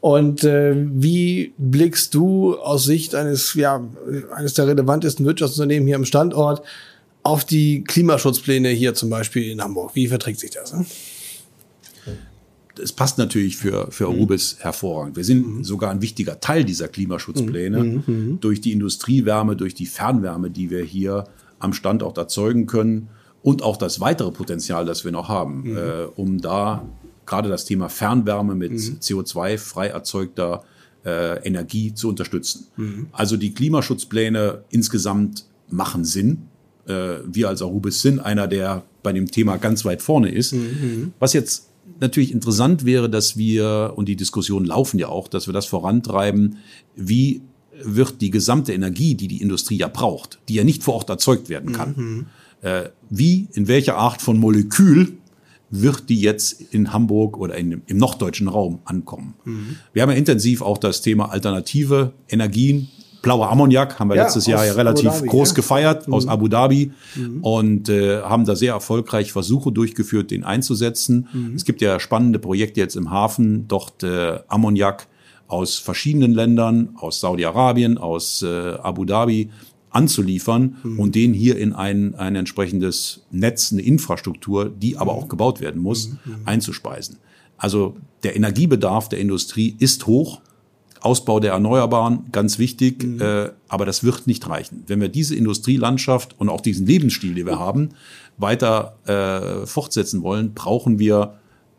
und 0.00 0.44
äh, 0.44 0.74
wie 0.76 1.52
blickst 1.58 2.14
du 2.14 2.56
aus 2.56 2.84
Sicht 2.84 3.14
eines, 3.14 3.54
ja, 3.54 3.84
eines 4.34 4.54
der 4.54 4.68
relevantesten 4.68 5.26
Wirtschaftsunternehmen 5.26 5.86
hier 5.86 5.96
am 5.96 6.04
Standort 6.04 6.62
auf 7.22 7.44
die 7.44 7.84
Klimaschutzpläne 7.84 8.70
hier 8.70 8.94
zum 8.94 9.10
Beispiel 9.10 9.50
in 9.50 9.62
Hamburg? 9.62 9.92
Wie 9.94 10.08
verträgt 10.08 10.40
sich 10.40 10.50
das? 10.50 10.72
Ne? 10.72 10.84
Es 12.80 12.92
passt 12.92 13.18
natürlich 13.18 13.56
für, 13.56 13.90
für 13.90 14.08
mhm. 14.08 14.16
Arubis 14.16 14.56
hervorragend. 14.60 15.16
Wir 15.16 15.24
sind 15.24 15.46
mhm. 15.46 15.64
sogar 15.64 15.90
ein 15.90 16.02
wichtiger 16.02 16.40
Teil 16.40 16.64
dieser 16.64 16.88
Klimaschutzpläne 16.88 17.82
mhm. 17.82 18.02
mhm. 18.06 18.14
mhm. 18.14 18.40
durch 18.40 18.60
die 18.60 18.72
Industriewärme, 18.72 19.56
durch 19.56 19.74
die 19.74 19.86
Fernwärme, 19.86 20.50
die 20.50 20.70
wir 20.70 20.84
hier 20.84 21.24
am 21.58 21.72
Standort 21.72 22.18
erzeugen 22.18 22.66
können 22.66 23.08
und 23.42 23.62
auch 23.62 23.76
das 23.76 24.00
weitere 24.00 24.30
Potenzial, 24.30 24.86
das 24.86 25.04
wir 25.04 25.12
noch 25.12 25.28
haben, 25.28 25.70
mhm. 25.70 25.76
äh, 25.76 26.04
um 26.16 26.40
da 26.40 26.84
gerade 27.26 27.48
das 27.48 27.64
Thema 27.64 27.88
Fernwärme 27.88 28.54
mit 28.54 28.72
CO2-frei 28.72 29.88
erzeugter 29.88 30.64
äh, 31.04 31.38
Energie 31.46 31.94
zu 31.94 32.08
unterstützen. 32.08 32.66
Also 33.12 33.36
die 33.36 33.54
Klimaschutzpläne 33.54 34.64
insgesamt 34.70 35.44
machen 35.68 36.04
Sinn. 36.04 36.48
äh, 36.86 37.16
wir 37.24 37.48
als 37.48 37.62
Arubis 37.62 38.02
sind 38.02 38.18
einer, 38.18 38.48
der 38.48 38.82
bei 39.02 39.12
dem 39.12 39.30
Thema 39.30 39.56
ganz 39.56 39.84
weit 39.84 40.02
vorne 40.02 40.30
ist. 40.30 40.54
Was 41.18 41.32
jetzt 41.32 41.71
natürlich 42.00 42.32
interessant 42.32 42.84
wäre, 42.84 43.08
dass 43.08 43.36
wir, 43.36 43.92
und 43.96 44.08
die 44.08 44.16
Diskussionen 44.16 44.66
laufen 44.66 44.98
ja 44.98 45.08
auch, 45.08 45.28
dass 45.28 45.46
wir 45.46 45.54
das 45.54 45.66
vorantreiben, 45.66 46.58
wie 46.96 47.42
wird 47.82 48.20
die 48.20 48.30
gesamte 48.30 48.72
Energie, 48.72 49.14
die 49.14 49.28
die 49.28 49.40
Industrie 49.40 49.76
ja 49.76 49.88
braucht, 49.88 50.38
die 50.48 50.54
ja 50.54 50.64
nicht 50.64 50.82
vor 50.82 50.94
Ort 50.94 51.10
erzeugt 51.10 51.48
werden 51.48 51.72
kann, 51.72 51.94
mhm. 51.96 52.26
äh, 52.62 52.90
wie, 53.10 53.48
in 53.52 53.68
welcher 53.68 53.96
Art 53.96 54.22
von 54.22 54.38
Molekül 54.38 55.14
wird 55.70 56.10
die 56.10 56.20
jetzt 56.20 56.60
in 56.60 56.92
Hamburg 56.92 57.38
oder 57.38 57.56
in, 57.56 57.80
im 57.86 57.96
norddeutschen 57.96 58.46
Raum 58.46 58.80
ankommen. 58.84 59.34
Mhm. 59.44 59.76
Wir 59.92 60.02
haben 60.02 60.10
ja 60.10 60.16
intensiv 60.16 60.60
auch 60.60 60.76
das 60.76 61.00
Thema 61.00 61.30
alternative 61.30 62.12
Energien. 62.28 62.88
Blauer 63.22 63.50
Ammoniak 63.50 63.98
haben 63.98 64.08
wir 64.08 64.16
ja, 64.16 64.24
letztes 64.24 64.46
Jahr 64.46 64.66
ja 64.66 64.72
relativ 64.72 65.10
Dhabi, 65.10 65.28
groß 65.28 65.50
ja. 65.50 65.54
gefeiert 65.54 66.08
mhm. 66.08 66.14
aus 66.14 66.26
Abu 66.26 66.48
Dhabi 66.48 66.92
mhm. 67.14 67.42
und 67.42 67.88
äh, 67.88 68.20
haben 68.20 68.44
da 68.44 68.56
sehr 68.56 68.72
erfolgreich 68.72 69.32
Versuche 69.32 69.72
durchgeführt, 69.72 70.30
den 70.30 70.44
einzusetzen. 70.44 71.28
Mhm. 71.32 71.54
Es 71.54 71.64
gibt 71.64 71.80
ja 71.80 72.00
spannende 72.00 72.38
Projekte 72.38 72.80
jetzt 72.80 72.96
im 72.96 73.10
Hafen, 73.10 73.68
dort 73.68 74.02
äh, 74.02 74.40
Ammoniak 74.48 75.06
aus 75.46 75.76
verschiedenen 75.76 76.32
Ländern, 76.32 76.90
aus 76.96 77.20
Saudi-Arabien, 77.20 77.98
aus 77.98 78.42
äh, 78.42 78.74
Abu 78.82 79.04
Dhabi 79.04 79.50
anzuliefern 79.90 80.76
mhm. 80.82 80.98
und 80.98 81.14
den 81.14 81.34
hier 81.34 81.58
in 81.58 81.72
ein, 81.72 82.14
ein 82.14 82.34
entsprechendes 82.34 83.26
Netz, 83.30 83.72
eine 83.72 83.82
Infrastruktur, 83.82 84.70
die 84.70 84.96
aber 84.96 85.12
auch 85.12 85.28
gebaut 85.28 85.60
werden 85.60 85.80
muss, 85.80 86.08
mhm. 86.08 86.18
mhm. 86.24 86.36
einzuspeisen. 86.46 87.18
Also 87.56 87.96
der 88.24 88.34
Energiebedarf 88.34 89.08
der 89.08 89.20
Industrie 89.20 89.76
ist 89.78 90.06
hoch. 90.06 90.40
Ausbau 91.02 91.40
der 91.40 91.52
Erneuerbaren, 91.52 92.26
ganz 92.32 92.58
wichtig, 92.58 93.02
mhm. 93.02 93.20
äh, 93.20 93.50
aber 93.68 93.84
das 93.84 94.04
wird 94.04 94.26
nicht 94.26 94.48
reichen. 94.48 94.84
Wenn 94.86 95.00
wir 95.00 95.08
diese 95.08 95.34
Industrielandschaft 95.34 96.34
und 96.38 96.48
auch 96.48 96.60
diesen 96.60 96.86
Lebensstil, 96.86 97.34
den 97.34 97.46
wir 97.46 97.58
haben, 97.58 97.90
weiter 98.38 98.96
äh, 99.06 99.66
fortsetzen 99.66 100.22
wollen, 100.22 100.54
brauchen 100.54 100.98
wir 100.98 101.34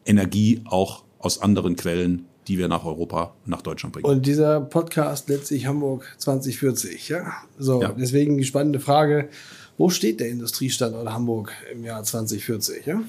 Energie 0.05 0.61
auch 0.65 1.03
aus 1.19 1.41
anderen 1.41 1.75
Quellen 1.75 2.25
die 2.47 2.57
wir 2.57 2.67
nach 2.67 2.85
Europa, 2.85 3.33
nach 3.45 3.61
Deutschland 3.61 3.93
bringen. 3.93 4.05
Und 4.05 4.25
dieser 4.25 4.61
Podcast 4.61 5.29
letztlich 5.29 5.65
Hamburg 5.65 6.13
2040, 6.17 7.09
ja? 7.09 7.33
So, 7.57 7.81
ja. 7.81 7.93
deswegen 7.97 8.37
die 8.37 8.43
spannende 8.43 8.79
Frage, 8.79 9.29
wo 9.77 9.89
steht 9.89 10.19
der 10.19 10.29
Industriestandort 10.29 11.09
Hamburg 11.09 11.53
im 11.71 11.83
Jahr 11.83 12.03
2040, 12.03 12.85
ja? 12.85 13.01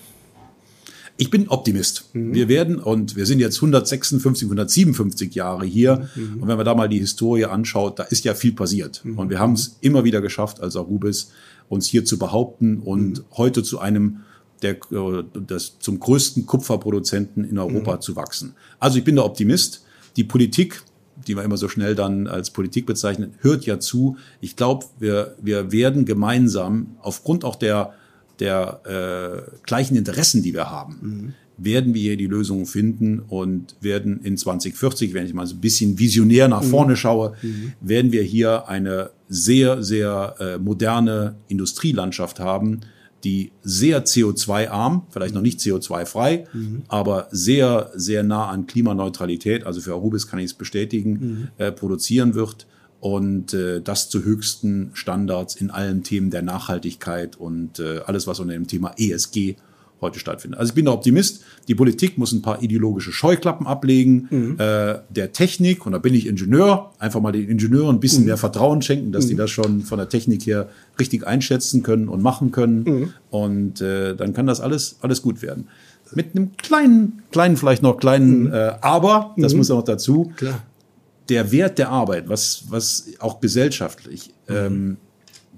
Ich 1.17 1.31
bin 1.31 1.49
Optimist. 1.49 2.11
Mhm. 2.13 2.35
Wir 2.35 2.49
werden, 2.49 2.79
und 2.79 3.15
wir 3.15 3.27
sind 3.27 3.39
jetzt 3.39 3.57
156, 3.57 4.47
157 4.47 5.35
Jahre 5.35 5.65
hier. 5.65 6.09
Mhm. 6.15 6.43
Und 6.43 6.49
wenn 6.49 6.57
man 6.57 6.67
da 6.67 6.75
mal 6.75 6.89
die 6.89 6.99
Historie 6.99 7.45
anschaut, 7.45 7.99
da 7.99 8.03
ist 8.05 8.25
ja 8.25 8.35
viel 8.35 8.53
passiert. 8.53 9.01
Mhm. 9.05 9.19
Und 9.19 9.31
wir 9.31 9.39
haben 9.39 9.53
es 9.53 9.77
immer 9.81 10.05
wieder 10.05 10.21
geschafft, 10.21 10.61
als 10.61 10.77
Arubis, 10.77 11.31
uns 11.69 11.87
hier 11.87 12.05
zu 12.05 12.19
behaupten 12.19 12.79
und 12.79 13.19
mhm. 13.19 13.25
heute 13.37 13.63
zu 13.63 13.79
einem 13.79 14.21
der, 14.63 14.73
äh, 14.73 15.25
das, 15.47 15.79
zum 15.79 16.01
größten 16.01 16.47
Kupferproduzenten 16.47 17.45
in 17.45 17.59
Europa 17.59 17.97
mhm. 17.97 18.01
zu 18.01 18.17
wachsen. 18.17 18.55
Also 18.81 18.99
ich 18.99 19.05
bin 19.05 19.15
der 19.15 19.25
Optimist. 19.25 19.85
Die 20.17 20.25
Politik, 20.25 20.83
die 21.27 21.35
man 21.35 21.45
immer 21.45 21.57
so 21.57 21.69
schnell 21.69 21.95
dann 21.95 22.27
als 22.27 22.51
Politik 22.51 22.87
bezeichnet, 22.87 23.35
hört 23.41 23.67
ja 23.67 23.79
zu. 23.79 24.17
Ich 24.41 24.57
glaube, 24.57 24.87
wir, 24.99 25.37
wir 25.41 25.71
werden 25.73 26.05
gemeinsam 26.05 26.97
aufgrund 27.01 27.45
auch 27.45 27.57
der, 27.57 27.95
der 28.41 28.81
äh, 28.85 29.51
gleichen 29.65 29.97
Interessen, 29.97 30.43
die 30.43 30.55
wir 30.55 30.71
haben, 30.71 30.99
mhm. 31.01 31.33
werden 31.65 31.95
wir 31.95 32.03
hier 32.03 32.17
die 32.17 32.27
Lösungen 32.27 32.67
finden 32.67 33.21
und 33.21 33.77
werden 33.81 34.21
in 34.23 34.37
2040, 34.37 35.15
wenn 35.15 35.27
ich 35.27 35.35
mal 35.35 35.47
so 35.47 35.55
ein 35.55 35.61
bisschen 35.61 35.99
visionär 35.99 36.49
nach 36.49 36.63
mhm. 36.63 36.69
vorne 36.69 36.97
schaue, 36.97 37.35
mhm. 37.43 37.73
werden 37.81 38.13
wir 38.13 38.23
hier 38.23 38.69
eine 38.69 39.11
sehr, 39.29 39.83
sehr 39.83 40.35
äh, 40.39 40.59
moderne 40.59 41.37
Industrielandschaft 41.49 42.41
haben, 42.41 42.81
die 43.23 43.53
sehr 43.63 44.05
CO2-arm, 44.05 45.07
vielleicht 45.09 45.35
noch 45.35 45.41
nicht 45.41 45.59
CO2-frei, 45.61 46.47
mhm. 46.53 46.83
aber 46.89 47.29
sehr, 47.31 47.91
sehr 47.95 48.23
nah 48.23 48.49
an 48.49 48.67
Klimaneutralität, 48.67 49.65
also 49.65 49.81
für 49.81 49.93
Arubis 49.93 50.27
kann 50.27 50.39
ich 50.39 50.47
es 50.47 50.55
bestätigen, 50.55 51.11
mhm. 51.11 51.49
äh, 51.57 51.73
produzieren 51.73 52.35
wird 52.35 52.67
und 53.05 53.53
äh, 53.53 53.83
das 53.83 54.09
zu 54.09 54.25
höchsten 54.25 54.91
Standards 54.95 55.57
in 55.57 55.71
allen 55.71 56.05
Themen 56.05 56.31
der 56.31 56.41
Nachhaltigkeit 56.41 57.37
und 57.37 57.79
äh, 57.79 58.01
alles, 58.07 58.27
was 58.27 58.41
unter 58.41 58.55
dem 58.55 58.67
Thema 58.67 58.95
ESG 58.97 59.57
heute 60.01 60.19
stattfindet. 60.19 60.59
Also 60.59 60.71
ich 60.71 60.75
bin 60.75 60.87
der 60.87 60.95
Optimist. 60.95 61.43
Die 61.69 61.75
Politik 61.75 62.17
muss 62.17 62.33
ein 62.33 62.41
paar 62.41 62.63
ideologische 62.63 63.13
Scheuklappen 63.13 63.67
ablegen. 63.67 64.27
Mhm. 64.31 64.57
Äh, 64.59 65.01
der 65.11 65.33
Technik, 65.33 65.85
und 65.85 65.93
da 65.93 65.99
bin 65.99 66.15
ich 66.15 66.27
Ingenieur, 66.27 66.93
einfach 66.99 67.21
mal 67.21 67.33
den 67.33 67.47
Ingenieuren 67.47 67.97
ein 67.97 68.01
bisschen 68.01 68.21
mhm. 68.21 68.29
mehr 68.29 68.37
Vertrauen 68.39 68.81
schenken, 68.81 69.13
dass 69.13 69.27
mhm. 69.27 69.29
die 69.29 69.37
das 69.37 69.51
schon 69.51 69.83
von 69.83 69.99
der 69.99 70.09
Technik 70.09 70.47
her 70.47 70.71
richtig 70.99 71.27
einschätzen 71.27 71.83
können 71.83 72.09
und 72.09 72.23
machen 72.23 72.53
können. 72.53 72.85
Mhm. 72.85 73.13
Und 73.29 73.81
äh, 73.83 74.17
dann 74.17 74.33
kann 74.33 74.47
das 74.47 74.63
alles, 74.63 74.97
alles 75.03 75.21
gut 75.21 75.43
werden. 75.43 75.69
Mit 76.15 76.35
einem 76.35 76.57
kleinen, 76.57 77.21
kleinen, 77.33 77.59
vielleicht 77.59 77.83
noch 77.83 77.99
kleinen, 77.99 78.45
mhm. 78.45 78.53
äh, 78.55 78.73
aber, 78.81 79.35
das 79.37 79.53
mhm. 79.53 79.59
muss 79.59 79.71
auch 79.71 79.85
dazu. 79.85 80.33
Klar. 80.37 80.63
Der 81.29 81.53
Wert 81.53 81.79
der 81.79 81.89
Arbeit, 81.89 82.29
was, 82.29 82.65
was 82.69 83.07
auch 83.19 83.41
gesellschaftlich, 83.41 84.35
ähm, 84.49 84.99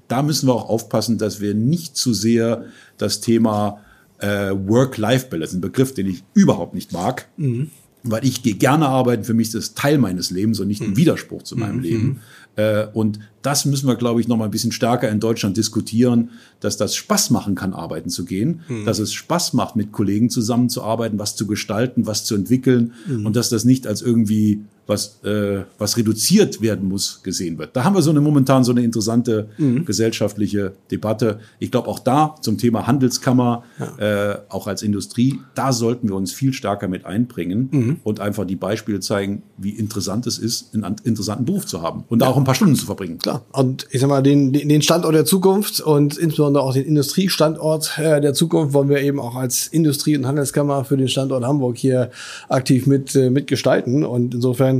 da 0.08 0.22
müssen 0.22 0.48
wir 0.48 0.54
auch 0.54 0.68
aufpassen, 0.68 1.18
dass 1.18 1.40
wir 1.40 1.54
nicht 1.54 1.96
zu 1.96 2.14
sehr 2.14 2.66
das 2.98 3.20
Thema 3.20 3.80
äh, 4.18 4.50
Work-Life-Balance, 4.50 5.56
ein 5.56 5.60
Begriff, 5.60 5.94
den 5.94 6.06
ich 6.06 6.22
überhaupt 6.34 6.74
nicht 6.74 6.92
mag, 6.92 7.28
mhm. 7.36 7.70
weil 8.02 8.24
ich 8.24 8.42
gehe 8.42 8.54
gerne 8.54 8.86
arbeiten. 8.86 9.24
Für 9.24 9.34
mich 9.34 9.48
ist 9.48 9.54
das 9.54 9.74
Teil 9.74 9.98
meines 9.98 10.30
Lebens 10.30 10.60
und 10.60 10.68
nicht 10.68 10.82
ein 10.82 10.90
mhm. 10.90 10.96
Widerspruch 10.96 11.42
zu 11.42 11.56
meinem 11.56 11.78
mhm. 11.78 11.82
Leben. 11.82 12.20
Äh, 12.56 12.86
und 12.94 13.18
das 13.42 13.64
müssen 13.66 13.86
wir, 13.86 13.96
glaube 13.96 14.20
ich, 14.20 14.28
noch 14.28 14.36
mal 14.36 14.46
ein 14.46 14.50
bisschen 14.50 14.72
stärker 14.72 15.08
in 15.10 15.20
Deutschland 15.20 15.56
diskutieren, 15.56 16.30
dass 16.60 16.76
das 16.76 16.96
Spaß 16.96 17.30
machen 17.30 17.54
kann, 17.54 17.74
arbeiten 17.74 18.08
zu 18.08 18.24
gehen, 18.24 18.62
mhm. 18.68 18.84
dass 18.84 18.98
es 18.98 19.12
Spaß 19.12 19.52
macht, 19.52 19.76
mit 19.76 19.92
Kollegen 19.92 20.30
zusammenzuarbeiten, 20.30 21.18
was 21.18 21.36
zu 21.36 21.46
gestalten, 21.46 22.06
was 22.06 22.24
zu 22.24 22.34
entwickeln 22.34 22.94
mhm. 23.06 23.26
und 23.26 23.36
dass 23.36 23.50
das 23.50 23.64
nicht 23.64 23.86
als 23.86 24.00
irgendwie 24.00 24.62
was, 24.87 25.22
äh, 25.24 25.62
was 25.78 25.97
reduziert 25.97 26.61
werden 26.61 26.89
muss, 26.89 27.22
gesehen 27.22 27.59
wird. 27.59 27.74
Da 27.74 27.84
haben 27.84 27.95
wir 27.95 28.03
so 28.03 28.11
eine 28.11 28.20
momentan 28.20 28.64
so 28.64 28.72
eine 28.72 28.82
interessante 28.82 29.49
mhm. 29.59 29.84
gesellschaftliche 29.84 30.72
Debatte. 30.91 31.41
Ich 31.59 31.70
glaube 31.70 31.89
auch 31.89 31.99
da 31.99 32.37
zum 32.41 32.59
Thema 32.59 32.87
Handelskammer, 32.87 33.64
ja. 33.78 34.32
äh, 34.32 34.39
auch 34.49 34.66
als 34.66 34.82
Industrie, 34.82 35.41
da 35.55 35.72
sollten 35.72 36.09
wir 36.09 36.16
uns 36.16 36.32
viel 36.32 36.53
stärker 36.53 36.89
mit 36.89 37.05
einbringen 37.05 37.68
mhm. 37.70 37.97
und 38.05 38.20
einfach 38.20 38.45
die 38.45 38.57
Beispiele 38.57 39.01
zeigen, 39.01 39.43
wie 39.57 39.70
interessant 39.70 40.26
es 40.26 40.39
ist, 40.39 40.74
einen 40.74 40.97
interessanten 41.05 41.45
Beruf 41.45 41.66
zu 41.66 41.82
haben 41.82 42.05
und 42.09 42.22
ja. 42.22 42.28
auch 42.28 42.37
ein 42.37 42.45
paar 42.45 42.55
Stunden 42.55 42.76
zu 42.76 42.87
verbringen. 42.87 43.18
Klar. 43.18 43.45
Und 43.53 43.87
ich 43.91 44.01
sag 44.01 44.09
mal, 44.09 44.22
den, 44.22 44.53
den 44.53 44.82
Standort 44.82 45.14
der 45.14 45.24
Zukunft 45.24 45.80
und 45.80 46.16
insbesondere 46.16 46.62
auch 46.62 46.72
den 46.72 46.84
Industriestandort 46.84 47.99
äh, 47.99 48.20
der 48.20 48.34
Zukunft 48.34 48.74
wollen 48.74 48.89
wir 48.89 49.01
eben 49.01 49.18
auch 49.18 49.34
als 49.34 49.66
Industrie- 49.66 50.16
und 50.16 50.26
Handelskammer 50.26 50.84
für 50.84 50.97
den 50.97 51.09
Standort 51.09 51.45
Hamburg 51.45 51.76
hier 51.76 52.11
aktiv 52.49 52.87
mit, 52.87 53.14
äh, 53.14 53.30
mitgestalten. 53.30 54.05
Und 54.05 54.34
insofern, 54.34 54.76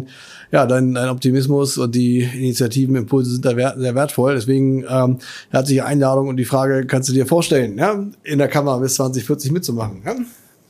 ja, 0.53 0.67
dein, 0.67 0.95
dein 0.95 1.09
Optimismus 1.09 1.79
und 1.79 1.95
die 1.95 2.21
Initiativen, 2.21 2.97
Impulse 2.97 3.33
sind 3.33 3.45
da 3.45 3.57
wert, 3.57 3.79
sehr 3.79 3.95
wertvoll. 3.95 4.35
Deswegen 4.35 4.85
ähm, 4.89 5.19
herzliche 5.51 5.85
Einladung 5.85 6.29
und 6.29 6.37
die 6.37 6.45
Frage, 6.45 6.87
kannst 6.87 7.09
du 7.09 7.13
dir 7.13 7.27
vorstellen, 7.27 7.79
ja, 7.79 8.05
in 8.23 8.39
der 8.39 8.49
Kammer 8.49 8.79
bis 8.81 8.95
2040 8.95 9.53
mitzumachen? 9.53 10.03
Ja? 10.05 10.15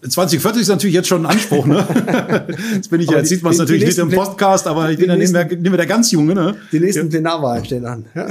2040 0.09 0.63
ist 0.63 0.69
natürlich 0.69 0.95
jetzt 0.95 1.09
schon 1.09 1.27
ein 1.27 1.33
Anspruch, 1.33 1.67
ne? 1.67 1.85
Jetzt 2.75 2.91
bin 2.91 3.01
ich 3.01 3.11
ja, 3.11 3.19
jetzt 3.19 3.29
sieht 3.29 3.43
man 3.43 3.53
es 3.53 3.59
natürlich 3.59 3.85
nicht 3.85 3.99
im 3.99 4.11
Podcast, 4.11 4.67
aber 4.67 4.91
ich 4.91 4.99
bin 4.99 5.09
dann 5.09 5.19
nehmen 5.19 5.63
wir, 5.63 5.77
der 5.77 5.87
ganz 5.87 6.13
Junge, 6.13 6.35
ne? 6.35 6.55
Die 6.71 6.79
nächsten 6.79 7.09
Plenarwahlen 7.09 7.65
stehen 7.65 7.87
an. 7.87 8.05
Ja. 8.15 8.29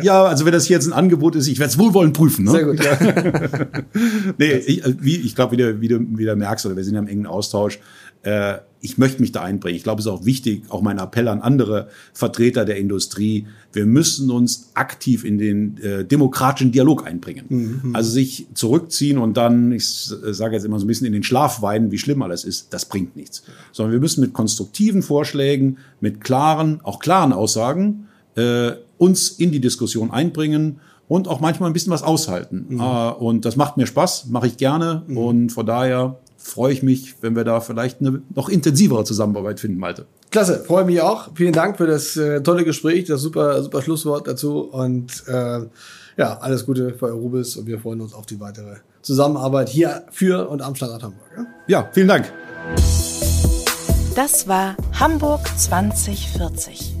ja, 0.00 0.24
also 0.24 0.46
wenn 0.46 0.52
das 0.52 0.66
hier 0.66 0.76
jetzt 0.76 0.86
ein 0.86 0.92
Angebot 0.92 1.36
ist, 1.36 1.48
ich 1.48 1.58
werde 1.58 1.70
es 1.70 1.78
wohlwollend 1.78 2.16
prüfen, 2.16 2.44
ne? 2.44 2.52
Sehr 2.52 2.64
gut, 2.64 2.82
ja. 2.82 2.98
nee, 4.38 4.52
ich, 4.52 4.82
wie, 5.00 5.16
ich 5.16 5.34
glaube, 5.34 5.52
wie 5.52 5.56
du, 5.56 5.80
wie, 5.80 5.88
du, 5.88 6.00
wie 6.14 6.24
du 6.24 6.36
merkst, 6.36 6.64
oder 6.66 6.76
wir 6.76 6.84
sind 6.84 6.94
ja 6.94 7.00
im 7.00 7.08
engen 7.08 7.26
Austausch, 7.26 7.78
äh, 8.22 8.54
ich 8.80 8.98
möchte 8.98 9.20
mich 9.20 9.32
da 9.32 9.42
einbringen. 9.42 9.76
Ich 9.76 9.82
glaube, 9.82 10.00
es 10.00 10.06
ist 10.06 10.12
auch 10.12 10.24
wichtig, 10.24 10.64
auch 10.68 10.82
mein 10.82 10.98
Appell 10.98 11.28
an 11.28 11.40
andere 11.40 11.88
Vertreter 12.12 12.64
der 12.64 12.76
Industrie. 12.76 13.46
Wir 13.72 13.86
müssen 13.86 14.30
uns 14.30 14.70
aktiv 14.74 15.24
in 15.24 15.38
den 15.38 15.78
äh, 15.78 16.04
demokratischen 16.04 16.70
Dialog 16.70 17.06
einbringen. 17.06 17.44
Mhm. 17.48 17.96
Also 17.96 18.10
sich 18.10 18.46
zurückziehen 18.54 19.18
und 19.18 19.36
dann, 19.36 19.72
ich 19.72 19.88
sage 19.88 20.54
jetzt 20.54 20.64
immer 20.64 20.78
so 20.78 20.84
ein 20.84 20.88
bisschen 20.88 21.06
in 21.06 21.12
den 21.12 21.22
Schlaf 21.22 21.60
weinen, 21.62 21.90
wie 21.90 21.98
schlimm 21.98 22.22
alles 22.22 22.44
ist, 22.44 22.72
das 22.72 22.86
bringt 22.86 23.16
nichts. 23.16 23.42
Sondern 23.72 23.92
wir 23.92 24.00
müssen 24.00 24.20
mit 24.20 24.32
konstruktiven 24.32 25.02
Vorschlägen, 25.02 25.78
mit 26.00 26.20
klaren, 26.20 26.80
auch 26.84 27.00
klaren 27.00 27.32
Aussagen 27.32 28.06
äh, 28.36 28.72
uns 28.98 29.30
in 29.30 29.50
die 29.50 29.60
Diskussion 29.60 30.10
einbringen 30.10 30.80
und 31.08 31.26
auch 31.26 31.40
manchmal 31.40 31.70
ein 31.70 31.72
bisschen 31.72 31.92
was 31.92 32.02
aushalten. 32.02 32.66
Mhm. 32.68 32.80
Äh, 32.80 33.10
und 33.10 33.44
das 33.44 33.56
macht 33.56 33.76
mir 33.76 33.86
Spaß, 33.86 34.26
mache 34.26 34.46
ich 34.46 34.56
gerne. 34.56 35.02
Mhm. 35.06 35.16
Und 35.16 35.48
von 35.50 35.66
daher 35.66 36.18
freue 36.38 36.72
ich 36.72 36.82
mich, 36.82 37.16
wenn 37.20 37.36
wir 37.36 37.44
da 37.44 37.60
vielleicht 37.60 38.00
eine 38.00 38.22
noch 38.34 38.48
intensivere 38.48 39.04
Zusammenarbeit 39.04 39.60
finden, 39.60 39.78
Malte. 39.78 40.06
Klasse, 40.30 40.62
freue 40.64 40.84
mich 40.84 41.00
auch. 41.00 41.30
Vielen 41.34 41.52
Dank 41.52 41.76
für 41.76 41.86
das 41.86 42.16
äh, 42.16 42.42
tolle 42.42 42.64
Gespräch, 42.64 43.06
das 43.06 43.20
super, 43.20 43.62
super 43.62 43.82
Schlusswort 43.82 44.26
dazu 44.26 44.60
und 44.60 45.24
äh, 45.26 45.60
ja, 46.16 46.38
alles 46.38 46.64
Gute 46.64 46.94
für 46.94 47.06
Eurubis 47.06 47.56
und 47.56 47.66
wir 47.66 47.78
freuen 47.80 48.00
uns 48.00 48.14
auf 48.14 48.26
die 48.26 48.40
weitere 48.40 48.76
Zusammenarbeit 49.02 49.68
hier 49.68 50.04
für 50.10 50.48
und 50.48 50.62
am 50.62 50.74
Standort 50.74 51.02
Hamburg. 51.02 51.22
Ja, 51.36 51.46
ja 51.66 51.90
vielen 51.92 52.08
Dank. 52.08 52.32
Das 54.14 54.48
war 54.48 54.76
Hamburg 54.98 55.40
2040. 55.56 56.96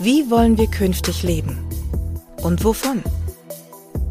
Wie 0.00 0.30
wollen 0.30 0.58
wir 0.58 0.68
künftig 0.68 1.22
leben? 1.22 1.58
Und 2.42 2.64
wovon? 2.64 3.02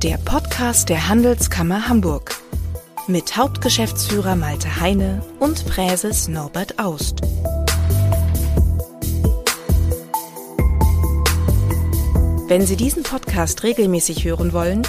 Der 0.03 0.17
Podcast 0.17 0.89
der 0.89 1.07
Handelskammer 1.07 1.87
Hamburg 1.87 2.35
mit 3.07 3.37
Hauptgeschäftsführer 3.37 4.35
Malte 4.35 4.81
Heine 4.81 5.21
und 5.39 5.65
Präses 5.65 6.27
Norbert 6.27 6.77
Aust. 6.79 7.21
Wenn 12.47 12.65
Sie 12.65 12.75
diesen 12.75 13.03
Podcast 13.03 13.63
regelmäßig 13.63 14.25
hören 14.25 14.53
wollen, 14.53 14.81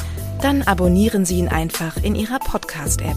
dann 0.42 0.62
abonnieren 0.62 1.24
Sie 1.24 1.38
ihn 1.38 1.48
einfach 1.48 1.96
in 2.02 2.14
Ihrer 2.14 2.38
Podcast-App. 2.38 3.16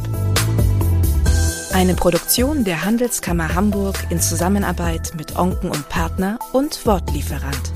Eine 1.74 1.94
Produktion 1.96 2.64
der 2.64 2.84
Handelskammer 2.84 3.54
Hamburg 3.56 3.96
in 4.10 4.20
Zusammenarbeit 4.20 5.14
mit 5.18 5.36
Onken 5.38 5.70
und 5.70 5.90
Partner 5.90 6.38
und 6.54 6.86
Wortlieferant. 6.86 7.72